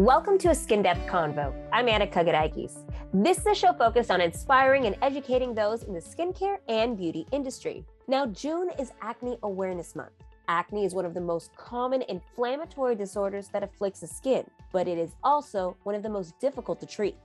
Welcome 0.00 0.38
to 0.38 0.48
a 0.48 0.54
Skin 0.54 0.80
Depth 0.80 1.06
Convo. 1.06 1.52
I'm 1.74 1.86
Anna 1.86 2.06
Kagarakis. 2.06 2.90
This 3.12 3.36
is 3.36 3.46
a 3.46 3.54
show 3.54 3.74
focused 3.74 4.10
on 4.10 4.22
inspiring 4.22 4.86
and 4.86 4.96
educating 5.02 5.54
those 5.54 5.82
in 5.82 5.92
the 5.92 6.00
skincare 6.00 6.56
and 6.70 6.96
beauty 6.96 7.26
industry. 7.32 7.84
Now, 8.08 8.24
June 8.24 8.70
is 8.78 8.92
Acne 9.02 9.36
Awareness 9.42 9.94
Month. 9.94 10.12
Acne 10.48 10.86
is 10.86 10.94
one 10.94 11.04
of 11.04 11.12
the 11.12 11.20
most 11.20 11.54
common 11.54 12.00
inflammatory 12.08 12.94
disorders 12.94 13.48
that 13.48 13.62
afflicts 13.62 14.00
the 14.00 14.06
skin, 14.06 14.46
but 14.72 14.88
it 14.88 14.96
is 14.96 15.10
also 15.22 15.76
one 15.82 15.94
of 15.94 16.02
the 16.02 16.08
most 16.08 16.32
difficult 16.40 16.80
to 16.80 16.86
treat. 16.86 17.18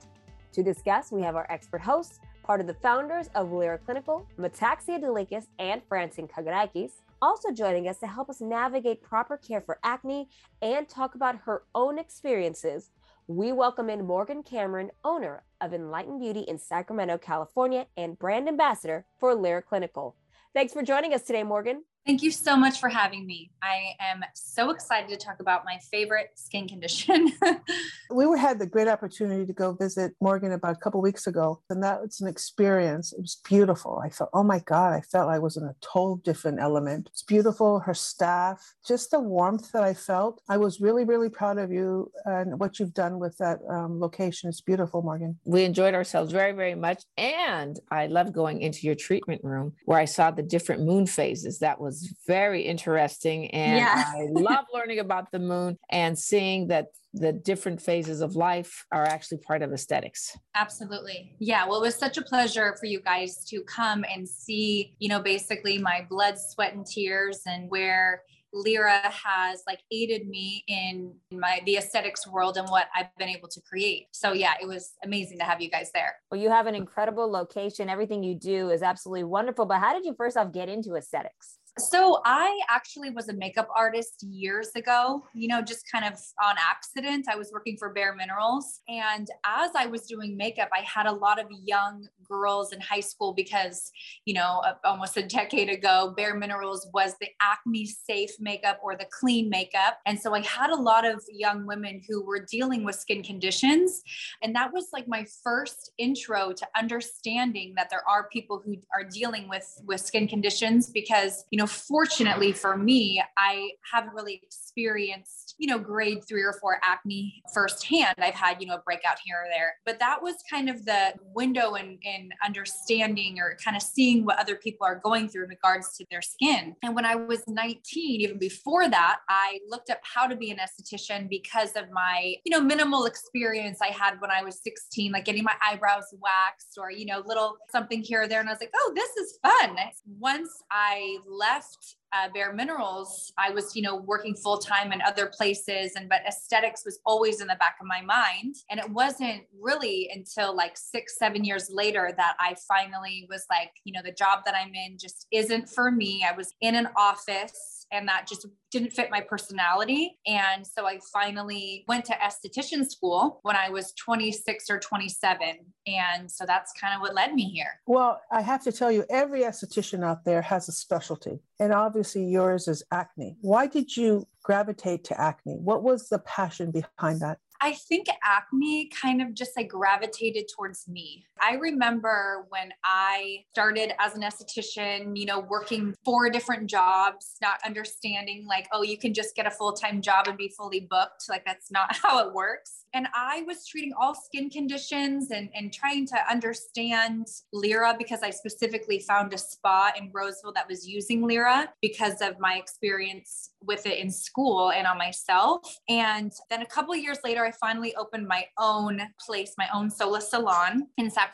To 0.52 0.62
discuss, 0.62 1.10
we 1.10 1.22
have 1.22 1.34
our 1.34 1.46
expert 1.48 1.80
hosts, 1.80 2.20
part 2.42 2.60
of 2.60 2.66
the 2.66 2.74
founders 2.74 3.30
of 3.34 3.52
Lira 3.52 3.78
Clinical, 3.78 4.26
Metaxia 4.38 5.00
Delikas 5.00 5.46
and 5.58 5.80
Francine 5.88 6.28
Kagarakis, 6.28 6.90
also 7.22 7.50
joining 7.50 7.88
us 7.88 7.98
to 7.98 8.06
help 8.06 8.28
us 8.28 8.40
navigate 8.40 9.02
proper 9.02 9.36
care 9.36 9.60
for 9.60 9.78
acne 9.82 10.28
and 10.62 10.88
talk 10.88 11.14
about 11.14 11.40
her 11.44 11.62
own 11.74 11.98
experiences. 11.98 12.90
We 13.26 13.52
welcome 13.52 13.90
in 13.90 14.06
Morgan 14.06 14.42
Cameron, 14.42 14.90
owner 15.04 15.42
of 15.60 15.72
Enlightened 15.72 16.20
Beauty 16.20 16.40
in 16.40 16.58
Sacramento, 16.58 17.18
California, 17.18 17.86
and 17.96 18.18
brand 18.18 18.48
ambassador 18.48 19.06
for 19.18 19.34
Lira 19.34 19.62
Clinical. 19.62 20.14
Thanks 20.54 20.72
for 20.72 20.82
joining 20.82 21.12
us 21.12 21.22
today, 21.22 21.42
Morgan. 21.42 21.84
Thank 22.06 22.22
you 22.22 22.30
so 22.30 22.56
much 22.56 22.78
for 22.78 22.88
having 22.88 23.26
me. 23.26 23.50
I 23.60 23.96
am 23.98 24.22
so 24.32 24.70
excited 24.70 25.08
to 25.08 25.16
talk 25.16 25.40
about 25.40 25.64
my 25.64 25.78
favorite 25.90 26.30
skin 26.36 26.68
condition. 26.68 27.32
we 28.14 28.26
were, 28.26 28.36
had 28.36 28.60
the 28.60 28.66
great 28.66 28.86
opportunity 28.86 29.44
to 29.44 29.52
go 29.52 29.72
visit 29.72 30.12
Morgan 30.20 30.52
about 30.52 30.76
a 30.76 30.78
couple 30.78 31.00
weeks 31.00 31.26
ago, 31.26 31.60
and 31.68 31.82
that 31.82 32.00
was 32.00 32.20
an 32.20 32.28
experience. 32.28 33.12
It 33.12 33.20
was 33.20 33.40
beautiful. 33.44 34.00
I 34.04 34.10
felt, 34.10 34.30
oh 34.34 34.44
my 34.44 34.60
God, 34.60 34.92
I 34.92 35.00
felt 35.00 35.28
I 35.28 35.40
was 35.40 35.56
in 35.56 35.64
a 35.64 35.74
total 35.80 36.18
different 36.18 36.60
element. 36.60 37.08
It's 37.10 37.24
beautiful. 37.24 37.80
Her 37.80 37.92
staff, 37.92 38.74
just 38.86 39.10
the 39.10 39.18
warmth 39.18 39.72
that 39.72 39.82
I 39.82 39.92
felt. 39.92 40.40
I 40.48 40.58
was 40.58 40.80
really, 40.80 41.02
really 41.02 41.28
proud 41.28 41.58
of 41.58 41.72
you 41.72 42.12
and 42.24 42.60
what 42.60 42.78
you've 42.78 42.94
done 42.94 43.18
with 43.18 43.36
that 43.38 43.58
um, 43.68 43.98
location. 43.98 44.48
It's 44.48 44.60
beautiful, 44.60 45.02
Morgan. 45.02 45.40
We 45.44 45.64
enjoyed 45.64 45.94
ourselves 45.94 46.30
very, 46.30 46.52
very 46.52 46.76
much. 46.76 47.02
And 47.18 47.80
I 47.90 48.06
love 48.06 48.32
going 48.32 48.60
into 48.60 48.86
your 48.86 48.94
treatment 48.94 49.42
room 49.42 49.72
where 49.86 49.98
I 49.98 50.04
saw 50.04 50.30
the 50.30 50.44
different 50.44 50.84
moon 50.84 51.08
phases. 51.08 51.58
That 51.58 51.80
was 51.80 51.95
was 52.02 52.14
very 52.26 52.62
interesting. 52.62 53.50
And 53.50 53.78
yeah. 53.78 54.04
I 54.06 54.26
love 54.30 54.66
learning 54.72 54.98
about 54.98 55.30
the 55.32 55.38
moon 55.38 55.78
and 55.90 56.18
seeing 56.18 56.68
that 56.68 56.88
the 57.12 57.32
different 57.32 57.80
phases 57.80 58.20
of 58.20 58.36
life 58.36 58.84
are 58.92 59.04
actually 59.04 59.38
part 59.38 59.62
of 59.62 59.72
aesthetics. 59.72 60.36
Absolutely. 60.54 61.34
Yeah. 61.38 61.66
Well, 61.66 61.78
it 61.78 61.86
was 61.86 61.94
such 61.94 62.18
a 62.18 62.22
pleasure 62.22 62.76
for 62.78 62.86
you 62.86 63.00
guys 63.00 63.44
to 63.46 63.62
come 63.62 64.04
and 64.14 64.28
see, 64.28 64.94
you 64.98 65.08
know, 65.08 65.20
basically 65.20 65.78
my 65.78 66.06
blood, 66.08 66.38
sweat, 66.38 66.74
and 66.74 66.84
tears 66.84 67.40
and 67.46 67.70
where 67.70 68.22
Lira 68.52 69.00
has 69.10 69.62
like 69.66 69.80
aided 69.90 70.28
me 70.28 70.64
in 70.66 71.14
my 71.32 71.60
the 71.66 71.76
aesthetics 71.76 72.26
world 72.26 72.56
and 72.56 72.68
what 72.68 72.86
I've 72.94 73.14
been 73.18 73.28
able 73.28 73.48
to 73.48 73.60
create. 73.60 74.06
So 74.12 74.32
yeah, 74.32 74.54
it 74.60 74.66
was 74.66 74.92
amazing 75.04 75.38
to 75.38 75.44
have 75.44 75.60
you 75.60 75.70
guys 75.70 75.90
there. 75.92 76.16
Well, 76.30 76.40
you 76.40 76.50
have 76.50 76.66
an 76.66 76.74
incredible 76.74 77.30
location. 77.30 77.88
Everything 77.88 78.22
you 78.22 78.34
do 78.34 78.70
is 78.70 78.82
absolutely 78.82 79.24
wonderful. 79.24 79.66
But 79.66 79.80
how 79.80 79.92
did 79.92 80.04
you 80.04 80.14
first 80.16 80.36
off 80.36 80.52
get 80.52 80.68
into 80.68 80.94
aesthetics? 80.94 81.58
So 81.78 82.22
I 82.24 82.58
actually 82.70 83.10
was 83.10 83.28
a 83.28 83.34
makeup 83.34 83.68
artist 83.76 84.22
years 84.22 84.70
ago, 84.76 85.26
you 85.34 85.46
know, 85.46 85.60
just 85.60 85.84
kind 85.92 86.06
of 86.06 86.18
on 86.42 86.56
accident. 86.58 87.26
I 87.30 87.36
was 87.36 87.50
working 87.52 87.76
for 87.76 87.90
Bare 87.90 88.14
Minerals. 88.14 88.80
And 88.88 89.28
as 89.44 89.72
I 89.76 89.84
was 89.84 90.06
doing 90.06 90.38
makeup, 90.38 90.70
I 90.72 90.80
had 90.80 91.04
a 91.04 91.12
lot 91.12 91.38
of 91.38 91.48
young 91.50 92.08
girls 92.26 92.72
in 92.72 92.80
high 92.80 93.00
school 93.00 93.34
because, 93.34 93.92
you 94.24 94.32
know, 94.32 94.62
almost 94.84 95.18
a 95.18 95.22
decade 95.22 95.68
ago, 95.68 96.14
Bare 96.16 96.34
Minerals 96.34 96.88
was 96.94 97.14
the 97.20 97.28
acne 97.42 97.84
safe 97.84 98.30
makeup 98.40 98.80
or 98.82 98.96
the 98.96 99.06
clean 99.10 99.50
makeup. 99.50 99.98
And 100.06 100.18
so 100.18 100.34
I 100.34 100.40
had 100.40 100.70
a 100.70 100.76
lot 100.76 101.04
of 101.04 101.22
young 101.30 101.66
women 101.66 102.00
who 102.08 102.24
were 102.24 102.40
dealing 102.40 102.84
with 102.84 102.94
skin 102.94 103.22
conditions. 103.22 104.02
And 104.42 104.54
that 104.54 104.72
was 104.72 104.88
like 104.94 105.08
my 105.08 105.26
first 105.44 105.92
intro 105.98 106.54
to 106.54 106.66
understanding 106.74 107.74
that 107.76 107.90
there 107.90 108.02
are 108.08 108.30
people 108.32 108.62
who 108.64 108.76
are 108.94 109.04
dealing 109.04 109.46
with, 109.46 109.78
with 109.84 110.00
skin 110.00 110.26
conditions 110.26 110.88
because, 110.88 111.44
you 111.50 111.58
know, 111.58 111.65
know, 111.66 111.72
fortunately 111.72 112.52
for 112.52 112.76
me, 112.76 113.22
I 113.36 113.70
haven't 113.92 114.14
really 114.14 114.40
experienced, 114.42 115.54
you 115.58 115.68
know, 115.68 115.78
grade 115.78 116.22
three 116.28 116.42
or 116.42 116.54
four 116.60 116.78
acne 116.82 117.42
firsthand. 117.52 118.14
I've 118.18 118.34
had, 118.34 118.60
you 118.60 118.66
know, 118.66 118.74
a 118.74 118.82
breakout 118.82 119.18
here 119.24 119.36
or 119.36 119.48
there, 119.50 119.74
but 119.84 119.98
that 119.98 120.22
was 120.22 120.36
kind 120.50 120.68
of 120.68 120.84
the 120.84 121.14
window 121.34 121.74
in, 121.74 121.98
in 122.02 122.30
understanding 122.44 123.38
or 123.38 123.56
kind 123.62 123.76
of 123.76 123.82
seeing 123.82 124.24
what 124.24 124.38
other 124.38 124.56
people 124.56 124.86
are 124.86 125.00
going 125.02 125.28
through 125.28 125.44
in 125.44 125.50
regards 125.50 125.96
to 125.96 126.06
their 126.10 126.22
skin. 126.22 126.74
And 126.82 126.94
when 126.94 127.04
I 127.04 127.16
was 127.16 127.42
19, 127.46 128.20
even 128.20 128.38
before 128.38 128.88
that, 128.88 129.18
I 129.28 129.58
looked 129.68 129.90
up 129.90 130.00
how 130.02 130.26
to 130.26 130.36
be 130.36 130.50
an 130.50 130.58
esthetician 130.58 131.28
because 131.28 131.70
of 131.76 131.90
my, 131.90 132.34
you 132.44 132.50
know, 132.50 132.60
minimal 132.60 133.06
experience 133.06 133.78
I 133.82 133.88
had 133.88 134.20
when 134.20 134.30
I 134.30 134.42
was 134.42 134.60
16, 134.62 135.12
like 135.12 135.24
getting 135.24 135.44
my 135.44 135.54
eyebrows 135.66 136.04
waxed 136.20 136.78
or, 136.78 136.90
you 136.90 137.06
know, 137.06 137.22
little 137.26 137.56
something 137.70 138.02
here 138.02 138.22
or 138.22 138.28
there. 138.28 138.40
And 138.40 138.48
I 138.48 138.52
was 138.52 138.60
like, 138.60 138.72
oh, 138.74 138.92
this 138.94 139.10
is 139.16 139.38
fun. 139.42 139.76
Once 140.18 140.50
I 140.70 141.18
left 141.26 141.55
left 141.56 141.96
uh, 142.12 142.28
Bare 142.32 142.52
Minerals, 142.52 143.32
I 143.36 143.50
was, 143.50 143.74
you 143.74 143.82
know, 143.82 143.96
working 143.96 144.34
full 144.34 144.58
time 144.58 144.92
in 144.92 145.02
other 145.02 145.26
places, 145.26 145.96
and 145.96 146.08
but 146.08 146.20
aesthetics 146.26 146.82
was 146.84 146.98
always 147.04 147.40
in 147.40 147.48
the 147.48 147.56
back 147.56 147.76
of 147.80 147.86
my 147.86 148.00
mind. 148.00 148.54
And 148.70 148.78
it 148.80 148.88
wasn't 148.88 149.42
really 149.60 150.08
until 150.14 150.56
like 150.56 150.76
six, 150.76 151.18
seven 151.18 151.44
years 151.44 151.68
later 151.70 152.12
that 152.16 152.36
I 152.40 152.56
finally 152.68 153.26
was 153.28 153.44
like, 153.50 153.70
you 153.84 153.92
know, 153.92 154.00
the 154.04 154.12
job 154.12 154.40
that 154.46 154.54
I'm 154.54 154.74
in 154.74 154.98
just 154.98 155.26
isn't 155.32 155.68
for 155.68 155.90
me. 155.90 156.24
I 156.28 156.34
was 156.34 156.54
in 156.60 156.74
an 156.74 156.88
office 156.96 157.75
and 157.92 158.08
that 158.08 158.26
just 158.28 158.46
didn't 158.70 158.92
fit 158.92 159.10
my 159.10 159.20
personality. 159.20 160.18
And 160.26 160.66
so 160.66 160.86
I 160.86 160.98
finally 161.12 161.84
went 161.88 162.04
to 162.06 162.14
esthetician 162.14 162.88
school 162.88 163.40
when 163.42 163.56
I 163.56 163.70
was 163.70 163.92
26 163.94 164.70
or 164.70 164.78
27. 164.78 165.56
And 165.86 166.30
so 166.30 166.44
that's 166.46 166.72
kind 166.72 166.94
of 166.94 167.00
what 167.00 167.14
led 167.14 167.34
me 167.34 167.44
here. 167.44 167.80
Well, 167.86 168.20
I 168.30 168.42
have 168.42 168.62
to 168.64 168.72
tell 168.72 168.90
you, 168.90 169.04
every 169.08 169.42
esthetician 169.42 170.04
out 170.04 170.24
there 170.24 170.42
has 170.42 170.68
a 170.68 170.72
specialty. 170.72 171.40
And 171.60 171.72
obviously 171.72 172.24
yours 172.24 172.68
is 172.68 172.82
acne. 172.90 173.36
Why 173.40 173.66
did 173.66 173.96
you 173.96 174.26
gravitate 174.42 175.04
to 175.04 175.20
acne? 175.20 175.56
What 175.56 175.82
was 175.82 176.08
the 176.08 176.18
passion 176.20 176.70
behind 176.70 177.20
that? 177.20 177.38
I 177.60 177.72
think 177.72 178.06
acne 178.22 178.88
kind 178.88 179.22
of 179.22 179.34
just 179.34 179.56
like 179.56 179.68
gravitated 179.68 180.44
towards 180.54 180.86
me. 180.88 181.24
I 181.40 181.54
remember 181.54 182.46
when 182.48 182.72
I 182.84 183.44
started 183.52 183.92
as 184.00 184.14
an 184.14 184.22
esthetician, 184.22 185.16
you 185.16 185.26
know, 185.26 185.40
working 185.40 185.94
four 186.04 186.30
different 186.30 186.68
jobs, 186.68 187.36
not 187.42 187.58
understanding 187.64 188.46
like, 188.48 188.68
oh, 188.72 188.82
you 188.82 188.98
can 188.98 189.12
just 189.12 189.34
get 189.36 189.46
a 189.46 189.50
full 189.50 189.72
time 189.72 190.00
job 190.00 190.28
and 190.28 190.38
be 190.38 190.48
fully 190.48 190.80
booked. 190.80 191.24
Like, 191.28 191.44
that's 191.44 191.70
not 191.70 191.94
how 192.02 192.26
it 192.26 192.32
works. 192.32 192.84
And 192.94 193.08
I 193.14 193.42
was 193.46 193.66
treating 193.66 193.92
all 194.00 194.14
skin 194.14 194.48
conditions 194.48 195.30
and, 195.30 195.50
and 195.54 195.72
trying 195.72 196.06
to 196.06 196.16
understand 196.30 197.26
Lira 197.52 197.94
because 197.98 198.20
I 198.22 198.30
specifically 198.30 199.00
found 199.00 199.34
a 199.34 199.38
spa 199.38 199.92
in 199.98 200.10
Roseville 200.14 200.52
that 200.54 200.68
was 200.68 200.88
using 200.88 201.22
Lira 201.22 201.68
because 201.82 202.22
of 202.22 202.40
my 202.40 202.54
experience 202.54 203.50
with 203.60 203.84
it 203.86 203.98
in 203.98 204.10
school 204.10 204.70
and 204.70 204.86
on 204.86 204.96
myself. 204.96 205.78
And 205.88 206.32
then 206.48 206.62
a 206.62 206.66
couple 206.66 206.96
years 206.96 207.18
later, 207.22 207.44
I 207.44 207.52
finally 207.52 207.94
opened 207.96 208.26
my 208.26 208.46
own 208.58 209.02
place, 209.20 209.54
my 209.58 209.68
own 209.74 209.90
solo 209.90 210.20
salon 210.20 210.86
in 210.96 211.10
Sacramento. 211.10 211.25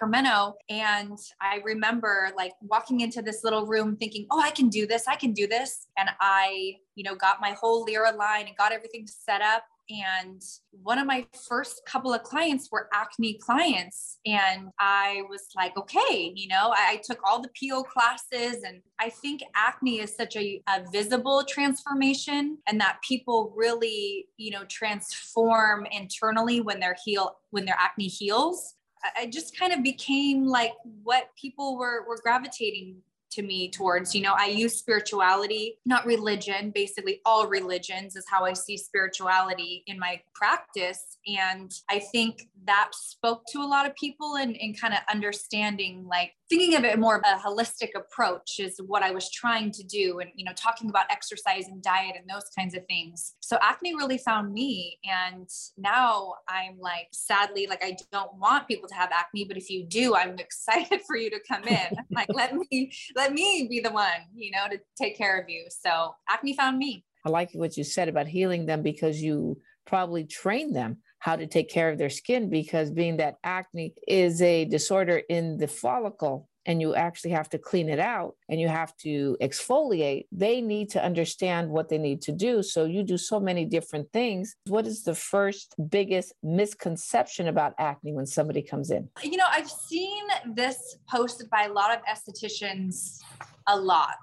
And 0.69 1.19
I 1.41 1.61
remember 1.65 2.31
like 2.37 2.53
walking 2.61 3.01
into 3.01 3.23
this 3.23 3.45
little 3.45 3.67
room 3.67 3.97
thinking, 3.97 4.27
oh, 4.31 4.41
I 4.41 4.51
can 4.51 4.69
do 4.69 4.87
this, 4.87 5.09
I 5.09 5.17
can 5.17 5.33
do 5.33 5.47
this. 5.47 5.87
And 5.97 6.11
I, 6.21 6.77
you 6.95 7.05
know, 7.05 7.15
got 7.15 7.41
my 7.41 7.51
whole 7.53 7.85
Lira 7.85 8.13
line 8.13 8.47
and 8.47 8.57
got 8.57 8.73
everything 8.73 9.07
set 9.07 9.41
up. 9.41 9.65
And 9.91 10.41
one 10.71 10.99
of 10.99 11.07
my 11.07 11.27
first 11.49 11.83
couple 11.87 12.15
of 12.15 12.23
clients 12.23 12.71
were 12.71 12.89
acne 12.95 13.35
clients. 13.35 14.19
And 14.25 14.69
I 14.79 15.23
was 15.29 15.49
like, 15.57 15.77
okay, 15.77 16.33
you 16.35 16.49
know, 16.49 16.73
I, 16.75 16.93
I 16.93 17.01
took 17.05 17.19
all 17.25 17.43
the 17.43 17.51
PO 17.61 17.83
classes. 17.85 18.63
And 18.63 18.81
I 18.99 19.11
think 19.11 19.43
acne 19.55 20.01
is 20.01 20.15
such 20.15 20.37
a, 20.37 20.63
a 20.69 20.85
visible 20.91 21.45
transformation 21.47 22.59
and 22.67 22.81
that 22.81 23.01
people 23.07 23.53
really, 23.57 24.29
you 24.37 24.53
know, 24.53 24.65
transform 24.65 25.87
internally 25.91 26.61
when 26.61 26.81
their 26.81 26.97
heal, 27.05 27.37
when 27.51 27.65
their 27.65 27.77
acne 27.79 28.07
heals. 28.07 28.77
I 29.17 29.27
just 29.27 29.59
kind 29.59 29.73
of 29.73 29.83
became 29.83 30.47
like 30.47 30.73
what 31.03 31.35
people 31.37 31.77
were, 31.77 32.07
were 32.09 32.19
gravitating 32.23 32.97
to 33.33 33.43
me 33.43 33.71
towards 33.71 34.15
you 34.15 34.23
know 34.23 34.35
i 34.37 34.47
use 34.47 34.75
spirituality 34.75 35.79
not 35.87 36.05
religion 36.07 36.71
basically 36.75 37.21
all 37.25 37.47
religions 37.47 38.17
is 38.17 38.25
how 38.31 38.45
i 38.45 38.53
see 38.53 38.77
spirituality 38.77 39.83
in 39.87 39.99
my 39.99 40.21
practice. 40.35 41.19
And 41.27 41.73
i 41.89 41.99
think 41.99 42.49
that 42.65 42.91
spoke 42.95 43.43
to 43.53 43.59
a 43.59 43.67
lot 43.67 43.87
of 43.87 43.95
people 43.97 44.37
and, 44.37 44.57
kind 44.81 44.95
of 44.95 45.01
understanding 45.13 46.07
like 46.09 46.33
thinking 46.49 46.77
of 46.77 46.85
it 46.85 46.99
more 46.99 47.17
of 47.17 47.23
a 47.25 47.37
holistic 47.37 47.91
approach 47.95 48.59
is 48.59 48.81
what 48.87 49.03
i 49.03 49.11
was 49.11 49.31
trying 49.31 49.71
to 49.71 49.83
do 49.85 50.21
and 50.21 50.31
you 50.35 50.45
know 50.45 50.53
talking 50.57 50.89
about 50.89 51.05
exercise 51.11 51.67
and 51.69 51.83
diet 51.83 52.17
and 52.19 52.29
those 52.29 52.49
kinds 52.57 52.75
of 52.75 52.85
things. 52.87 53.35
So 53.41 53.59
acne 53.61 53.95
really 53.95 54.19
found 54.19 54.53
me 54.53 54.99
and 55.05 55.49
now 55.77 56.35
i'm 56.49 56.79
like 56.79 57.09
sadly 57.13 57.67
like 57.69 57.83
i 57.85 57.97
don't 58.11 58.35
want 58.39 58.69
people 58.69 58.89
to 58.89 58.95
have 58.95 59.11
acne 59.13 59.45
but 59.45 59.57
if 59.57 59.71
you 59.71 59.85
do 59.85 60.15
i'm 60.15 60.39
excited 60.47 61.01
for 61.07 61.17
you 61.17 61.31
to 61.31 61.41
come 61.47 61.65
in. 61.65 61.97
Like 62.11 62.29
let 62.33 62.55
me 62.55 62.93
let 63.15 63.22
me 63.31 63.67
be 63.69 63.81
the 63.81 63.91
one, 63.91 64.07
you 64.35 64.51
know, 64.51 64.67
to 64.71 64.81
take 64.97 65.17
care 65.17 65.41
of 65.41 65.49
you. 65.49 65.67
So 65.69 66.15
acne 66.29 66.55
found 66.55 66.79
me. 66.79 67.05
I 67.25 67.31
like 67.31 67.51
what 67.53 67.77
you 67.77 67.85
said 67.85 68.09
about 68.09 68.27
healing 68.27 68.67
them 68.67 68.83
because 68.83 69.23
you 69.23 69.59
probably 69.87 70.25
trained 70.25 70.75
them 70.75 70.99
how 71.19 71.37
to 71.37 71.47
take 71.47 71.71
care 71.71 71.89
of 71.89 71.99
their 71.99 72.11
skin 72.11 72.51
because 72.51 72.91
being 72.91 73.19
that 73.19 73.37
acne 73.45 73.95
is 74.09 74.43
a 74.43 74.65
disorder 74.65 75.23
in 75.29 75.57
the 75.57 75.69
follicle 75.69 76.49
and 76.67 76.81
you 76.81 76.95
actually 76.95 77.31
have 77.31 77.49
to 77.51 77.59
clean 77.59 77.89
it 77.89 77.99
out 77.99 78.35
and 78.49 78.61
you 78.61 78.69
have 78.69 78.97
to 78.99 79.37
exfoliate, 79.41 80.27
they 80.31 80.61
need 80.61 80.91
to 80.91 81.05
understand 81.05 81.69
what 81.71 81.89
they 81.89 81.99
need 81.99 82.23
to 82.23 82.33
do. 82.33 82.63
So 82.63 82.85
you 82.85 83.03
do 83.03 83.19
so 83.19 83.41
many 83.41 83.65
different 83.65 84.13
things. 84.13 84.55
What 84.67 84.87
is 84.87 85.03
the 85.03 85.15
first 85.15 85.75
biggest 85.89 86.35
misconception 86.43 87.49
about 87.49 87.75
acne 87.79 88.13
when 88.13 88.27
somebody 88.27 88.63
comes 88.63 88.91
in? 88.91 89.09
You 89.23 89.37
know, 89.37 89.47
I've 89.51 89.71
seen 89.71 90.25
this 90.55 90.97
posted 91.09 91.51
by 91.51 91.65
a 91.65 91.73
lot 91.73 91.91
of 91.97 92.01
estheticians 92.05 93.19
a 93.67 93.77
lot, 93.77 94.17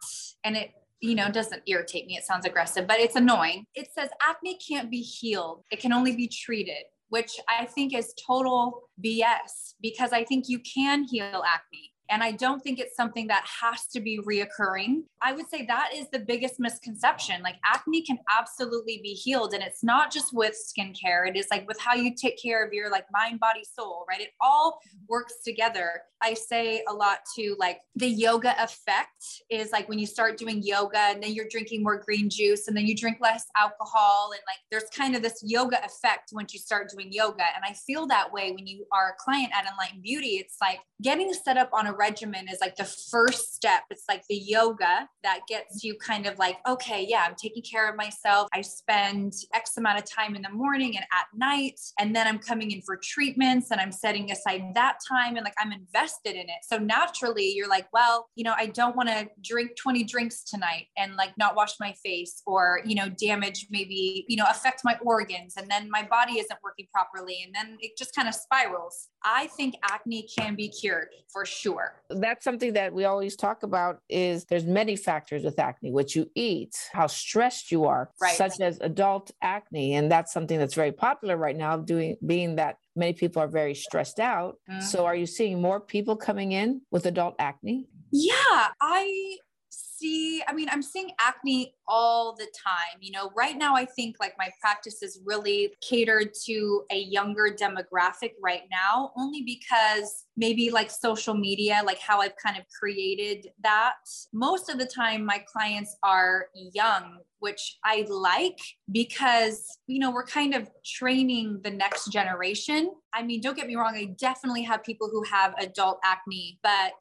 and 0.43 0.55
it 0.57 0.71
you 1.01 1.15
know, 1.15 1.31
doesn't 1.31 1.61
irritate 1.65 2.07
me. 2.07 2.17
It 2.17 2.25
sounds 2.25 2.45
aggressive, 2.45 2.85
but 2.85 2.99
it's 2.99 3.15
annoying. 3.15 3.65
It 3.73 3.89
says 3.93 4.09
acne 4.27 4.57
can't 4.57 4.91
be 4.91 5.01
healed, 5.01 5.63
it 5.71 5.79
can 5.79 5.93
only 5.93 6.15
be 6.15 6.27
treated, 6.27 6.83
which 7.09 7.39
I 7.47 7.65
think 7.65 7.95
is 7.95 8.13
total 8.25 8.89
BS 9.03 9.75
because 9.81 10.11
I 10.11 10.23
think 10.23 10.45
you 10.47 10.59
can 10.59 11.03
heal 11.03 11.43
acne. 11.47 11.93
And 12.09 12.23
I 12.23 12.31
don't 12.31 12.61
think 12.61 12.79
it's 12.79 12.95
something 12.95 13.27
that 13.27 13.45
has 13.61 13.85
to 13.87 13.99
be 13.99 14.19
reoccurring. 14.19 15.03
I 15.21 15.33
would 15.33 15.47
say 15.49 15.65
that 15.67 15.91
is 15.95 16.07
the 16.11 16.19
biggest 16.19 16.59
misconception. 16.59 17.41
Like 17.43 17.57
acne 17.65 18.01
can 18.01 18.17
absolutely 18.35 18.99
be 19.03 19.09
healed. 19.09 19.53
And 19.53 19.61
it's 19.61 19.83
not 19.83 20.11
just 20.11 20.33
with 20.33 20.55
skincare, 20.55 21.27
it 21.27 21.35
is 21.35 21.47
like 21.51 21.67
with 21.67 21.79
how 21.79 21.93
you 21.93 22.15
take 22.15 22.41
care 22.41 22.65
of 22.65 22.73
your 22.73 22.89
like 22.89 23.05
mind, 23.11 23.39
body, 23.39 23.63
soul, 23.63 24.05
right? 24.09 24.21
It 24.21 24.31
all 24.41 24.79
works 25.07 25.35
together. 25.45 26.01
I 26.21 26.33
say 26.33 26.83
a 26.89 26.93
lot 26.93 27.19
to 27.37 27.55
like 27.59 27.79
the 27.95 28.07
yoga 28.07 28.61
effect 28.61 29.43
is 29.49 29.71
like 29.71 29.87
when 29.87 29.99
you 29.99 30.05
start 30.05 30.37
doing 30.37 30.61
yoga 30.63 30.99
and 30.99 31.23
then 31.23 31.33
you're 31.33 31.47
drinking 31.49 31.83
more 31.83 31.97
green 31.97 32.29
juice 32.29 32.67
and 32.67 32.75
then 32.75 32.85
you 32.85 32.95
drink 32.95 33.17
less 33.21 33.45
alcohol. 33.55 34.31
And 34.33 34.41
like 34.47 34.57
there's 34.71 34.89
kind 34.95 35.15
of 35.15 35.21
this 35.21 35.41
yoga 35.43 35.83
effect 35.85 36.31
once 36.33 36.53
you 36.53 36.59
start 36.59 36.89
doing 36.89 37.11
yoga. 37.11 37.43
And 37.55 37.63
I 37.63 37.73
feel 37.73 38.07
that 38.07 38.33
way 38.33 38.51
when 38.51 38.67
you 38.67 38.85
are 38.91 39.09
a 39.09 39.23
client 39.23 39.51
at 39.55 39.65
Enlightened 39.69 40.03
Beauty. 40.03 40.37
It's 40.37 40.57
like 40.59 40.79
getting 41.01 41.33
set 41.33 41.57
up 41.57 41.69
on 41.73 41.87
a 41.87 41.93
regimen 41.99 42.47
is 42.49 42.59
like 42.61 42.75
the 42.75 42.85
first 42.85 43.53
step. 43.53 43.83
It's 43.91 44.05
like 44.07 44.23
the 44.29 44.37
yoga 44.37 45.07
that 45.23 45.41
gets 45.47 45.83
you 45.83 45.95
kind 45.95 46.25
of 46.25 46.39
like, 46.39 46.57
okay, 46.67 47.05
yeah, 47.07 47.25
I'm 47.27 47.35
taking 47.35 47.61
care 47.61 47.89
of 47.89 47.97
myself. 47.97 48.47
I 48.53 48.61
spend 48.61 49.33
X 49.53 49.77
amount 49.77 49.99
of 49.99 50.09
time 50.09 50.35
in 50.35 50.41
the 50.41 50.49
morning 50.49 50.95
and 50.95 51.05
at 51.13 51.25
night. 51.35 51.79
And 51.99 52.15
then 52.15 52.25
I'm 52.25 52.39
coming 52.39 52.71
in 52.71 52.81
for 52.81 52.97
treatments 52.97 53.71
and 53.71 53.81
I'm 53.81 53.91
setting 53.91 54.31
aside 54.31 54.63
that 54.75 54.97
time 55.07 55.35
and 55.35 55.43
like 55.43 55.53
I'm 55.59 55.71
invested 55.71 56.35
in 56.35 56.49
it. 56.49 56.63
So 56.63 56.77
naturally, 56.77 57.51
you're 57.51 57.69
like, 57.69 57.87
well, 57.91 58.29
you 58.35 58.43
know, 58.43 58.53
I 58.55 58.67
don't 58.67 58.95
want 58.95 59.09
to 59.09 59.27
drink 59.43 59.71
20 59.75 60.03
drinks 60.05 60.43
tonight 60.43 60.87
and 60.97 61.15
like 61.15 61.37
not 61.37 61.55
wash 61.55 61.73
my 61.79 61.93
face 62.03 62.41
or, 62.47 62.81
you 62.85 62.95
know, 62.95 63.09
damage 63.09 63.67
maybe, 63.69 64.25
you 64.27 64.37
know, 64.37 64.45
affect 64.49 64.81
my 64.85 64.97
organs. 65.03 65.55
And 65.57 65.69
then 65.69 65.89
my 65.89 66.03
body 66.03 66.39
isn't 66.39 66.59
working 66.63 66.87
properly. 66.93 67.43
And 67.45 67.53
then 67.53 67.77
it 67.81 67.97
just 67.97 68.15
kind 68.15 68.27
of 68.27 68.35
spirals. 68.35 69.09
I 69.23 69.47
think 69.47 69.75
acne 69.83 70.27
can 70.37 70.55
be 70.55 70.69
cured 70.69 71.09
for 71.31 71.45
sure. 71.45 71.88
That's 72.09 72.43
something 72.43 72.73
that 72.73 72.93
we 72.93 73.05
always 73.05 73.35
talk 73.35 73.63
about 73.63 73.99
is 74.09 74.45
there's 74.45 74.65
many 74.65 74.95
factors 74.95 75.43
with 75.43 75.59
acne, 75.59 75.91
what 75.91 76.15
you 76.15 76.29
eat, 76.35 76.75
how 76.91 77.07
stressed 77.07 77.71
you 77.71 77.85
are, 77.85 78.09
right. 78.21 78.35
such 78.35 78.59
as 78.59 78.79
adult 78.81 79.31
acne. 79.41 79.93
And 79.93 80.11
that's 80.11 80.33
something 80.33 80.57
that's 80.57 80.73
very 80.73 80.91
popular 80.91 81.37
right 81.37 81.55
now, 81.55 81.77
doing 81.77 82.17
being 82.25 82.55
that 82.55 82.77
many 82.95 83.13
people 83.13 83.41
are 83.41 83.47
very 83.47 83.75
stressed 83.75 84.19
out. 84.19 84.57
Mm-hmm. 84.69 84.81
So 84.81 85.05
are 85.05 85.15
you 85.15 85.25
seeing 85.25 85.61
more 85.61 85.79
people 85.79 86.15
coming 86.15 86.51
in 86.51 86.81
with 86.91 87.05
adult 87.05 87.35
acne? 87.39 87.87
Yeah, 88.11 88.69
I 88.81 89.37
see, 89.69 90.41
I 90.47 90.53
mean, 90.53 90.67
I'm 90.71 90.81
seeing 90.81 91.11
acne 91.19 91.75
all 91.89 92.35
the 92.37 92.47
time. 92.55 92.99
You 93.01 93.11
know, 93.11 93.31
right 93.35 93.57
now, 93.57 93.75
I 93.75 93.85
think 93.85 94.15
like 94.19 94.35
my 94.37 94.49
practice 94.61 95.01
is 95.01 95.19
really 95.25 95.73
catered 95.81 96.33
to 96.45 96.83
a 96.91 96.99
younger 96.99 97.49
demographic 97.59 98.33
right 98.41 98.63
now, 98.71 99.11
only 99.17 99.41
because 99.41 100.25
maybe 100.37 100.69
like 100.69 100.89
social 100.89 101.33
media, 101.33 101.81
like 101.85 101.99
how 101.99 102.21
I've 102.21 102.37
kind 102.41 102.57
of 102.57 102.63
created 102.79 103.47
that. 103.63 103.95
Most 104.31 104.69
of 104.69 104.77
the 104.77 104.85
time, 104.85 105.25
my 105.25 105.43
clients 105.51 105.97
are 106.03 106.45
young, 106.53 107.17
which 107.39 107.77
I 107.83 108.05
like 108.09 108.59
because, 108.91 109.65
you 109.87 109.99
know, 109.99 110.11
we're 110.11 110.25
kind 110.25 110.53
of 110.53 110.69
training 110.85 111.61
the 111.63 111.71
next 111.71 112.11
generation. 112.11 112.91
I 113.13 113.23
mean, 113.23 113.41
don't 113.41 113.55
get 113.55 113.67
me 113.67 113.75
wrong, 113.75 113.95
I 113.95 114.15
definitely 114.17 114.63
have 114.63 114.83
people 114.83 115.09
who 115.11 115.23
have 115.23 115.55
adult 115.59 115.99
acne, 116.03 116.59
but 116.63 116.93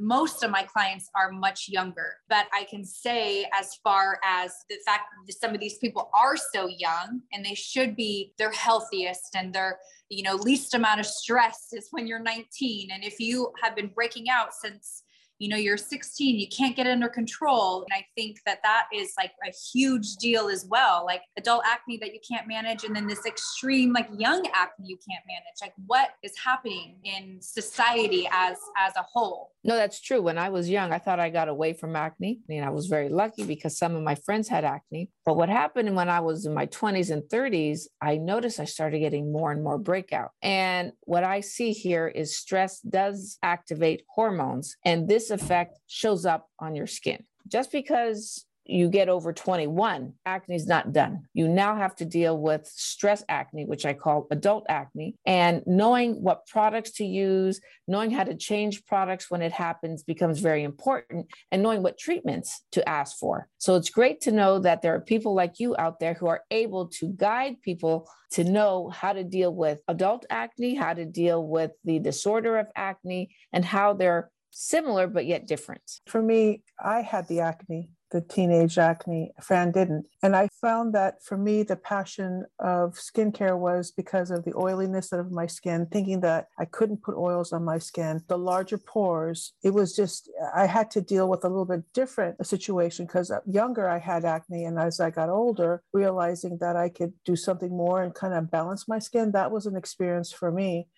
most 0.00 0.42
of 0.42 0.50
my 0.50 0.62
clients 0.62 1.10
are 1.14 1.30
much 1.30 1.68
younger. 1.68 2.14
But 2.28 2.46
I 2.52 2.64
can 2.64 2.84
say, 2.84 3.46
as 3.52 3.74
far 3.84 4.18
as 4.24 4.29
the 4.68 4.76
fact 4.86 5.04
that 5.26 5.32
some 5.40 5.54
of 5.54 5.60
these 5.60 5.78
people 5.78 6.10
are 6.14 6.36
so 6.36 6.66
young 6.66 7.20
and 7.32 7.44
they 7.44 7.54
should 7.54 7.96
be 7.96 8.32
their 8.38 8.52
healthiest 8.52 9.34
and 9.34 9.52
their 9.52 9.78
you 10.08 10.22
know 10.22 10.34
least 10.36 10.74
amount 10.74 11.00
of 11.00 11.06
stress 11.06 11.68
is 11.72 11.88
when 11.90 12.06
you're 12.06 12.20
19 12.22 12.90
and 12.90 13.04
if 13.04 13.18
you 13.20 13.52
have 13.62 13.74
been 13.76 13.88
breaking 13.88 14.28
out 14.28 14.52
since 14.54 15.04
you 15.40 15.48
know 15.48 15.56
you're 15.56 15.76
16 15.76 16.38
you 16.38 16.46
can't 16.48 16.76
get 16.76 16.86
under 16.86 17.08
control. 17.08 17.84
And 17.90 18.00
i 18.00 18.04
think 18.16 18.38
that 18.46 18.60
that 18.62 18.84
is 18.94 19.12
like 19.18 19.32
a 19.44 19.52
huge 19.72 20.16
deal 20.16 20.48
as 20.48 20.66
well 20.66 21.04
like 21.04 21.22
adult 21.36 21.62
acne 21.66 21.96
that 21.98 22.12
you 22.12 22.20
can't 22.30 22.46
manage 22.46 22.84
and 22.84 22.94
then 22.94 23.06
this 23.08 23.26
extreme 23.26 23.92
like 23.92 24.08
young 24.16 24.46
acne 24.54 24.86
you 24.86 24.98
can't 25.08 25.24
manage. 25.26 25.56
Like 25.60 25.72
what 25.86 26.10
is 26.22 26.32
happening 26.38 26.96
in 27.04 27.38
society 27.40 28.28
as 28.30 28.56
as 28.78 28.94
a 28.96 29.02
whole? 29.02 29.52
No 29.64 29.76
that's 29.76 30.00
true. 30.00 30.20
When 30.20 30.38
i 30.38 30.50
was 30.50 30.68
young 30.68 30.92
i 30.92 30.98
thought 30.98 31.18
i 31.18 31.30
got 31.30 31.48
away 31.48 31.72
from 31.72 31.96
acne 31.96 32.40
and 32.48 32.64
i 32.64 32.70
was 32.70 32.86
very 32.86 33.08
lucky 33.08 33.44
because 33.44 33.78
some 33.78 33.96
of 33.96 34.02
my 34.02 34.14
friends 34.14 34.48
had 34.48 34.64
acne. 34.64 35.10
But 35.24 35.36
what 35.36 35.48
happened 35.48 35.96
when 35.96 36.10
i 36.10 36.20
was 36.20 36.44
in 36.44 36.54
my 36.54 36.66
20s 36.66 37.10
and 37.10 37.22
30s 37.22 37.86
i 38.02 38.16
noticed 38.16 38.60
i 38.60 38.66
started 38.66 38.98
getting 39.00 39.32
more 39.32 39.50
and 39.52 39.64
more 39.64 39.78
breakout. 39.78 40.30
And 40.42 40.92
what 41.02 41.24
i 41.24 41.40
see 41.40 41.72
here 41.72 42.08
is 42.08 42.36
stress 42.36 42.80
does 42.80 43.38
activate 43.42 44.02
hormones 44.14 44.76
and 44.84 45.08
this 45.08 45.29
effect 45.30 45.78
shows 45.86 46.26
up 46.26 46.48
on 46.58 46.74
your 46.74 46.86
skin. 46.86 47.24
Just 47.48 47.72
because 47.72 48.44
you 48.66 48.88
get 48.88 49.08
over 49.08 49.32
21, 49.32 50.12
acne 50.24 50.54
is 50.54 50.66
not 50.66 50.92
done. 50.92 51.24
You 51.34 51.48
now 51.48 51.74
have 51.76 51.96
to 51.96 52.04
deal 52.04 52.38
with 52.38 52.66
stress 52.66 53.24
acne, 53.28 53.64
which 53.64 53.84
I 53.84 53.94
call 53.94 54.28
adult 54.30 54.66
acne, 54.68 55.16
and 55.26 55.62
knowing 55.66 56.22
what 56.22 56.46
products 56.46 56.92
to 56.92 57.04
use, 57.04 57.60
knowing 57.88 58.10
how 58.10 58.24
to 58.24 58.36
change 58.36 58.84
products 58.86 59.30
when 59.30 59.42
it 59.42 59.52
happens 59.52 60.02
becomes 60.02 60.38
very 60.38 60.62
important, 60.62 61.26
and 61.50 61.62
knowing 61.62 61.82
what 61.82 61.98
treatments 61.98 62.62
to 62.72 62.88
ask 62.88 63.18
for. 63.18 63.48
So 63.58 63.74
it's 63.74 63.90
great 63.90 64.20
to 64.22 64.32
know 64.32 64.60
that 64.60 64.82
there 64.82 64.94
are 64.94 65.00
people 65.00 65.34
like 65.34 65.58
you 65.58 65.74
out 65.78 65.98
there 65.98 66.14
who 66.14 66.28
are 66.28 66.42
able 66.50 66.86
to 66.98 67.08
guide 67.16 67.60
people 67.62 68.08
to 68.32 68.44
know 68.44 68.88
how 68.88 69.12
to 69.12 69.24
deal 69.24 69.52
with 69.52 69.80
adult 69.88 70.26
acne, 70.30 70.76
how 70.76 70.94
to 70.94 71.04
deal 71.04 71.44
with 71.44 71.72
the 71.84 71.98
disorder 71.98 72.58
of 72.58 72.68
acne, 72.76 73.34
and 73.52 73.64
how 73.64 73.94
they're 73.94 74.30
similar 74.50 75.06
but 75.06 75.26
yet 75.26 75.46
different? 75.46 76.00
For 76.06 76.22
me, 76.22 76.62
I 76.82 77.02
had 77.02 77.28
the 77.28 77.40
acne, 77.40 77.90
the 78.10 78.20
teenage 78.20 78.78
acne. 78.78 79.32
Fran 79.40 79.70
didn't. 79.70 80.06
And 80.22 80.34
I 80.34 80.48
found 80.60 80.94
that 80.94 81.22
for 81.22 81.36
me, 81.36 81.62
the 81.62 81.76
passion 81.76 82.44
of 82.58 82.94
skincare 82.94 83.56
was 83.56 83.90
because 83.90 84.30
of 84.30 84.44
the 84.44 84.54
oiliness 84.56 85.12
of 85.12 85.30
my 85.30 85.46
skin, 85.46 85.86
thinking 85.90 86.20
that 86.20 86.46
I 86.58 86.64
couldn't 86.64 87.02
put 87.02 87.16
oils 87.16 87.52
on 87.52 87.64
my 87.64 87.78
skin, 87.78 88.20
the 88.28 88.38
larger 88.38 88.78
pores. 88.78 89.52
It 89.62 89.74
was 89.74 89.94
just, 89.94 90.28
I 90.54 90.66
had 90.66 90.90
to 90.92 91.00
deal 91.00 91.28
with 91.28 91.44
a 91.44 91.48
little 91.48 91.64
bit 91.64 91.84
different 91.94 92.44
situation 92.44 93.06
because 93.06 93.32
younger 93.46 93.88
I 93.88 93.98
had 93.98 94.24
acne. 94.24 94.64
And 94.64 94.78
as 94.78 95.00
I 95.00 95.10
got 95.10 95.28
older, 95.28 95.82
realizing 95.92 96.58
that 96.60 96.76
I 96.76 96.88
could 96.88 97.12
do 97.24 97.36
something 97.36 97.70
more 97.70 98.02
and 98.02 98.14
kind 98.14 98.34
of 98.34 98.50
balance 98.50 98.88
my 98.88 98.98
skin, 98.98 99.32
that 99.32 99.52
was 99.52 99.66
an 99.66 99.76
experience 99.76 100.32
for 100.32 100.50
me. 100.50 100.88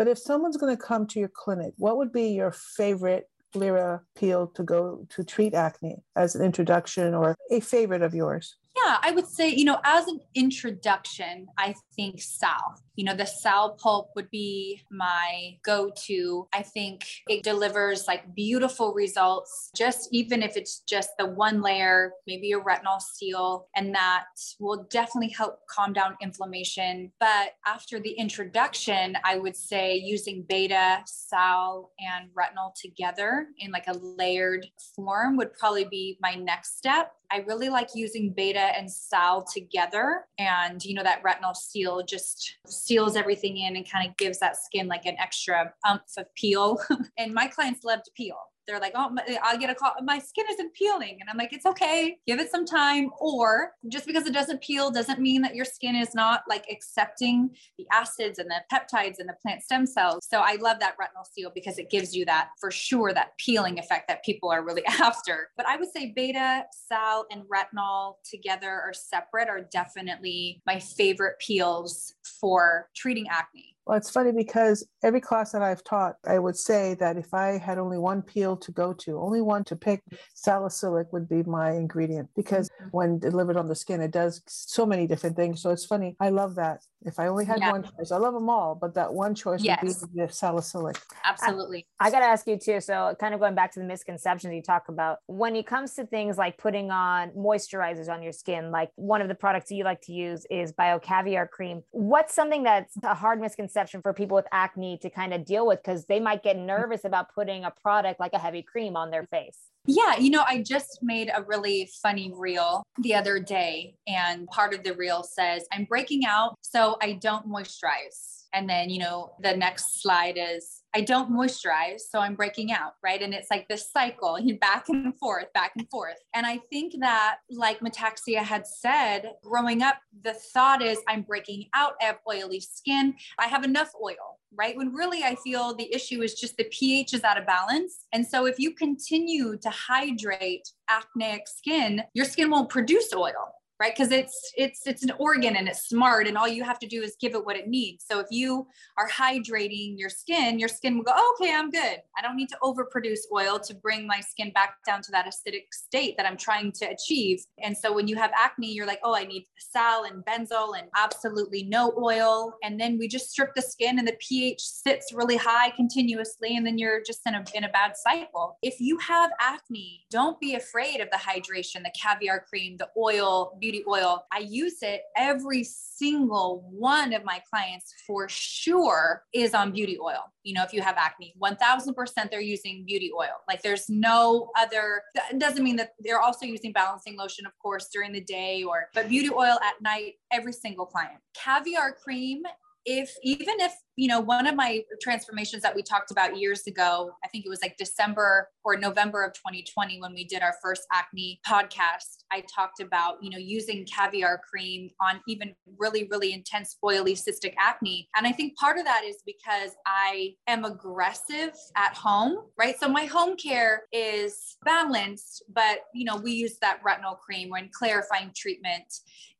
But 0.00 0.08
if 0.08 0.16
someone's 0.16 0.56
going 0.56 0.74
to 0.74 0.82
come 0.82 1.06
to 1.08 1.20
your 1.20 1.28
clinic, 1.28 1.74
what 1.76 1.98
would 1.98 2.10
be 2.10 2.28
your 2.28 2.52
favorite 2.52 3.28
Lira 3.54 4.00
peel 4.16 4.46
to 4.54 4.62
go 4.62 5.06
to 5.10 5.22
treat 5.22 5.52
acne 5.52 6.02
as 6.16 6.34
an 6.34 6.42
introduction 6.42 7.12
or 7.12 7.36
a 7.50 7.60
favorite 7.60 8.00
of 8.00 8.14
yours? 8.14 8.56
Yeah, 8.76 8.98
I 9.02 9.10
would 9.10 9.26
say, 9.26 9.48
you 9.48 9.64
know, 9.64 9.80
as 9.84 10.06
an 10.06 10.20
introduction, 10.34 11.48
I 11.58 11.74
think 11.96 12.20
Sal. 12.20 12.80
You 12.94 13.04
know, 13.04 13.14
the 13.14 13.26
Sal 13.26 13.76
pulp 13.80 14.10
would 14.14 14.30
be 14.30 14.82
my 14.90 15.56
go 15.64 15.90
to. 16.06 16.46
I 16.52 16.62
think 16.62 17.04
it 17.28 17.42
delivers 17.42 18.06
like 18.06 18.34
beautiful 18.34 18.94
results, 18.94 19.70
just 19.76 20.08
even 20.12 20.42
if 20.42 20.56
it's 20.56 20.80
just 20.80 21.10
the 21.18 21.26
one 21.26 21.62
layer, 21.62 22.12
maybe 22.26 22.52
a 22.52 22.60
retinol 22.60 23.00
seal, 23.00 23.66
and 23.74 23.94
that 23.94 24.26
will 24.60 24.86
definitely 24.90 25.30
help 25.30 25.60
calm 25.68 25.92
down 25.92 26.16
inflammation. 26.22 27.10
But 27.18 27.54
after 27.66 27.98
the 27.98 28.12
introduction, 28.12 29.16
I 29.24 29.38
would 29.38 29.56
say 29.56 29.96
using 29.96 30.44
beta, 30.48 31.00
Sal, 31.06 31.90
and 31.98 32.30
retinol 32.30 32.72
together 32.80 33.48
in 33.58 33.72
like 33.72 33.88
a 33.88 33.94
layered 33.94 34.66
form 34.94 35.36
would 35.38 35.54
probably 35.54 35.84
be 35.84 36.18
my 36.20 36.34
next 36.34 36.78
step. 36.78 37.12
I 37.32 37.38
really 37.46 37.68
like 37.68 37.90
using 37.94 38.32
beta 38.32 38.58
and 38.58 38.90
sal 38.90 39.44
together. 39.44 40.26
And, 40.38 40.84
you 40.84 40.94
know, 40.94 41.02
that 41.02 41.22
retinol 41.22 41.56
seal 41.56 42.02
just 42.02 42.56
seals 42.66 43.16
everything 43.16 43.58
in 43.58 43.76
and 43.76 43.88
kind 43.88 44.08
of 44.08 44.16
gives 44.16 44.38
that 44.40 44.56
skin 44.56 44.88
like 44.88 45.06
an 45.06 45.16
extra 45.18 45.72
umph 45.84 46.02
of 46.18 46.32
peel. 46.34 46.80
and 47.18 47.32
my 47.32 47.46
clients 47.46 47.84
love 47.84 48.02
to 48.02 48.10
peel 48.16 48.36
they're 48.70 48.80
like, 48.80 48.92
oh, 48.94 49.14
I'll 49.42 49.58
get 49.58 49.68
a 49.68 49.74
call. 49.74 49.92
My 50.02 50.18
skin 50.18 50.44
isn't 50.52 50.74
peeling. 50.74 51.18
And 51.20 51.28
I'm 51.28 51.36
like, 51.36 51.52
it's 51.52 51.66
okay. 51.66 52.18
Give 52.26 52.38
it 52.38 52.50
some 52.50 52.64
time. 52.64 53.10
Or 53.18 53.72
just 53.88 54.06
because 54.06 54.26
it 54.26 54.32
doesn't 54.32 54.60
peel 54.60 54.90
doesn't 54.90 55.18
mean 55.20 55.42
that 55.42 55.56
your 55.56 55.64
skin 55.64 55.96
is 55.96 56.14
not 56.14 56.42
like 56.48 56.66
accepting 56.70 57.50
the 57.78 57.86
acids 57.92 58.38
and 58.38 58.48
the 58.48 58.60
peptides 58.72 59.18
and 59.18 59.28
the 59.28 59.34
plant 59.42 59.62
stem 59.62 59.86
cells. 59.86 60.26
So 60.30 60.40
I 60.40 60.56
love 60.60 60.78
that 60.80 60.94
retinol 61.00 61.26
seal 61.30 61.50
because 61.52 61.78
it 61.78 61.90
gives 61.90 62.14
you 62.14 62.24
that 62.26 62.50
for 62.60 62.70
sure, 62.70 63.12
that 63.12 63.36
peeling 63.38 63.78
effect 63.78 64.06
that 64.08 64.24
people 64.24 64.50
are 64.50 64.64
really 64.64 64.84
after. 65.00 65.48
But 65.56 65.66
I 65.66 65.76
would 65.76 65.90
say 65.90 66.12
beta, 66.14 66.64
sal, 66.70 67.26
and 67.30 67.42
retinol 67.44 68.14
together 68.24 68.70
or 68.70 68.92
separate 68.92 69.48
are 69.48 69.62
definitely 69.72 70.62
my 70.64 70.78
favorite 70.78 71.38
peels 71.40 72.14
for 72.40 72.88
treating 72.94 73.26
acne. 73.28 73.69
Well, 73.86 73.96
it's 73.96 74.10
funny 74.10 74.32
because 74.32 74.86
every 75.02 75.20
class 75.20 75.52
that 75.52 75.62
I've 75.62 75.82
taught, 75.82 76.16
I 76.26 76.38
would 76.38 76.56
say 76.56 76.94
that 77.00 77.16
if 77.16 77.32
I 77.32 77.58
had 77.58 77.78
only 77.78 77.98
one 77.98 78.22
peel 78.22 78.56
to 78.58 78.72
go 78.72 78.92
to, 78.92 79.18
only 79.18 79.40
one 79.40 79.64
to 79.64 79.76
pick, 79.76 80.02
salicylic 80.34 81.12
would 81.12 81.28
be 81.28 81.42
my 81.44 81.72
ingredient 81.72 82.28
because 82.36 82.68
mm-hmm. 82.68 82.88
when 82.90 83.18
delivered 83.18 83.56
on 83.56 83.68
the 83.68 83.74
skin, 83.74 84.00
it 84.00 84.10
does 84.10 84.42
so 84.46 84.84
many 84.84 85.06
different 85.06 85.36
things. 85.36 85.62
So 85.62 85.70
it's 85.70 85.86
funny. 85.86 86.16
I 86.20 86.28
love 86.28 86.56
that. 86.56 86.82
If 87.02 87.18
I 87.18 87.28
only 87.28 87.46
had 87.46 87.60
yeah. 87.60 87.70
one 87.70 87.82
choice, 87.82 88.12
I 88.12 88.18
love 88.18 88.34
them 88.34 88.50
all, 88.50 88.74
but 88.74 88.94
that 88.94 89.14
one 89.14 89.34
choice 89.34 89.62
yes. 89.62 89.82
would 89.82 90.12
be 90.12 90.20
the 90.20 90.28
salicylic. 90.30 90.98
Absolutely. 91.24 91.86
I, 91.98 92.08
I 92.08 92.10
got 92.10 92.20
to 92.20 92.26
ask 92.26 92.46
you 92.46 92.58
too. 92.58 92.82
So, 92.82 93.16
kind 93.18 93.32
of 93.32 93.40
going 93.40 93.54
back 93.54 93.72
to 93.72 93.80
the 93.80 93.86
misconceptions 93.86 94.52
you 94.52 94.60
talk 94.60 94.90
about, 94.90 95.18
when 95.26 95.56
it 95.56 95.66
comes 95.66 95.94
to 95.94 96.04
things 96.04 96.36
like 96.36 96.58
putting 96.58 96.90
on 96.90 97.30
moisturizers 97.30 98.10
on 98.10 98.22
your 98.22 98.32
skin, 98.32 98.70
like 98.70 98.90
one 98.96 99.22
of 99.22 99.28
the 99.28 99.34
products 99.34 99.70
you 99.70 99.82
like 99.82 100.02
to 100.02 100.12
use 100.12 100.46
is 100.50 100.74
BioCaviar 100.74 101.48
cream. 101.48 101.82
What's 101.92 102.34
something 102.34 102.64
that's 102.64 102.94
a 103.02 103.14
hard 103.14 103.40
misconception 103.40 103.69
for 104.02 104.12
people 104.12 104.34
with 104.34 104.46
acne 104.52 104.98
to 104.98 105.10
kind 105.10 105.34
of 105.34 105.44
deal 105.44 105.66
with? 105.66 105.82
Because 105.82 106.06
they 106.06 106.20
might 106.20 106.42
get 106.42 106.56
mm-hmm. 106.56 106.66
nervous 106.66 107.04
about 107.04 107.34
putting 107.34 107.64
a 107.64 107.70
product 107.70 108.20
like 108.20 108.32
a 108.32 108.38
heavy 108.38 108.62
cream 108.62 108.96
on 108.96 109.10
their 109.10 109.26
face. 109.26 109.58
Yeah, 109.86 110.16
you 110.18 110.30
know, 110.30 110.44
I 110.46 110.62
just 110.62 110.98
made 111.02 111.30
a 111.34 111.42
really 111.42 111.90
funny 112.02 112.32
reel 112.36 112.82
the 112.98 113.14
other 113.14 113.40
day, 113.40 113.94
and 114.06 114.46
part 114.48 114.74
of 114.74 114.84
the 114.84 114.94
reel 114.94 115.22
says, 115.22 115.64
I'm 115.72 115.84
breaking 115.84 116.26
out, 116.26 116.56
so 116.60 116.96
I 117.00 117.12
don't 117.12 117.48
moisturize. 117.48 118.39
And 118.52 118.68
then, 118.68 118.90
you 118.90 118.98
know, 118.98 119.32
the 119.40 119.56
next 119.56 120.02
slide 120.02 120.38
is 120.38 120.82
I 120.92 121.02
don't 121.02 121.30
moisturize, 121.30 122.00
so 122.10 122.18
I'm 122.18 122.34
breaking 122.34 122.72
out, 122.72 122.94
right? 123.02 123.22
And 123.22 123.32
it's 123.32 123.50
like 123.50 123.68
this 123.68 123.90
cycle, 123.92 124.38
back 124.60 124.88
and 124.88 125.16
forth, 125.18 125.52
back 125.52 125.72
and 125.78 125.88
forth. 125.88 126.16
And 126.34 126.44
I 126.44 126.58
think 126.70 126.94
that, 127.00 127.36
like 127.50 127.80
Metaxia 127.80 128.38
had 128.38 128.66
said, 128.66 129.32
growing 129.42 129.82
up, 129.82 129.96
the 130.22 130.32
thought 130.32 130.82
is 130.82 130.98
I'm 131.08 131.22
breaking 131.22 131.66
out, 131.74 131.94
I 132.00 132.06
have 132.06 132.18
oily 132.28 132.60
skin, 132.60 133.14
I 133.38 133.46
have 133.46 133.64
enough 133.64 133.92
oil, 134.02 134.40
right? 134.52 134.76
When 134.76 134.92
really 134.92 135.22
I 135.22 135.36
feel 135.36 135.74
the 135.74 135.92
issue 135.94 136.22
is 136.22 136.34
just 136.34 136.56
the 136.56 136.64
pH 136.64 137.14
is 137.14 137.22
out 137.22 137.38
of 137.38 137.46
balance. 137.46 138.06
And 138.12 138.26
so 138.26 138.46
if 138.46 138.58
you 138.58 138.74
continue 138.74 139.56
to 139.58 139.70
hydrate 139.70 140.68
acneic 140.88 141.46
skin, 141.46 142.02
your 142.14 142.24
skin 142.24 142.50
won't 142.50 142.68
produce 142.68 143.12
oil 143.14 143.54
right? 143.80 143.94
Because 143.96 144.12
it's 144.12 144.52
it's 144.56 144.86
it's 144.86 145.02
an 145.02 145.12
organ 145.18 145.56
and 145.56 145.66
it's 145.66 145.88
smart 145.88 146.26
and 146.26 146.36
all 146.36 146.46
you 146.46 146.62
have 146.62 146.78
to 146.80 146.86
do 146.86 147.02
is 147.02 147.16
give 147.18 147.34
it 147.34 147.44
what 147.44 147.56
it 147.56 147.66
needs. 147.66 148.04
So 148.08 148.20
if 148.20 148.26
you 148.30 148.66
are 148.98 149.08
hydrating 149.08 149.98
your 149.98 150.10
skin 150.10 150.58
your 150.58 150.68
skin 150.68 150.96
will 150.96 151.04
go 151.04 151.12
oh, 151.16 151.36
okay 151.40 151.54
i'm 151.54 151.70
good. 151.70 151.98
I 152.16 152.22
don't 152.22 152.36
need 152.36 152.50
to 152.50 152.58
overproduce 152.62 153.20
oil 153.34 153.58
to 153.60 153.74
bring 153.74 154.06
my 154.06 154.20
skin 154.20 154.52
back 154.52 154.74
down 154.86 155.00
to 155.02 155.10
that 155.12 155.26
acidic 155.26 155.64
state 155.72 156.16
that 156.18 156.26
i'm 156.26 156.36
trying 156.36 156.72
to 156.72 156.84
achieve. 156.86 157.42
And 157.62 157.76
so 157.76 157.92
when 157.92 158.06
you 158.06 158.16
have 158.16 158.30
acne 158.36 158.70
you're 158.70 158.86
like 158.86 159.00
oh 159.02 159.14
i 159.14 159.24
need 159.24 159.46
sal 159.58 160.04
and 160.04 160.22
benzoyl 160.26 160.78
and 160.78 160.88
absolutely 160.96 161.62
no 161.62 161.94
oil. 161.98 162.52
And 162.62 162.78
then 162.78 162.98
we 162.98 163.08
just 163.08 163.30
strip 163.30 163.54
the 163.54 163.62
skin 163.62 163.98
and 163.98 164.06
the 164.06 164.16
ph 164.20 164.60
sits 164.60 165.12
really 165.14 165.38
high 165.38 165.70
continuously 165.70 166.54
and 166.56 166.66
then 166.66 166.76
you're 166.76 167.02
just 167.02 167.20
in 167.26 167.34
a 167.34 167.44
in 167.54 167.64
a 167.64 167.70
bad 167.70 167.92
cycle. 167.96 168.58
If 168.62 168.78
you 168.78 168.98
have 168.98 169.30
acne 169.40 170.02
don't 170.10 170.38
be 170.38 170.54
afraid 170.54 171.00
of 171.00 171.08
the 171.10 171.16
hydration 171.16 171.82
the 171.82 171.92
caviar 171.98 172.44
cream 172.46 172.76
the 172.76 172.88
oil 172.98 173.56
oil. 173.88 174.24
I 174.32 174.38
use 174.38 174.78
it 174.82 175.02
every 175.16 175.64
single 175.64 176.68
one 176.70 177.12
of 177.12 177.24
my 177.24 177.42
clients 177.48 177.92
for 178.06 178.28
sure 178.28 179.22
is 179.32 179.54
on 179.54 179.72
beauty 179.72 179.98
oil. 179.98 180.24
You 180.42 180.54
know, 180.54 180.62
if 180.62 180.72
you 180.72 180.82
have 180.82 180.96
acne, 180.96 181.34
1000% 181.42 182.30
they're 182.30 182.40
using 182.40 182.84
beauty 182.86 183.10
oil. 183.16 183.34
Like 183.48 183.62
there's 183.62 183.88
no 183.88 184.50
other, 184.56 185.02
that 185.14 185.38
doesn't 185.38 185.62
mean 185.62 185.76
that 185.76 185.90
they're 186.00 186.20
also 186.20 186.46
using 186.46 186.72
balancing 186.72 187.16
lotion, 187.16 187.46
of 187.46 187.52
course, 187.62 187.88
during 187.92 188.12
the 188.12 188.22
day 188.22 188.62
or, 188.62 188.88
but 188.94 189.08
beauty 189.08 189.30
oil 189.30 189.58
at 189.62 189.80
night, 189.80 190.14
every 190.32 190.52
single 190.52 190.86
client. 190.86 191.20
Caviar 191.34 191.92
cream 191.92 192.42
if 192.86 193.14
even 193.22 193.60
if 193.60 193.72
you 194.00 194.08
know 194.08 194.18
one 194.18 194.46
of 194.46 194.56
my 194.56 194.82
transformations 195.02 195.62
that 195.62 195.76
we 195.76 195.82
talked 195.82 196.10
about 196.10 196.38
years 196.38 196.66
ago 196.66 197.10
i 197.22 197.28
think 197.28 197.44
it 197.44 197.50
was 197.50 197.60
like 197.60 197.76
december 197.76 198.48
or 198.64 198.74
november 198.78 199.22
of 199.22 199.34
2020 199.34 200.00
when 200.00 200.14
we 200.14 200.24
did 200.24 200.42
our 200.42 200.54
first 200.62 200.86
acne 200.90 201.38
podcast 201.46 202.24
i 202.32 202.42
talked 202.54 202.80
about 202.80 203.22
you 203.22 203.28
know 203.28 203.36
using 203.36 203.84
caviar 203.84 204.40
cream 204.50 204.88
on 205.02 205.20
even 205.28 205.54
really 205.78 206.08
really 206.10 206.32
intense 206.32 206.78
oily 206.82 207.14
cystic 207.14 207.52
acne. 207.58 208.08
And 208.16 208.26
i 208.26 208.32
think 208.32 208.56
part 208.56 208.78
of 208.78 208.86
that 208.86 209.02
is 209.04 209.16
because 209.26 209.72
i 209.84 210.32
am 210.46 210.64
aggressive 210.64 211.52
at 211.76 211.94
home 211.94 212.38
right? 212.58 212.78
So 212.78 212.88
my 212.88 213.04
home 213.04 213.36
care 213.36 213.82
is 213.92 214.56
balanced 214.64 215.44
but 215.52 215.80
you 215.94 216.04
know 216.04 216.16
we 216.16 216.32
use 216.32 216.56
that 216.62 216.80
retinol 216.82 217.18
cream 217.18 217.50
when 217.50 217.68
clarifying 217.72 218.32
treatment. 218.34 218.84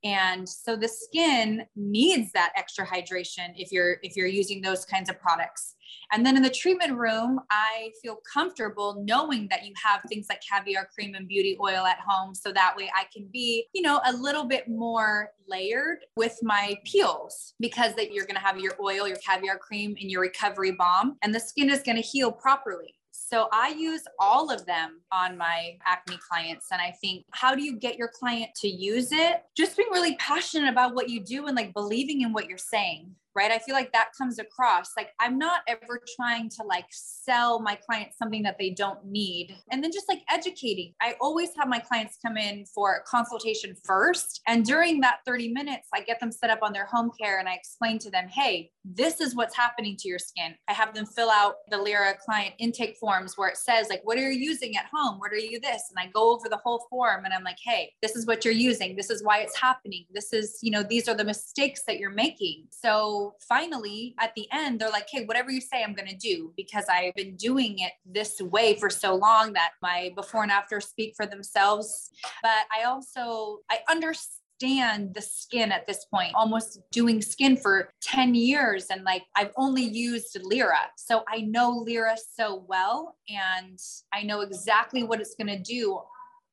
And 0.03 0.49
so 0.49 0.77
the 0.77 0.89
skin 0.89 1.67
needs 1.77 2.33
that 2.33 2.53
extra 2.57 2.87
hydration 2.87 3.53
if 3.57 3.71
you're 3.71 3.99
if 4.03 4.17
you're 4.17 4.27
using 4.27 4.50
those 4.59 4.85
kinds 4.85 5.09
of 5.09 5.21
products 5.21 5.75
and 6.13 6.27
then 6.27 6.37
in 6.37 6.43
the 6.43 6.51
treatment 6.51 6.99
room, 6.99 7.41
I 7.51 7.93
feel 8.03 8.19
comfortable 8.33 9.03
knowing 9.07 9.47
that 9.51 9.65
you 9.65 9.73
have 9.83 10.03
things 10.09 10.27
like 10.29 10.41
caviar 10.41 10.89
cream 10.93 11.15
and 11.15 11.29
beauty 11.29 11.57
oil 11.61 11.87
at 11.87 11.99
home. 12.05 12.35
So 12.35 12.53
that 12.53 12.77
way 12.77 12.91
I 12.95 13.05
can 13.15 13.29
be, 13.33 13.67
you 13.73 13.83
know, 13.83 14.01
a 14.05 14.13
little 14.13 14.45
bit 14.45 14.69
more 14.69 15.31
layered 15.49 15.99
with 16.17 16.37
my 16.43 16.77
peels 16.85 17.55
because 17.61 17.95
that 17.95 18.13
you're 18.13 18.27
going 18.27 18.37
to 18.37 18.41
have 18.41 18.59
your 18.59 18.75
oil, 18.83 19.07
your 19.07 19.19
caviar 19.19 19.59
cream 19.59 19.97
and 20.01 20.11
your 20.11 20.23
recovery 20.23 20.73
balm 20.73 21.17
and 21.23 21.35
the 21.35 21.41
skin 21.41 21.71
is 21.71 21.83
going 21.83 21.97
to 21.97 22.03
heal 22.03 22.33
properly. 22.33 22.95
So 23.13 23.49
I 23.53 23.69
use 23.69 24.03
all 24.19 24.51
of 24.51 24.67
them 24.67 25.03
on 25.13 25.39
my 25.39 25.77
acne 25.87 26.19
clients. 26.29 26.67
And 26.73 26.83
I 26.83 26.91
think, 27.01 27.27
how 27.31 27.55
do 27.55 27.63
you 27.63 27.77
get 27.77 27.97
your 27.97 28.09
client 28.09 28.51
to 28.57 28.69
use 28.69 29.13
it? 29.13 29.45
Just 29.57 29.77
being 29.77 29.89
really 29.93 30.17
passionate 30.17 30.69
about 30.69 30.97
what 30.97 31.09
you 31.09 31.21
do 31.21 31.47
and 31.47 31.55
like 31.55 31.73
believing 31.73 32.23
in 32.23 32.33
what 32.33 32.49
you're 32.49 32.59
saying 32.59 33.15
right? 33.35 33.51
I 33.51 33.59
feel 33.59 33.75
like 33.75 33.93
that 33.93 34.11
comes 34.17 34.39
across. 34.39 34.91
Like 34.97 35.11
I'm 35.21 35.39
not 35.39 35.61
ever 35.69 36.01
trying 36.17 36.49
to 36.51 36.63
like 36.63 36.87
sell 36.91 37.61
my 37.61 37.77
clients 37.77 38.19
something 38.19 38.43
that 38.43 38.57
they 38.59 38.71
don't 38.71 39.05
need. 39.05 39.57
And 39.71 39.83
then 39.83 39.93
just 39.93 40.09
like 40.09 40.23
educating. 40.29 40.95
I 41.01 41.15
always 41.21 41.51
have 41.57 41.69
my 41.69 41.79
clients 41.79 42.19
come 42.25 42.37
in 42.37 42.65
for 42.67 42.95
a 42.95 43.03
consultation 43.03 43.75
first. 43.85 44.41
And 44.47 44.65
during 44.65 45.01
that 45.01 45.19
30 45.27 45.53
minutes, 45.53 45.89
I 45.95 46.01
get 46.01 46.21
them 46.21 46.33
set 46.33 46.51
up 46.51 46.61
on 46.63 46.73
their 46.73 46.87
home 46.87 47.11
care 47.21 47.39
and 47.39 47.49
I 47.49 47.55
explain 47.55 47.99
to 48.01 48.11
them, 48.11 48.29
hey, 48.29 48.71
this 48.85 49.21
is 49.21 49.35
what's 49.35 49.57
happening 49.57 49.97
to 49.99 50.09
your 50.09 50.19
skin. 50.19 50.55
I 50.69 50.73
have 50.73 50.95
them 50.95 51.07
fill 51.07 51.31
out 51.31 51.57
the 51.71 51.79
Lira 51.79 52.15
client 52.25 52.55
intake 52.59 52.97
forms 52.97 53.37
where 53.37 53.49
it 53.49 53.57
says, 53.57 53.89
like, 53.89 54.01
what 54.05 54.19
are 54.19 54.31
you 54.31 54.39
using 54.39 54.77
at 54.77 54.87
home? 54.93 55.19
What 55.19 55.33
are 55.33 55.39
you 55.39 55.61
this? 55.61 55.83
And 55.91 55.99
I 55.99 56.11
go 56.11 56.35
over 56.35 56.49
the 56.49 56.57
whole 56.57 56.87
form 56.91 57.25
and 57.25 57.35
I'm 57.35 57.45
like, 57.45 57.59
hey, 57.65 57.93
this 58.03 58.17
is 58.17 58.27
what 58.27 58.45
you're 58.45 58.55
using. 58.55 58.97
This 58.97 59.11
is 59.11 59.23
why 59.23 59.39
it's 59.39 59.59
happening. 59.59 60.07
This 60.13 60.33
is, 60.33 60.59
you 60.63 60.71
know, 60.71 60.83
these 60.83 61.09
are 61.09 61.15
the 61.15 61.25
mistakes 61.25 61.83
that 61.87 61.99
you're 61.99 62.11
making. 62.11 62.67
So 62.71 63.30
finally, 63.49 64.15
at 64.19 64.35
the 64.35 64.47
end, 64.53 64.81
they're 64.81 64.91
like, 64.91 65.09
hey, 65.11 65.25
whatever 65.25 65.51
you 65.51 65.61
say, 65.61 65.83
I'm 65.83 65.95
going 65.95 66.09
to 66.09 66.17
do 66.17 66.53
because 66.57 66.85
I've 66.91 67.15
been 67.15 67.37
doing 67.37 67.79
it 67.79 67.93
this 68.05 68.41
way 68.41 68.79
for 68.79 68.91
so 68.91 69.15
long 69.15 69.53
that 69.55 69.73
my 69.83 70.13
before 70.15 70.43
and 70.43 70.53
after 70.53 70.81
speak 70.81 71.15
for 71.17 71.27
themselves. 71.27 72.11
But 72.43 72.67
I 72.77 72.85
also, 72.85 73.59
I 73.71 73.79
understand 73.89 74.41
understand 74.61 75.15
the 75.15 75.23
skin 75.23 75.73
at 75.73 75.87
this 75.87 76.05
point, 76.07 76.33
almost 76.35 76.81
doing 76.91 77.23
skin 77.23 77.57
for 77.57 77.93
10 78.03 78.35
years. 78.35 78.87
And 78.91 79.05
like 79.05 79.23
I've 79.37 79.53
only 79.57 79.83
used 79.83 80.37
Lira. 80.43 80.81
So 80.97 81.25
I 81.29 81.43
know 81.43 81.71
Lira 81.71 82.17
so 82.37 82.65
well 82.69 83.17
and 83.29 83.79
I 84.13 84.23
know 84.23 84.41
exactly 84.41 85.03
what 85.03 85.21
it's 85.21 85.35
going 85.35 85.49
to 85.49 85.59
do 85.59 86.01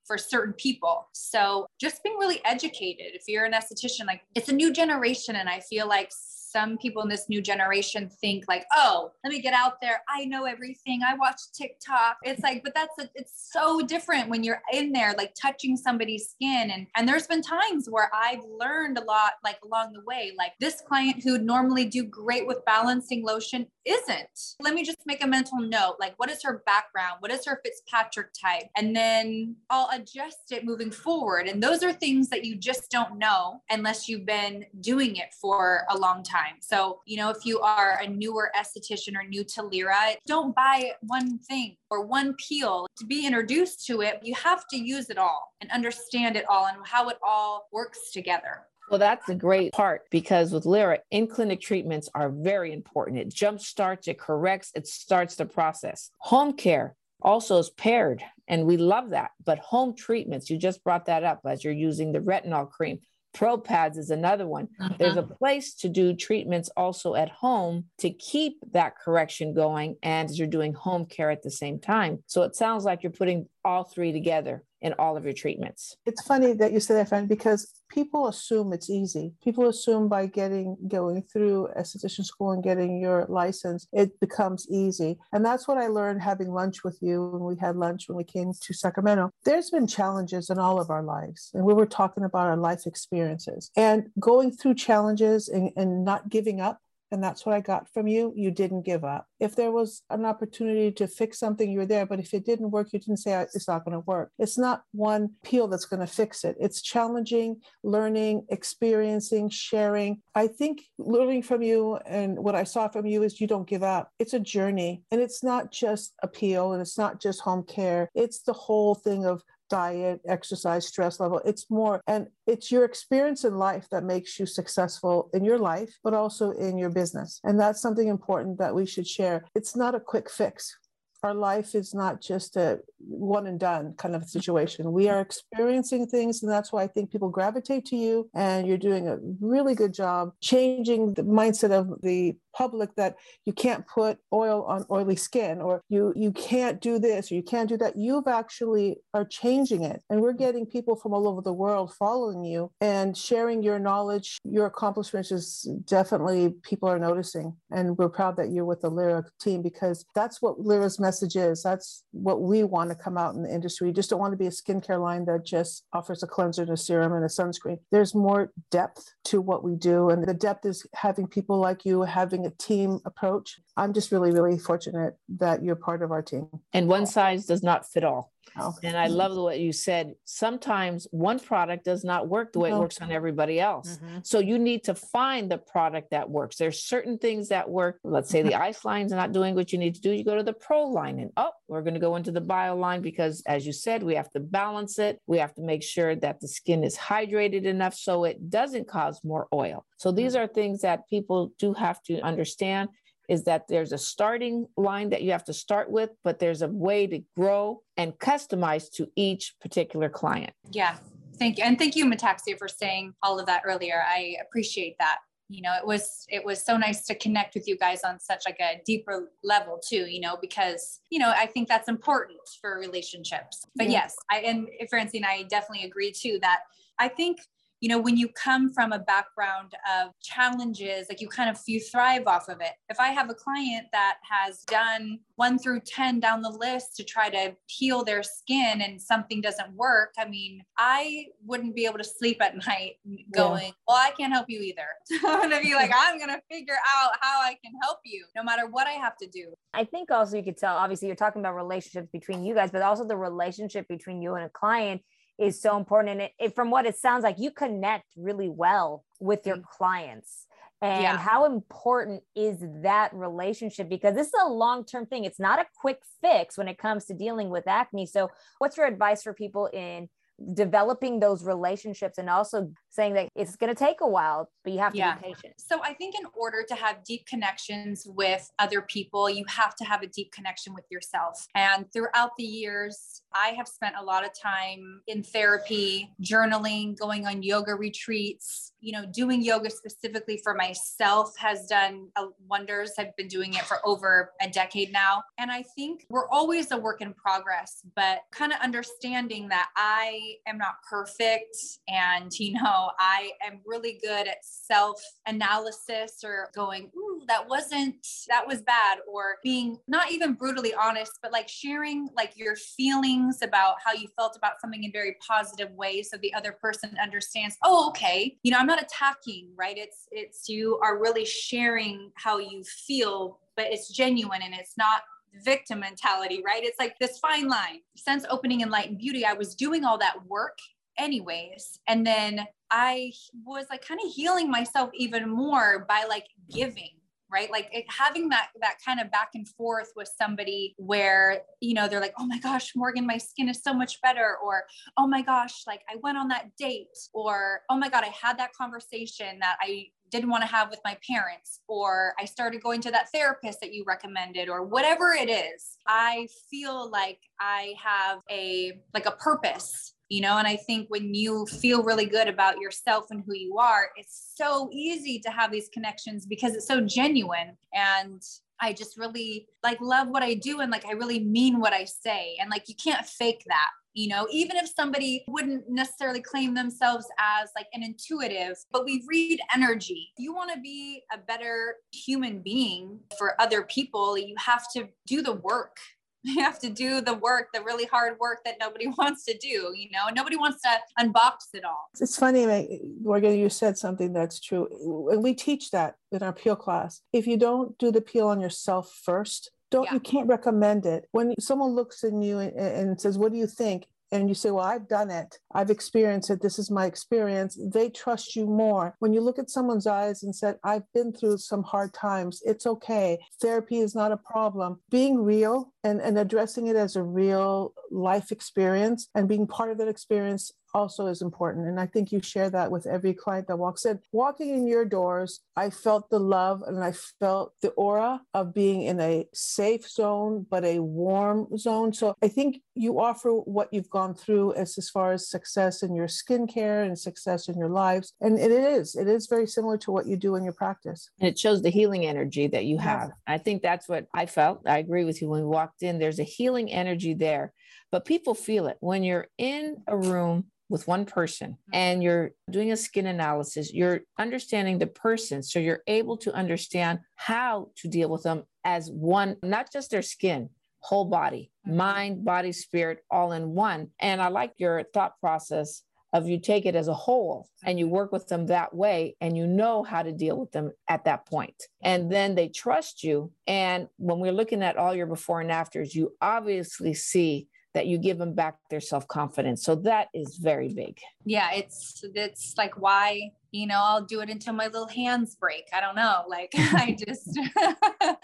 for 0.06 0.18
certain 0.18 0.54
people. 0.54 1.08
So 1.14 1.68
just 1.80 2.02
being 2.04 2.18
really 2.18 2.40
educated. 2.46 3.08
If 3.14 3.24
you're 3.28 3.46
an 3.46 3.54
esthetician, 3.54 4.06
like 4.06 4.22
it's 4.36 4.50
a 4.50 4.54
new 4.54 4.72
generation. 4.72 5.36
And 5.36 5.50
I 5.50 5.60
feel 5.60 5.88
like 5.88 6.12
some 6.58 6.78
people 6.78 7.04
in 7.04 7.10
this 7.10 7.30
new 7.30 7.40
generation 7.40 8.10
think 8.10 8.46
like, 8.48 8.66
oh, 8.74 9.12
let 9.24 9.32
me 9.32 9.42
get 9.42 9.54
out 9.54 9.80
there. 9.80 10.02
I 10.10 10.26
know 10.26 10.46
everything. 10.46 11.02
I 11.08 11.16
watch 11.16 11.40
TikTok. 11.54 12.18
It's 12.24 12.42
like, 12.42 12.64
but 12.64 12.74
that's 12.74 12.98
a, 13.00 13.10
it's 13.14 13.52
so 13.54 13.82
different 13.82 14.28
when 14.30 14.44
you're 14.44 14.62
in 14.74 14.92
there, 14.92 15.14
like 15.18 15.36
touching 15.40 15.78
somebody's 15.78 16.30
skin. 16.30 16.72
And 16.72 16.88
and 16.96 17.08
there's 17.08 17.28
been 17.28 17.44
times 17.44 17.88
where 17.90 18.10
I've 18.14 18.44
learned 18.60 18.98
a 18.98 19.04
lot 19.04 19.34
like 19.44 19.60
along 19.64 19.94
the 19.94 20.02
way. 20.02 20.34
Like 20.36 20.54
this 20.60 20.82
client 20.88 21.24
who'd 21.24 21.44
normally 21.44 21.86
do 21.86 22.04
great 22.04 22.48
with 22.48 22.66
balancing 22.66 23.24
lotion 23.24 23.68
isn't. 23.88 24.56
Let 24.60 24.74
me 24.74 24.84
just 24.84 25.00
make 25.06 25.24
a 25.24 25.28
mental 25.28 25.60
note 25.60 25.96
like, 26.00 26.14
what 26.18 26.30
is 26.30 26.44
her 26.44 26.62
background? 26.66 27.18
What 27.20 27.32
is 27.32 27.46
her 27.46 27.62
Fitzpatrick 27.64 28.30
type? 28.34 28.66
And 28.76 28.96
then 28.96 29.56
I'll 29.70 29.90
adjust 29.94 30.52
it 30.52 30.66
moving 30.66 30.92
forward. 30.92 31.48
And 31.48 31.62
those 31.62 31.84
are 31.84 31.94
things 31.94 32.30
that 32.30 32.44
you 32.46 32.56
just 32.56 32.92
don't 32.92 33.18
know 33.18 33.62
unless 33.70 34.10
you've 34.10 34.26
been 34.26 34.66
doing 34.82 35.16
it 35.16 35.34
for 35.40 35.86
a 35.90 35.98
long 35.98 36.24
time. 36.24 36.56
So, 36.60 37.02
you 37.06 37.18
know, 37.18 37.30
if 37.30 37.46
you 37.46 37.60
are 37.60 38.00
a 38.02 38.08
newer 38.08 38.52
esthetician 38.58 39.16
or 39.16 39.28
new 39.28 39.44
to 39.46 39.64
Lira, 39.64 40.16
don't 40.26 40.56
buy 40.56 40.92
one 41.02 41.40
thing 41.40 41.78
or 41.90 42.06
one 42.06 42.36
peel 42.36 42.88
to 42.98 43.06
be 43.06 43.26
introduced 43.26 43.86
to 43.88 44.02
it. 44.02 44.20
You 44.24 44.36
have 44.36 44.68
to 44.70 44.78
use 44.78 45.10
it 45.10 45.18
all 45.18 45.54
and 45.62 45.72
understand 45.72 46.36
it 46.36 46.46
all 46.50 46.68
and 46.68 46.78
how 46.84 47.10
it 47.10 47.18
all 47.26 47.68
works 47.72 48.12
together. 48.12 48.66
Well, 48.90 49.00
that's 49.00 49.28
a 49.30 49.36
great 49.36 49.74
part 49.74 50.04
because 50.12 50.52
with 50.52 50.66
Lira, 50.66 51.00
in 51.12 51.28
clinic 51.28 51.62
treatments 51.62 52.10
are 52.16 52.30
very 52.30 52.72
important. 52.72 53.20
It 53.20 53.30
jump 53.30 53.60
starts, 53.60 54.08
it 54.08 54.20
corrects, 54.20 54.72
it 54.76 54.88
starts 54.88 55.36
the 55.36 55.46
process. 55.46 56.10
Home 56.20 56.54
care 56.54 56.96
also 57.22 57.58
is 57.58 57.70
paired, 57.70 58.24
and 58.48 58.66
we 58.66 58.78
love 58.78 59.10
that. 59.10 59.32
But 59.44 59.60
home 59.60 59.96
treatments, 59.96 60.50
you 60.50 60.58
just 60.58 60.84
brought 60.84 61.06
that 61.06 61.24
up 61.24 61.42
as 61.46 61.64
you're 61.64 61.74
using 61.74 62.12
the 62.12 62.20
retinol 62.20 62.70
cream. 62.70 63.00
ProPads 63.36 63.98
is 63.98 64.10
another 64.10 64.48
one. 64.48 64.68
Uh-huh. 64.80 64.96
There's 64.98 65.18
a 65.18 65.24
place 65.24 65.76
to 65.76 65.90
do 65.90 66.16
treatments 66.16 66.70
also 66.76 67.14
at 67.14 67.30
home 67.30 67.86
to 68.00 68.10
keep 68.10 68.58
that 68.72 68.98
correction 68.98 69.54
going 69.54 69.98
and 70.02 70.30
as 70.30 70.40
you're 70.40 70.48
doing 70.48 70.74
home 70.74 71.06
care 71.06 71.30
at 71.30 71.44
the 71.44 71.52
same 71.52 71.80
time. 71.80 72.24
So 72.26 72.44
it 72.44 72.56
sounds 72.56 72.84
like 72.84 73.04
you're 73.04 73.12
putting 73.12 73.48
all 73.64 73.84
three 73.84 74.12
together 74.12 74.64
in 74.82 74.94
all 75.00 75.18
of 75.18 75.24
your 75.24 75.34
treatments. 75.34 75.98
It's 76.06 76.22
funny 76.22 76.54
that 76.54 76.72
you 76.72 76.80
say 76.80 76.94
that, 76.96 77.10
friend, 77.10 77.28
because 77.28 77.74
people 77.90 78.28
assume 78.28 78.74
it's 78.74 78.90
easy. 78.90 79.34
People 79.44 79.68
assume 79.68 80.08
by 80.08 80.28
getting 80.28 80.78
going 80.88 81.24
through 81.32 81.70
esthetician 81.78 82.26
school 82.26 82.52
and 82.52 82.64
getting 82.64 83.00
your 83.00 83.26
license, 83.30 83.88
it 83.92 84.20
becomes 84.20 84.68
easy. 84.70 85.18
And 85.32 85.44
that's 85.44 85.68
what 85.68 85.78
I 85.78 85.88
learned 85.88 86.22
having 86.22 86.52
lunch 86.52 86.84
with 86.84 86.98
you 87.02 87.28
when 87.28 87.44
we 87.44 87.56
had 87.60 87.76
lunch 87.76 88.08
when 88.08 88.18
we 88.18 88.24
came 88.24 88.52
to 88.54 88.74
Sacramento. 88.74 89.32
There's 89.46 89.70
been 89.70 89.88
challenges 89.88 90.50
in 90.50 90.60
all 90.60 90.80
of 90.80 90.90
our 90.90 91.04
lives, 91.04 91.52
and 91.54 91.64
we 91.64 91.74
were 91.74 91.86
talking 91.86 92.24
about 92.24 92.48
our 92.48 92.58
life 92.58 92.86
experiences 92.86 93.72
and 93.76 94.10
going 94.20 94.52
through 94.52 94.76
challenges 94.76 95.48
and, 95.48 95.72
and 95.76 96.06
not 96.06 96.30
giving 96.30 96.62
up 96.62 96.80
and 97.12 97.24
that's 97.24 97.46
what 97.46 97.56
I 97.56 97.62
got 97.62 97.92
from 97.94 98.08
you. 98.08 98.34
You 98.36 98.52
didn't 98.52 98.84
give 98.84 99.04
up. 99.04 99.28
If 99.40 99.56
there 99.56 99.72
was 99.72 100.04
an 100.10 100.26
opportunity 100.26 100.92
to 100.94 101.08
fix 101.08 101.40
something, 101.40 101.70
you 101.70 101.80
were 101.80 101.86
there. 101.86 102.06
But 102.06 102.20
if 102.20 102.34
it 102.34 102.46
didn't 102.46 102.72
work, 102.72 102.92
you 102.92 103.00
didn't 103.00 103.18
say 103.18 103.34
it's 103.54 103.68
not 103.68 103.86
going 103.86 103.94
to 103.94 104.06
work. 104.06 104.32
It's 104.40 104.58
not 104.58 104.84
one 104.92 105.32
peel 105.44 105.68
that's 105.68 105.86
going 105.86 106.00
to 106.00 106.08
fix 106.08 106.44
it. 106.44 106.56
It's 106.60 106.82
challenging, 106.82 107.62
learning, 107.84 108.46
experiencing, 108.50 109.50
sharing. 109.50 110.22
I 110.36 110.48
think 110.48 110.84
learning 110.98 111.44
from 111.44 111.62
you 111.62 111.98
and 112.06 112.38
what 112.40 112.56
I 112.56 112.64
saw 112.64 112.88
from 112.88 113.06
you 113.06 113.24
is 113.24 113.40
you 113.40 113.48
don't 113.48 113.68
give 113.68 113.84
up. 113.84 114.12
It's 114.20 114.34
a 114.34 114.40
journey, 114.40 115.04
and 115.12 115.22
it's 115.22 115.44
not 115.44 115.72
just 115.72 116.14
a 116.22 116.28
peel, 116.28 116.74
and 116.74 116.82
it's 116.82 116.98
not 116.98 117.22
just 117.22 117.42
home 117.42 117.64
care. 117.64 118.10
It's 118.14 118.40
the 118.40 118.54
whole 118.54 118.96
thing 118.96 119.26
of 119.26 119.44
diet, 119.70 120.22
exercise, 120.28 120.88
stress 120.88 121.20
level. 121.20 121.42
It's 121.46 121.70
more, 121.70 122.02
and 122.08 122.28
it's 122.46 122.72
your 122.72 122.86
experience 122.86 123.44
in 123.44 123.58
life 123.58 123.88
that 123.92 124.04
makes 124.04 124.40
you 124.40 124.46
successful 124.46 125.30
in 125.34 125.44
your 125.44 125.60
life, 125.60 125.94
but 126.04 126.14
also 126.14 126.52
in 126.52 126.78
your 126.78 126.90
business. 126.90 127.40
And 127.44 127.60
that's 127.60 127.82
something 127.82 128.08
important 128.08 128.58
that 128.60 128.76
we 128.76 128.86
should 128.86 129.08
share. 129.08 129.46
It's 129.56 129.76
not 129.76 129.96
a 129.96 130.00
quick 130.00 130.30
fix 130.30 130.78
our 131.24 131.34
life 131.34 131.76
is 131.76 131.94
not 131.94 132.22
just 132.22 132.56
a 132.56 132.80
one 133.00 133.48
and 133.48 133.60
done 133.60 133.94
kind 133.98 134.16
of 134.16 134.24
situation. 134.26 134.92
We 134.92 135.10
are 135.10 135.20
experiencing 135.20 136.08
things, 136.08 136.44
and 136.44 136.52
that's 136.52 136.72
why 136.72 136.84
I 136.84 136.88
think 136.88 137.12
people 137.12 137.30
gravitate 137.30 137.86
to 137.88 137.96
you. 137.96 138.30
And 138.34 138.68
you're 138.68 138.78
doing 138.78 139.08
a 139.08 139.18
really 139.42 139.76
good 139.76 139.94
job 139.94 140.32
changing 140.42 141.14
the 141.14 141.24
mindset 141.24 141.72
of 141.72 142.02
the 142.02 142.38
public 142.58 142.96
that 142.96 143.16
you 143.46 143.54
can't 143.54 143.86
put 143.88 144.18
oil 144.34 144.64
on 144.64 144.86
oily 144.90 145.16
skin 145.16 145.62
or 145.62 145.82
you 145.90 146.14
you 146.16 146.32
can't 146.32 146.82
do 146.82 146.98
this 146.98 147.32
or 147.32 147.36
you 147.36 147.44
can't 147.44 147.70
do 147.70 147.78
that. 147.78 147.96
You've 147.96 148.28
actually 148.28 148.98
are 149.14 149.26
changing 149.26 149.84
it. 149.84 150.02
And 150.10 150.22
we're 150.22 150.34
getting 150.34 150.66
people 150.66 150.96
from 150.96 151.14
all 151.14 151.28
over 151.28 151.42
the 151.42 151.54
world 151.54 151.94
following 151.94 152.44
you 152.44 152.72
and 152.82 153.16
sharing 153.16 153.62
your 153.62 153.80
knowledge. 153.80 154.38
Your 154.44 154.66
accomplishments 154.66 155.32
is 155.32 155.68
definitely 155.86 156.56
people 156.64 156.90
are 156.90 157.00
noticing. 157.00 157.56
And 157.72 157.98
we're 157.98 158.10
proud 158.10 158.38
that 158.38 158.52
you're 158.52 158.66
with 158.66 158.82
the 158.82 158.90
lira 158.90 159.26
team 159.40 159.62
because 159.62 160.06
that's 160.16 160.42
what 160.42 160.60
lira's 160.60 161.00
message 161.00 161.36
is. 161.36 161.62
That's 161.62 162.04
what 162.12 162.42
we 162.42 162.64
want 162.64 162.90
to 162.90 162.96
come 162.96 163.18
out 163.18 163.36
in 163.36 163.44
the 163.44 163.54
industry. 163.54 163.88
We 163.88 163.94
just 163.94 164.10
don't 164.10 164.20
want 164.20 164.34
to 164.34 164.38
be 164.38 164.48
a 164.48 164.50
skincare 164.50 165.02
line 165.02 165.26
that 165.26 165.46
just 165.46 165.84
offers 165.94 166.24
a 166.24 166.28
cleanser 166.28 166.64
and 166.64 166.72
a 166.72 166.78
serum 166.78 167.14
and 167.14 167.24
a 167.24 167.28
sunscreen. 167.28 167.80
There's 167.92 168.16
more 168.16 168.52
depth 168.72 169.14
to 169.26 169.42
what 169.42 169.64
we 169.64 169.76
do. 169.76 170.10
And 170.10 170.26
the 170.26 170.34
depth 170.34 170.66
is 170.66 170.86
having 170.96 171.28
people 171.28 171.60
like 171.60 171.86
you 171.86 172.02
having 172.02 172.47
team 172.52 173.00
approach. 173.06 173.60
I'm 173.76 173.94
just 173.94 174.12
really, 174.12 174.32
really 174.32 174.58
fortunate 174.58 175.18
that 175.38 175.64
you're 175.64 175.76
part 175.76 176.02
of 176.02 176.12
our 176.12 176.22
team. 176.22 176.48
And 176.74 176.88
one 176.88 177.06
size 177.06 177.46
does 177.46 177.64
not 177.64 177.90
fit 177.90 178.04
all. 178.04 178.32
Oh. 178.58 178.74
And 178.84 178.98
I 178.98 179.08
love 179.08 179.36
what 179.36 179.60
you 179.60 179.72
said. 179.72 180.16
Sometimes 180.26 181.08
one 181.12 181.40
product 181.40 181.86
does 181.86 182.04
not 182.04 182.28
work 182.28 182.54
the 182.54 182.60
way 182.60 182.70
no. 182.70 182.78
it 182.78 182.80
works 182.80 183.02
on 183.02 183.12
everybody 183.12 183.60
else. 183.60 183.98
Mm-hmm. 183.98 184.20
So 184.24 184.40
you 184.40 184.58
need 184.60 184.84
to 184.86 184.96
find 184.96 185.50
the 185.50 185.58
product 185.58 186.12
that 186.12 186.30
works. 186.30 186.58
There's 186.58 186.84
certain 186.84 187.18
things 187.18 187.50
that 187.50 187.70
work. 187.70 188.00
Let's 188.04 188.30
say 188.30 188.42
the 188.42 188.56
ice 188.62 188.84
line's 188.86 189.14
are 189.14 189.18
not 189.18 189.32
doing 189.32 189.56
what 189.56 189.72
you 189.72 189.80
need 189.80 189.96
to 189.96 190.02
do. 190.02 190.12
You 190.12 190.24
go 190.24 190.36
to 190.36 190.44
the 190.44 190.54
pro 190.54 190.84
line 190.84 191.20
and 191.20 191.32
oh, 191.38 191.52
we're 191.68 191.82
going 191.82 191.94
to 191.94 192.00
go 192.00 192.16
into 192.16 192.32
the 192.32 192.42
bio 192.42 192.76
line 192.76 193.02
because 193.02 193.44
as 193.46 193.66
you 193.66 193.74
said, 193.74 194.04
we 194.04 194.16
have 194.16 194.30
to 194.32 194.40
balance 194.40 195.00
it. 195.00 195.20
We 195.28 195.38
have 195.40 195.54
to 195.56 195.62
make 195.62 195.84
sure 195.84 196.16
that 196.16 196.40
the 196.40 196.48
skin 196.48 196.84
is 196.84 196.98
hydrated 196.98 197.64
enough 197.64 197.94
so 197.94 198.24
it 198.24 198.50
doesn't 198.50 198.88
cause 198.88 199.20
more 199.24 199.48
oil. 199.54 199.86
So 199.98 200.12
these 200.12 200.34
mm-hmm. 200.34 200.44
are 200.44 200.48
things 200.48 200.82
that 200.82 201.08
people 201.10 201.52
do 201.60 201.74
have 201.74 202.02
to 202.04 202.20
understand 202.22 202.90
is 203.28 203.44
that 203.44 203.68
there's 203.68 203.92
a 203.92 203.98
starting 203.98 204.68
line 204.78 205.10
that 205.10 205.22
you 205.22 205.32
have 205.32 205.44
to 205.46 205.54
start 205.54 205.92
with, 205.92 206.12
but 206.24 206.40
there's 206.40 206.62
a 206.62 206.68
way 206.68 207.08
to 207.08 207.22
grow 207.36 207.82
and 207.98 208.18
customize 208.20 208.92
to 208.94 209.10
each 209.16 209.56
particular 209.60 210.10
client. 210.10 210.54
Yeah. 210.72 210.98
Thank 211.38 211.58
you. 211.58 211.64
And 211.64 211.78
thank 211.78 211.96
you, 211.96 212.06
Metaxia, 212.06 212.58
for 212.58 212.68
saying 212.68 213.14
all 213.22 213.40
of 213.40 213.46
that 213.46 213.62
earlier. 213.66 214.04
I 214.08 214.38
appreciate 214.42 214.96
that. 215.00 215.18
You 215.50 215.62
know, 215.62 215.74
it 215.78 215.86
was 215.86 216.26
it 216.28 216.44
was 216.44 216.66
so 216.66 216.76
nice 216.76 217.06
to 217.06 217.16
connect 217.16 217.56
with 217.56 217.70
you 217.70 217.78
guys 217.78 218.04
on 218.04 218.20
such 218.20 218.44
like 218.46 218.60
a 218.60 218.82
deeper 218.86 219.32
level 219.44 219.80
too, 219.86 220.06
you 220.10 220.20
know, 220.20 220.38
because, 220.42 221.00
you 221.10 221.20
know, 221.20 221.32
I 221.34 221.46
think 221.46 221.70
that's 221.70 221.88
important 221.88 222.40
for 222.60 222.78
relationships. 222.78 223.66
But 223.76 223.90
yes, 223.90 224.16
I 224.30 224.40
and 224.40 224.68
Francine, 224.90 225.24
I 225.24 225.44
definitely 225.44 225.88
agree 225.88 226.12
too 226.12 226.40
that 226.42 226.62
I 227.00 227.08
think 227.08 227.38
you 227.80 227.90
know 227.90 228.00
when 228.00 228.18
you 228.18 228.28
come 228.30 228.74
from 228.74 228.92
a 228.92 229.00
background 229.00 229.74
of 230.00 230.12
challenges 230.22 231.08
like 231.10 231.22
you 231.22 231.28
kind 231.28 231.50
of 231.50 231.60
you 231.68 231.80
thrive 231.80 232.26
off 232.28 232.50
of 232.50 232.62
it. 232.62 232.74
If 232.90 233.00
i 233.00 233.10
have 233.10 233.30
a 233.30 233.34
client 233.34 233.88
that 233.92 234.18
has 234.30 234.64
done 234.64 235.20
1 235.36 235.60
through 235.60 235.82
10 235.82 236.20
down 236.20 236.42
the 236.42 236.50
list 236.50 236.96
to 236.98 237.04
try 237.04 237.30
to 237.30 237.56
heal 237.68 238.04
their 238.04 238.24
skin 238.24 238.82
and 238.82 239.00
something 239.02 239.42
doesn't 239.42 239.72
work 239.74 240.14
i 240.18 240.28
mean 240.28 240.64
i 240.78 241.26
wouldn't 241.46 241.76
be 241.76 241.86
able 241.86 241.98
to 241.98 242.04
sleep 242.04 242.42
at 242.42 242.56
night 242.68 242.94
going 243.32 243.66
yeah. 243.66 243.72
well 243.88 243.98
i 243.98 244.12
can't 244.12 244.34
help 244.34 244.50
you 244.50 244.60
either. 244.62 244.88
I'm 245.26 245.50
gonna 245.50 245.62
be 245.62 245.74
like 245.74 245.92
i'm 245.96 246.20
gonna 246.20 246.42
figure 246.50 246.78
out 246.96 247.12
how 247.22 247.42
i 247.42 247.56
can 247.64 247.74
help 247.84 248.00
you 248.06 248.26
no 248.36 248.44
matter 248.44 248.68
what 248.68 248.88
i 248.88 248.92
have 248.92 249.18
to 249.18 249.28
do. 249.28 249.54
I 249.74 249.84
think 249.84 250.10
also 250.12 250.38
you 250.38 250.44
could 250.44 250.58
tell 250.58 250.76
obviously 250.76 251.08
you're 251.08 251.16
talking 251.16 251.42
about 251.42 251.56
relationships 251.56 252.10
between 252.12 252.44
you 252.44 252.56
guys 252.56 252.72
but 252.72 252.82
also 252.82 253.06
the 253.06 253.18
relationship 253.18 253.88
between 253.88 254.22
you 254.22 254.36
and 254.36 254.46
a 254.46 254.50
client 254.50 255.02
is 255.38 255.62
so 255.62 255.78
important. 255.78 256.12
And 256.14 256.22
it, 256.22 256.32
it, 256.40 256.56
from 256.56 256.72
what 256.72 256.86
it 256.86 256.98
sounds 256.98 257.24
like, 257.24 257.40
you 257.40 257.52
connect 257.52 258.06
really 258.16 258.50
well 258.50 259.04
with 259.20 259.46
your 259.46 259.58
mm-hmm. 259.58 259.78
clients. 259.78 260.46
And 260.82 261.02
yeah. 261.02 261.18
how 261.18 261.46
important 261.46 262.22
is 262.36 262.58
that 262.84 263.12
relationship? 263.14 263.90
Because 263.90 264.14
this 264.14 264.28
is 264.28 264.34
a 264.46 264.50
long 264.50 264.86
term 264.86 265.08
thing. 265.08 265.26
It's 265.26 265.40
not 265.40 265.60
a 265.60 265.66
quick 265.82 266.00
fix 266.22 266.58
when 266.58 266.68
it 266.68 266.78
comes 266.78 267.06
to 267.06 267.16
dealing 267.16 267.50
with 267.50 267.68
acne. 267.68 268.06
So, 268.06 268.30
what's 268.60 268.78
your 268.78 268.86
advice 268.86 269.24
for 269.24 269.34
people 269.34 269.68
in 269.74 270.08
developing 270.54 271.20
those 271.20 271.44
relationships 271.44 272.18
and 272.18 272.30
also 272.30 272.72
saying 272.90 273.14
that 273.14 273.30
it's 273.36 273.56
going 273.56 273.74
to 273.74 273.76
take 273.76 274.02
a 274.02 274.08
while, 274.08 274.50
but 274.64 274.74
you 274.74 274.80
have 274.80 274.92
to 274.94 274.98
yeah. 274.98 275.16
be 275.16 275.34
patient. 275.34 275.54
So 275.58 275.82
I 275.84 275.94
think 275.94 276.16
in 276.16 276.26
order 276.34 276.64
to 276.68 276.76
have 276.76 277.04
deep 277.04 277.26
connections 277.26 278.06
with 278.08 278.50
other 278.60 278.82
people, 278.82 279.30
you 279.30 279.46
have 279.48 279.76
to 279.76 279.84
have 279.84 280.02
a 280.04 280.08
deep 280.08 280.32
connection 280.32 280.74
with 280.74 280.86
yourself. 280.90 281.46
And 281.56 281.86
throughout 281.92 282.32
the 282.38 282.44
years, 282.44 283.22
I 283.34 283.50
have 283.50 283.68
spent 283.68 283.96
a 284.00 284.04
lot 284.04 284.26
of 284.26 284.32
time 284.40 285.02
in 285.08 285.24
therapy, 285.24 286.12
journaling, 286.24 286.98
going 286.98 287.26
on 287.26 287.44
yoga 287.44 287.76
retreats, 287.76 288.74
you 288.80 288.92
know, 288.92 289.06
doing 289.06 289.42
yoga 289.44 289.70
specifically 289.70 290.40
for 290.44 290.54
myself 290.54 291.36
has 291.38 291.68
done 291.68 292.10
uh, 292.16 292.28
wonders. 292.48 292.92
I've 292.98 293.16
been 293.16 293.28
doing 293.28 293.54
it 293.54 293.62
for 293.62 293.78
over 293.86 294.32
a 294.42 294.50
decade 294.50 294.92
now. 294.92 295.24
And 295.38 295.52
I 295.52 295.64
think 295.76 296.06
we're 296.10 296.30
always 296.30 296.72
a 296.72 296.78
work 296.78 297.02
in 297.02 297.14
progress, 297.14 297.86
but 297.96 298.20
kind 298.32 298.52
of 298.52 298.60
understanding 298.62 299.50
that 299.50 299.70
I 299.76 300.36
am 300.46 300.58
not 300.58 300.76
perfect 300.90 301.58
and, 301.88 302.32
you 302.40 302.54
know, 302.54 302.92
I 303.00 303.32
am 303.46 303.62
really 303.66 304.00
good 304.02 304.28
at 304.28 304.38
self 304.44 305.02
analysis 305.26 306.24
or 306.24 306.50
going, 306.56 306.92
that 307.28 307.48
wasn't, 307.48 307.96
that 308.28 308.48
was 308.48 308.62
bad, 308.62 309.00
or 309.08 309.38
being 309.44 309.78
not 309.88 310.12
even 310.12 310.34
brutally 310.34 310.74
honest, 310.74 311.20
but 311.22 311.32
like 311.32 311.48
sharing 311.48 312.10
like 312.16 312.34
your 312.36 312.56
feelings 312.56 313.42
about 313.42 313.76
how 313.84 313.94
you 313.94 314.08
felt 314.18 314.36
about 314.38 314.60
something 314.62 314.84
in 314.84 314.92
very 314.92 315.16
positive 315.26 315.72
ways 315.72 316.10
so 316.10 316.18
the 316.18 316.34
other 316.34 316.52
person 316.52 316.96
understands, 317.02 317.58
oh, 317.64 317.90
okay, 317.90 318.38
you 318.44 318.52
know, 318.52 318.58
I'm 318.58 318.68
not 318.68 318.82
attacking, 318.82 319.50
right? 319.56 319.78
It's, 319.78 320.08
it's, 320.12 320.48
you 320.50 320.80
are 320.84 321.00
really 321.00 321.26
sharing 321.26 322.12
how 322.16 322.40
you 322.40 322.64
feel, 322.64 323.40
but 323.56 323.68
it's 323.68 323.90
genuine 323.90 324.42
and 324.42 324.54
it's 324.54 324.78
not 324.78 325.02
victim 325.44 325.80
mentality, 325.82 326.42
right? 326.46 326.64
It's 326.64 326.80
like 326.80 326.98
this 327.00 327.20
fine 327.20 327.48
line. 327.48 327.80
Since 327.96 328.26
opening 328.30 328.62
Enlightened 328.62 328.98
Beauty, 329.00 329.26
I 329.26 329.34
was 329.34 329.56
doing 329.56 329.84
all 329.84 329.98
that 330.00 330.26
work 330.28 330.58
anyways. 330.98 331.80
And 331.88 332.06
then 332.06 332.46
I 332.72 333.12
was 333.46 333.66
like 333.70 333.86
kind 333.86 334.00
of 334.04 334.12
healing 334.12 334.50
myself 334.50 334.90
even 334.94 335.30
more 335.30 335.86
by 335.88 336.06
like 336.10 336.26
giving 336.50 336.92
right? 337.32 337.52
Like 337.52 337.70
it, 337.72 337.86
having 337.90 338.30
that 338.30 338.50
that 338.62 338.78
kind 338.86 339.00
of 339.00 339.12
back 339.12 339.30
and 339.34 339.48
forth 339.48 339.92
with 339.96 340.10
somebody 340.20 340.76
where 340.78 341.42
you 341.60 341.74
know 341.74 341.88
they're 341.88 342.02
like 342.02 342.14
oh 342.20 342.26
my 342.26 342.40
gosh 342.40 342.76
morgan 342.76 343.06
my 343.06 343.18
skin 343.18 343.50
is 343.50 343.62
so 343.62 343.74
much 343.74 344.02
better 344.02 344.38
or 344.44 344.64
oh 344.98 345.08
my 345.08 345.22
gosh 345.22 345.64
like 345.66 345.82
i 345.90 345.96
went 346.02 346.18
on 346.18 346.28
that 346.28 346.50
date 346.58 346.88
or 347.14 347.62
oh 347.70 347.78
my 347.78 347.90
god 347.90 348.04
i 348.04 348.14
had 348.22 348.38
that 348.38 348.54
conversation 348.54 349.40
that 349.40 349.58
i 349.62 349.86
didn't 350.10 350.30
want 350.30 350.42
to 350.42 350.48
have 350.48 350.70
with 350.70 350.80
my 350.86 350.98
parents 351.08 351.62
or 351.68 352.14
i 352.20 352.26
started 352.26 352.62
going 352.62 352.82
to 352.82 352.92
that 352.92 353.12
therapist 353.12 353.60
that 353.60 353.74
you 353.74 353.84
recommended 353.86 354.50
or 354.50 354.64
whatever 354.64 355.12
it 355.12 355.30
is 355.30 355.78
i 355.88 356.28
feel 356.50 356.90
like 356.90 357.20
i 357.40 357.74
have 357.84 358.20
a 358.32 358.80
like 358.94 359.06
a 359.06 359.12
purpose 359.12 359.94
you 360.10 360.22
know? 360.22 360.38
And 360.38 360.48
i 360.48 360.56
think 360.56 360.90
when 360.90 361.14
you 361.14 361.46
feel 361.46 361.84
really 361.84 362.06
good 362.06 362.28
about 362.28 362.60
yourself 362.60 363.06
and 363.10 363.24
who 363.26 363.36
you 363.36 363.58
are 363.58 363.90
it's 363.96 364.34
so 364.36 364.70
easy 364.72 365.20
to 365.20 365.30
have 365.30 365.52
these 365.52 365.70
connections 365.74 366.26
because 366.26 366.56
it's 366.56 366.68
so 366.68 366.82
genuine. 366.82 367.58
And 367.74 368.22
i 368.60 368.74
just 368.74 368.98
really 368.98 369.48
like 369.64 369.80
love 369.82 370.08
what 370.10 370.24
i 370.24 370.34
do 370.34 370.62
and 370.62 370.72
like 370.72 370.86
i 370.86 370.92
really 370.92 371.24
mean 371.24 371.60
what 371.60 371.74
i 371.74 371.86
say. 371.86 372.38
And 372.40 372.50
like 372.50 372.68
you 372.68 372.76
can't 372.76 373.06
fake 373.06 373.44
that 373.48 373.70
you 373.94 374.08
know? 374.08 374.28
Even 374.32 374.58
if 374.58 374.70
somebody 374.76 375.24
wouldn't 375.28 375.68
necessarily 375.68 376.22
claim 376.22 376.54
themselves 376.54 377.08
as 377.20 377.50
like 377.56 377.66
an 377.74 377.82
intuitive 377.82 378.56
but 378.72 378.86
we 378.86 379.04
read 379.08 379.40
energy. 379.54 380.10
If 380.16 380.24
you 380.24 380.34
want 380.34 380.54
to 380.54 380.60
be 380.60 381.02
a 381.12 381.18
better 381.18 381.78
human 381.92 382.42
being 382.42 383.00
for 383.18 383.40
other 383.42 383.64
people 383.64 384.18
you 384.18 384.36
have 384.38 384.66
to 384.76 384.88
do 385.08 385.22
the 385.22 385.34
work 385.34 385.78
you 386.24 386.42
have 386.42 386.60
to 386.60 386.70
do 386.70 387.02
the 387.02 387.14
work, 387.14 387.50
the 387.54 387.62
really 387.62 387.86
hard 387.86 388.18
work 388.20 388.40
that 388.46 388.56
nobody 388.60 388.88
wants 388.98 389.24
to 389.26 389.38
do, 389.38 389.74
you 389.76 389.90
know, 389.92 390.08
nobody 390.14 390.36
wants 390.36 390.62
to 390.62 390.70
unbox 391.00 391.54
it 391.54 391.64
all. 391.64 391.90
It's 392.00 392.18
funny, 392.18 392.80
Morgan, 393.02 393.38
you 393.38 393.50
said 393.50 393.78
something 393.78 394.14
that's 394.14 394.40
true. 394.40 395.10
And 395.12 395.24
we 395.24 395.34
teach 395.34 395.72
that 395.72 395.96
in 396.12 396.24
our 396.24 396.34
peel 396.34 396.56
class. 396.56 397.02
If 397.14 397.28
you 397.28 397.38
don't 397.38 397.78
do 397.78 397.92
the 397.92 398.02
peel 398.02 398.28
on 398.28 398.42
yourself 398.42 398.92
first, 399.04 399.52
don't 399.70 399.86
yeah. 399.86 399.94
you 399.94 400.00
can't 400.00 400.28
recommend 400.28 400.86
it 400.86 401.08
when 401.12 401.34
someone 401.40 401.72
looks 401.72 402.04
in 402.04 402.22
you 402.22 402.40
and, 402.40 402.56
and 402.56 403.02
says 403.02 403.18
what 403.18 403.32
do 403.32 403.38
you 403.38 403.48
think 403.48 403.86
and 404.12 404.30
you 404.30 404.36
say, 404.36 404.52
Well, 404.52 404.66
I've 404.66 404.88
done 404.88 405.10
it, 405.10 405.40
I've 405.54 405.70
experienced 405.70 406.30
it, 406.30 406.42
this 406.42 406.60
is 406.60 406.72
my 406.72 406.86
experience, 406.86 407.58
they 407.62 407.90
trust 407.90 408.36
you 408.36 408.46
more. 408.46 408.96
When 409.00 409.14
you 409.14 409.22
look 409.22 409.40
at 409.40 409.50
someone's 409.50 409.88
eyes 409.88 410.24
and 410.24 410.36
said, 410.36 410.58
I've 410.64 410.92
been 410.94 411.12
through 411.14 411.38
some 411.38 411.64
hard 411.64 411.94
times, 411.94 412.42
it's 412.46 412.66
okay. 412.66 413.20
Therapy 413.42 413.80
is 413.80 413.96
not 413.96 414.12
a 414.12 414.18
problem. 414.18 414.80
Being 414.90 415.24
real 415.24 415.74
and, 415.84 416.02
and 416.02 416.18
addressing 416.18 416.68
it 416.68 416.76
as 416.76 416.96
a 416.96 417.04
real 417.04 417.74
life 417.92 418.32
experience 418.32 419.08
and 419.16 419.28
being 419.28 419.48
part 419.48 419.72
of 419.72 419.78
that 419.78 419.88
experience 419.88 420.52
also 420.74 421.08
is 421.08 421.22
important. 421.22 421.68
And 421.68 421.80
I 421.80 421.86
think 421.86 422.12
you 422.12 422.22
share 422.22 422.50
that 422.50 422.72
with 422.72 422.86
every 422.86 423.14
client 423.14 423.48
that 423.48 423.58
walks 423.58 423.86
in. 423.86 424.00
Walking 424.12 424.50
in 424.50 424.68
your 424.68 424.86
doors, 424.86 425.42
I 425.56 425.70
felt 425.70 426.10
the 426.10 426.20
love 426.20 426.62
and 426.66 426.84
I 426.84 426.94
felt 427.20 427.54
the 427.62 427.70
aura 427.70 428.22
of 428.34 428.54
being 428.54 428.84
in 428.84 429.00
a 429.00 429.26
safe 429.34 429.90
zone, 429.90 430.46
but 430.50 430.64
a 430.64 430.80
warm 430.80 431.58
zone. 431.58 431.94
So 431.94 432.16
I 432.22 432.28
think 432.28 432.62
you 432.76 433.00
offer 433.00 433.32
what 433.32 433.74
you've 433.74 433.90
gone 433.90 434.14
through 434.14 434.54
as, 434.54 434.78
as 434.78 434.90
far 434.90 435.14
as 435.14 435.30
success 435.30 435.84
in 435.84 435.96
your 435.96 436.08
skincare 436.08 436.86
and 436.86 436.98
success 436.98 437.48
in 437.48 437.58
your 437.58 437.70
lives. 437.70 438.14
And 438.22 438.38
it 438.38 438.52
is, 438.52 438.96
it 438.96 439.08
is 439.08 439.28
very 439.28 439.48
similar 439.48 439.78
to 439.80 439.92
what 439.92 440.08
you 440.08 440.16
do 440.16 440.36
in 440.36 440.44
your 440.44 440.54
practice. 440.54 441.10
And 441.20 441.28
it 441.28 441.40
shows 441.40 441.62
the 441.62 441.70
healing 441.70 442.06
energy 442.06 442.48
that 442.48 442.66
you 442.66 442.78
have. 442.78 443.12
I 443.26 443.38
think 443.38 443.62
that's 443.62 443.90
what 443.90 444.08
I 444.14 444.26
felt. 444.26 444.62
I 444.68 444.78
agree 444.78 445.06
with 445.06 445.22
you 445.22 445.30
when 445.30 445.42
we 445.42 445.48
walked 445.48 445.84
in. 445.84 446.00
There's 446.00 446.20
a 446.20 446.24
healing 446.24 446.72
energy 446.72 447.14
there 447.14 447.54
but 447.92 448.06
people 448.06 448.34
feel 448.34 448.68
it 448.68 448.78
when 448.80 449.04
you're 449.04 449.28
in 449.38 449.78
a 449.88 449.96
room 449.96 450.46
with 450.70 450.88
one 450.88 451.06
person 451.06 451.52
mm-hmm. 451.52 451.74
and 451.74 452.04
you're 452.04 452.32
doing 452.50 452.72
a 452.72 452.78
skin 452.78 453.08
analysis, 453.08 453.74
you're 453.74 454.02
understanding 454.18 454.78
the 454.78 454.88
person. 454.88 455.42
So 455.44 455.60
you're 455.60 455.84
able 455.88 456.18
to 456.18 456.34
understand 456.34 457.00
how 457.16 457.70
to 457.78 457.88
deal 457.88 458.10
with 458.10 458.24
them 458.24 458.44
as 458.64 458.90
one, 458.92 459.38
not 459.44 459.72
just 459.72 459.92
their 459.92 460.02
skin, 460.02 460.50
whole 460.80 461.06
body, 461.06 461.52
mm-hmm. 461.68 461.78
mind, 461.78 462.26
body, 462.26 462.52
spirit, 462.52 463.04
all 463.10 463.32
in 463.32 463.50
one. 463.54 463.90
And 464.00 464.22
I 464.22 464.28
like 464.28 464.54
your 464.58 464.84
thought 464.94 465.20
process 465.20 465.84
of 466.14 466.28
you 466.28 466.40
take 466.40 466.66
it 466.66 466.76
as 466.76 466.88
a 466.88 466.94
whole 466.94 467.48
and 467.66 467.78
you 467.78 467.88
work 467.88 468.12
with 468.12 468.28
them 468.28 468.48
that 468.48 468.74
way 468.74 469.16
and 469.20 469.36
you 469.36 469.46
know 469.46 469.84
how 469.84 470.02
to 470.02 470.12
deal 470.12 470.38
with 470.40 470.52
them 470.52 470.72
at 470.88 471.04
that 471.04 471.26
point. 471.26 471.56
And 471.84 472.12
then 472.12 472.34
they 472.34 472.48
trust 472.48 473.04
you. 473.04 473.32
And 473.46 473.88
when 473.98 474.20
we're 474.20 474.32
looking 474.32 474.64
at 474.64 474.78
all 474.78 474.96
your 474.96 475.06
before 475.06 475.42
and 475.42 475.52
afters, 475.52 475.94
you 475.94 476.14
obviously 476.22 476.94
see 476.94 477.48
that 477.78 477.86
you 477.86 478.00
give 478.00 478.18
them 478.18 478.34
back 478.34 478.56
their 478.72 478.82
self-confidence. 478.82 479.64
So 479.64 479.76
that 479.76 480.08
is 480.12 480.38
very 480.38 480.74
big. 480.74 481.00
Yeah 481.26 481.52
it's 481.54 482.04
it's 482.16 482.58
like 482.58 482.82
why 482.82 483.32
you 483.52 483.68
know 483.68 483.80
i'll 483.80 484.04
do 484.04 484.22
it 484.22 484.30
until 484.32 484.54
my 484.54 484.66
little 484.66 484.88
hands 484.88 485.36
break. 485.36 485.66
I 485.72 485.80
don't 485.80 485.96
know 485.96 486.24
like 486.28 486.52
i 486.58 486.98
just 487.08 487.38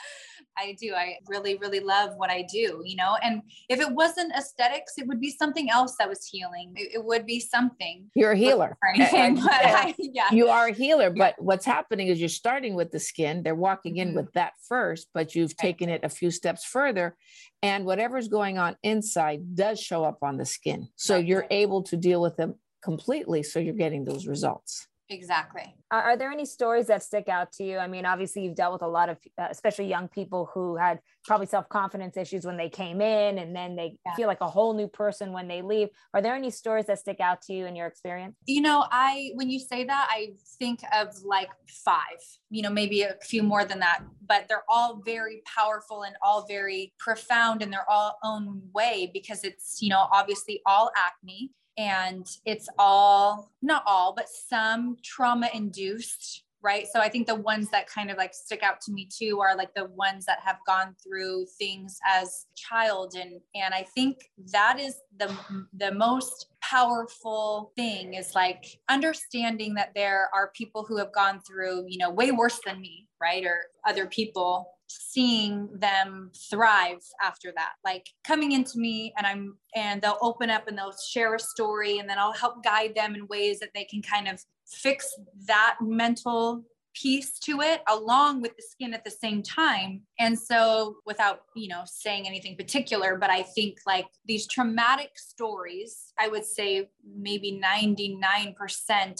I 0.57 0.75
do. 0.79 0.93
I 0.93 1.17
really, 1.27 1.57
really 1.57 1.79
love 1.79 2.11
what 2.15 2.29
I 2.29 2.45
do, 2.51 2.81
you 2.85 2.95
know. 2.95 3.17
And 3.23 3.41
if 3.69 3.79
it 3.79 3.91
wasn't 3.91 4.33
aesthetics, 4.33 4.93
it 4.97 5.07
would 5.07 5.19
be 5.19 5.31
something 5.31 5.69
else 5.69 5.95
that 5.99 6.09
was 6.09 6.25
healing. 6.25 6.73
It, 6.75 6.95
it 6.95 7.03
would 7.03 7.25
be 7.25 7.39
something. 7.39 8.09
You're 8.15 8.31
a 8.31 8.37
healer. 8.37 8.77
And, 9.13 9.39
I, 9.43 9.93
yeah. 9.97 10.31
You 10.31 10.47
are 10.47 10.67
a 10.67 10.73
healer. 10.73 11.09
But 11.09 11.35
what's 11.37 11.65
happening 11.65 12.07
is 12.07 12.19
you're 12.19 12.29
starting 12.29 12.75
with 12.75 12.91
the 12.91 12.99
skin. 12.99 13.43
They're 13.43 13.55
walking 13.55 13.97
in 13.97 14.09
mm-hmm. 14.09 14.17
with 14.17 14.33
that 14.33 14.53
first, 14.67 15.07
but 15.13 15.35
you've 15.35 15.51
right. 15.51 15.57
taken 15.57 15.89
it 15.89 16.01
a 16.03 16.09
few 16.09 16.31
steps 16.31 16.65
further. 16.65 17.15
And 17.61 17.85
whatever's 17.85 18.27
going 18.27 18.57
on 18.57 18.75
inside 18.83 19.55
does 19.55 19.79
show 19.79 20.03
up 20.03 20.19
on 20.21 20.37
the 20.37 20.45
skin. 20.45 20.87
So 20.95 21.15
right. 21.15 21.25
you're 21.25 21.47
able 21.49 21.83
to 21.83 21.97
deal 21.97 22.21
with 22.21 22.37
them 22.37 22.55
completely. 22.83 23.43
So 23.43 23.59
you're 23.59 23.73
getting 23.73 24.03
those 24.03 24.27
results. 24.27 24.87
Exactly. 25.09 25.75
Are, 25.91 26.17
there 26.17 26.31
any 26.31 26.45
stories 26.45 26.87
that 26.87 27.03
stick 27.03 27.27
out 27.27 27.51
to 27.53 27.63
you? 27.63 27.77
I 27.77 27.87
mean, 27.87 28.05
obviously, 28.05 28.43
you've 28.43 28.55
dealt 28.55 28.73
with 28.73 28.81
a 28.81 28.87
lot 28.87 29.09
of, 29.09 29.17
uh, 29.37 29.47
especially 29.51 29.85
young 29.85 30.07
people 30.07 30.49
who 30.53 30.75
had 30.75 30.99
probably 31.25 31.45
self 31.45 31.69
confidence 31.69 32.17
issues 32.17 32.45
when 32.45 32.57
they 32.57 32.69
came 32.69 33.01
in, 33.01 33.37
and 33.37 33.55
then 33.55 33.75
they 33.75 33.97
yeah. 34.05 34.15
feel 34.15 34.27
like 34.27 34.41
a 34.41 34.47
whole 34.47 34.73
new 34.73 34.87
person 34.87 35.33
when 35.33 35.47
they 35.47 35.61
leave. 35.61 35.89
Are 36.13 36.21
there 36.21 36.33
any 36.33 36.49
stories 36.49 36.85
that 36.87 36.99
stick 36.99 37.19
out 37.19 37.41
to 37.43 37.53
you 37.53 37.65
in 37.65 37.75
your 37.75 37.85
experience? 37.85 38.35
You 38.47 38.61
know, 38.61 38.85
I, 38.91 39.31
when 39.35 39.49
you 39.49 39.59
say 39.59 39.83
that, 39.83 40.07
I 40.09 40.29
think 40.57 40.79
of 40.93 41.09
like 41.23 41.49
five, 41.85 42.01
you 42.49 42.63
know, 42.63 42.71
maybe 42.71 43.03
a 43.03 43.15
few 43.21 43.43
more 43.43 43.65
than 43.65 43.79
that, 43.79 44.03
but 44.25 44.45
they're 44.47 44.65
all 44.67 45.01
very 45.05 45.41
powerful 45.45 46.03
and 46.03 46.15
all 46.23 46.47
very 46.47 46.93
profound 46.97 47.61
in 47.61 47.69
their 47.69 47.85
all 47.89 48.17
own 48.23 48.61
way 48.73 49.11
because 49.13 49.43
it's, 49.43 49.79
you 49.81 49.89
know, 49.89 50.07
obviously 50.11 50.61
all 50.65 50.91
acne 50.97 51.51
and 51.77 52.27
it's 52.45 52.69
all 52.77 53.51
not 53.61 53.83
all 53.85 54.13
but 54.15 54.27
some 54.29 54.97
trauma 55.03 55.49
induced 55.53 56.43
right? 56.63 56.87
So 56.91 56.99
i 57.01 57.09
think 57.09 57.27
the 57.27 57.35
ones 57.35 57.69
that 57.71 57.87
kind 57.87 58.09
of 58.09 58.17
like 58.17 58.33
stick 58.33 58.63
out 58.63 58.79
to 58.81 58.91
me 58.91 59.07
too 59.13 59.39
are 59.41 59.55
like 59.55 59.73
the 59.75 59.85
ones 59.85 60.25
that 60.25 60.39
have 60.43 60.57
gone 60.65 60.95
through 61.03 61.45
things 61.59 61.99
as 62.07 62.45
child 62.55 63.15
and 63.19 63.41
and 63.53 63.73
i 63.73 63.83
think 63.83 64.31
that 64.51 64.79
is 64.79 64.95
the 65.19 65.35
the 65.77 65.91
most 65.91 66.47
powerful 66.61 67.73
thing 67.75 68.13
is 68.13 68.33
like 68.33 68.79
understanding 68.89 69.73
that 69.73 69.91
there 69.93 70.29
are 70.33 70.51
people 70.55 70.85
who 70.87 70.97
have 70.97 71.11
gone 71.13 71.41
through 71.41 71.85
you 71.87 71.97
know 71.97 72.09
way 72.09 72.31
worse 72.31 72.59
than 72.65 72.79
me 72.79 73.07
right 73.21 73.43
or 73.45 73.57
other 73.85 74.07
people 74.07 74.72
seeing 75.01 75.69
them 75.73 76.31
thrive 76.49 77.03
after 77.21 77.51
that. 77.55 77.73
Like 77.83 78.07
coming 78.23 78.51
into 78.51 78.77
me 78.77 79.13
and 79.17 79.25
i'm 79.25 79.57
and 79.75 80.01
they'll 80.01 80.17
open 80.21 80.49
up 80.49 80.67
and 80.67 80.77
they'll 80.77 80.95
share 81.09 81.35
a 81.35 81.39
story 81.39 81.99
and 81.99 82.09
then 82.09 82.19
i'll 82.19 82.33
help 82.33 82.63
guide 82.63 82.93
them 82.95 83.15
in 83.15 83.27
ways 83.27 83.59
that 83.59 83.69
they 83.73 83.83
can 83.83 84.01
kind 84.01 84.27
of 84.27 84.43
fix 84.67 85.13
that 85.45 85.75
mental 85.81 86.63
piece 86.93 87.39
to 87.39 87.61
it 87.61 87.81
along 87.87 88.41
with 88.41 88.55
the 88.55 88.63
skin 88.63 88.93
at 88.93 89.03
the 89.03 89.11
same 89.11 89.41
time. 89.41 90.01
And 90.19 90.37
so 90.37 90.97
without 91.05 91.41
you 91.55 91.67
know 91.67 91.83
saying 91.85 92.27
anything 92.27 92.55
particular 92.55 93.17
but 93.17 93.29
i 93.29 93.43
think 93.43 93.77
like 93.85 94.07
these 94.25 94.47
traumatic 94.47 95.11
stories 95.15 96.13
i 96.19 96.27
would 96.27 96.45
say 96.45 96.89
maybe 97.15 97.61
99% 97.63 98.55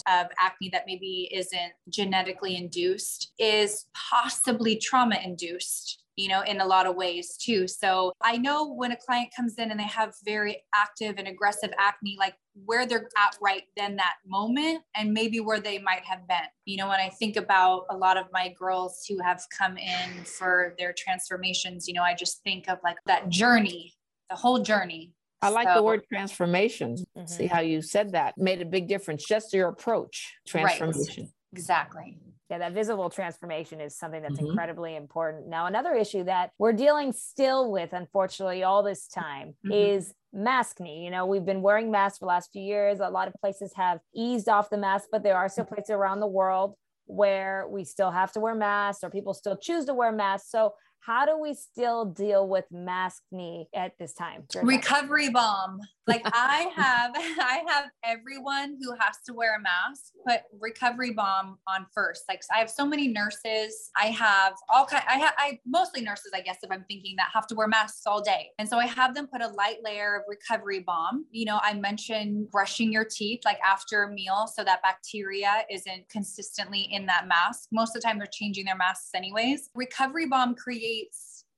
of 0.06 0.26
acne 0.38 0.68
that 0.70 0.84
maybe 0.86 1.30
isn't 1.32 1.72
genetically 1.88 2.56
induced 2.56 3.32
is 3.38 3.86
possibly 3.94 4.76
trauma 4.76 5.18
induced 5.22 6.03
you 6.16 6.28
know, 6.28 6.42
in 6.42 6.60
a 6.60 6.66
lot 6.66 6.86
of 6.86 6.96
ways 6.96 7.36
too. 7.36 7.66
So 7.66 8.12
I 8.22 8.36
know 8.36 8.72
when 8.72 8.92
a 8.92 8.96
client 8.96 9.30
comes 9.36 9.54
in 9.58 9.70
and 9.70 9.80
they 9.80 9.84
have 9.84 10.14
very 10.24 10.62
active 10.74 11.16
and 11.18 11.26
aggressive 11.28 11.70
acne, 11.78 12.16
like 12.18 12.34
where 12.64 12.86
they're 12.86 13.08
at 13.18 13.36
right 13.42 13.64
then 13.76 13.96
that 13.96 14.14
moment 14.26 14.82
and 14.96 15.12
maybe 15.12 15.40
where 15.40 15.60
they 15.60 15.78
might 15.78 16.04
have 16.04 16.26
been. 16.28 16.46
You 16.64 16.76
know, 16.78 16.88
when 16.88 17.00
I 17.00 17.08
think 17.08 17.36
about 17.36 17.86
a 17.90 17.96
lot 17.96 18.16
of 18.16 18.26
my 18.32 18.54
girls 18.58 19.04
who 19.08 19.20
have 19.22 19.42
come 19.56 19.76
in 19.76 20.24
for 20.24 20.74
their 20.78 20.94
transformations, 20.96 21.88
you 21.88 21.94
know, 21.94 22.02
I 22.02 22.14
just 22.14 22.42
think 22.44 22.68
of 22.68 22.78
like 22.84 22.96
that 23.06 23.28
journey, 23.28 23.94
the 24.30 24.36
whole 24.36 24.60
journey. 24.60 25.12
I 25.42 25.48
like 25.48 25.68
so, 25.68 25.74
the 25.74 25.82
word 25.82 26.02
transformations. 26.10 27.04
Mm-hmm. 27.16 27.26
See 27.26 27.46
how 27.46 27.60
you 27.60 27.82
said 27.82 28.12
that 28.12 28.38
made 28.38 28.62
a 28.62 28.64
big 28.64 28.88
difference. 28.88 29.26
Just 29.26 29.52
your 29.52 29.68
approach, 29.68 30.32
transformation. 30.46 31.24
Right. 31.24 31.32
Exactly. 31.56 32.18
Yeah, 32.50 32.58
that 32.58 32.72
visible 32.72 33.08
transformation 33.08 33.80
is 33.80 33.96
something 33.96 34.20
that's 34.20 34.34
mm-hmm. 34.34 34.48
incredibly 34.48 34.96
important. 34.96 35.48
Now, 35.48 35.66
another 35.66 35.94
issue 35.94 36.24
that 36.24 36.50
we're 36.58 36.74
dealing 36.74 37.12
still 37.12 37.72
with, 37.72 37.92
unfortunately, 37.92 38.62
all 38.62 38.82
this 38.82 39.08
time 39.08 39.54
mm-hmm. 39.64 39.72
is 39.72 40.12
maskne. 40.34 41.04
You 41.04 41.10
know, 41.10 41.24
we've 41.24 41.44
been 41.44 41.62
wearing 41.62 41.90
masks 41.90 42.18
for 42.18 42.26
the 42.26 42.28
last 42.28 42.50
few 42.52 42.62
years. 42.62 43.00
A 43.00 43.08
lot 43.08 43.28
of 43.28 43.34
places 43.40 43.72
have 43.76 44.00
eased 44.14 44.48
off 44.48 44.68
the 44.68 44.76
mask, 44.76 45.08
but 45.10 45.22
there 45.22 45.36
are 45.36 45.48
still 45.48 45.64
places 45.64 45.90
around 45.90 46.20
the 46.20 46.26
world 46.26 46.74
where 47.06 47.66
we 47.68 47.84
still 47.84 48.10
have 48.10 48.32
to 48.32 48.40
wear 48.40 48.54
masks 48.54 49.02
or 49.02 49.10
people 49.10 49.32
still 49.32 49.56
choose 49.56 49.86
to 49.86 49.94
wear 49.94 50.12
masks. 50.12 50.50
So 50.50 50.74
how 51.04 51.26
do 51.26 51.38
we 51.38 51.52
still 51.52 52.06
deal 52.06 52.48
with 52.48 52.64
maskne 52.72 53.66
at 53.74 53.92
this 53.98 54.14
time? 54.14 54.44
Recovery 54.62 55.28
balm 55.28 55.80
Like 56.06 56.22
I 56.32 56.70
have, 56.74 57.12
I 57.16 57.62
have 57.68 57.90
everyone 58.02 58.78
who 58.80 58.94
has 58.98 59.16
to 59.26 59.34
wear 59.34 59.56
a 59.56 59.60
mask 59.60 60.12
put 60.26 60.40
recovery 60.58 61.10
balm 61.10 61.58
on 61.68 61.86
first. 61.94 62.24
Like 62.28 62.40
I 62.54 62.58
have 62.58 62.70
so 62.70 62.86
many 62.86 63.08
nurses. 63.08 63.90
I 63.96 64.06
have 64.06 64.54
all 64.72 64.86
kind. 64.86 65.04
I 65.06 65.18
have 65.18 65.34
I 65.36 65.58
mostly 65.66 66.00
nurses, 66.00 66.32
I 66.34 66.40
guess, 66.40 66.58
if 66.62 66.70
I'm 66.70 66.84
thinking 66.88 67.16
that 67.16 67.28
have 67.34 67.46
to 67.48 67.54
wear 67.54 67.68
masks 67.68 68.02
all 68.06 68.22
day, 68.22 68.50
and 68.58 68.68
so 68.68 68.78
I 68.78 68.86
have 68.86 69.14
them 69.14 69.26
put 69.26 69.42
a 69.42 69.48
light 69.48 69.78
layer 69.84 70.16
of 70.16 70.22
recovery 70.28 70.80
balm 70.80 71.26
You 71.30 71.44
know, 71.44 71.60
I 71.62 71.74
mentioned 71.74 72.50
brushing 72.50 72.92
your 72.92 73.04
teeth 73.04 73.40
like 73.44 73.58
after 73.60 74.04
a 74.04 74.12
meal 74.12 74.46
so 74.46 74.64
that 74.64 74.82
bacteria 74.82 75.64
isn't 75.70 76.08
consistently 76.08 76.88
in 76.90 77.04
that 77.06 77.28
mask. 77.28 77.68
Most 77.72 77.94
of 77.94 78.00
the 78.00 78.08
time, 78.08 78.18
they're 78.18 78.26
changing 78.32 78.64
their 78.64 78.76
masks 78.76 79.10
anyways. 79.14 79.68
Recovery 79.74 80.26
balm 80.26 80.54
creates 80.54 80.93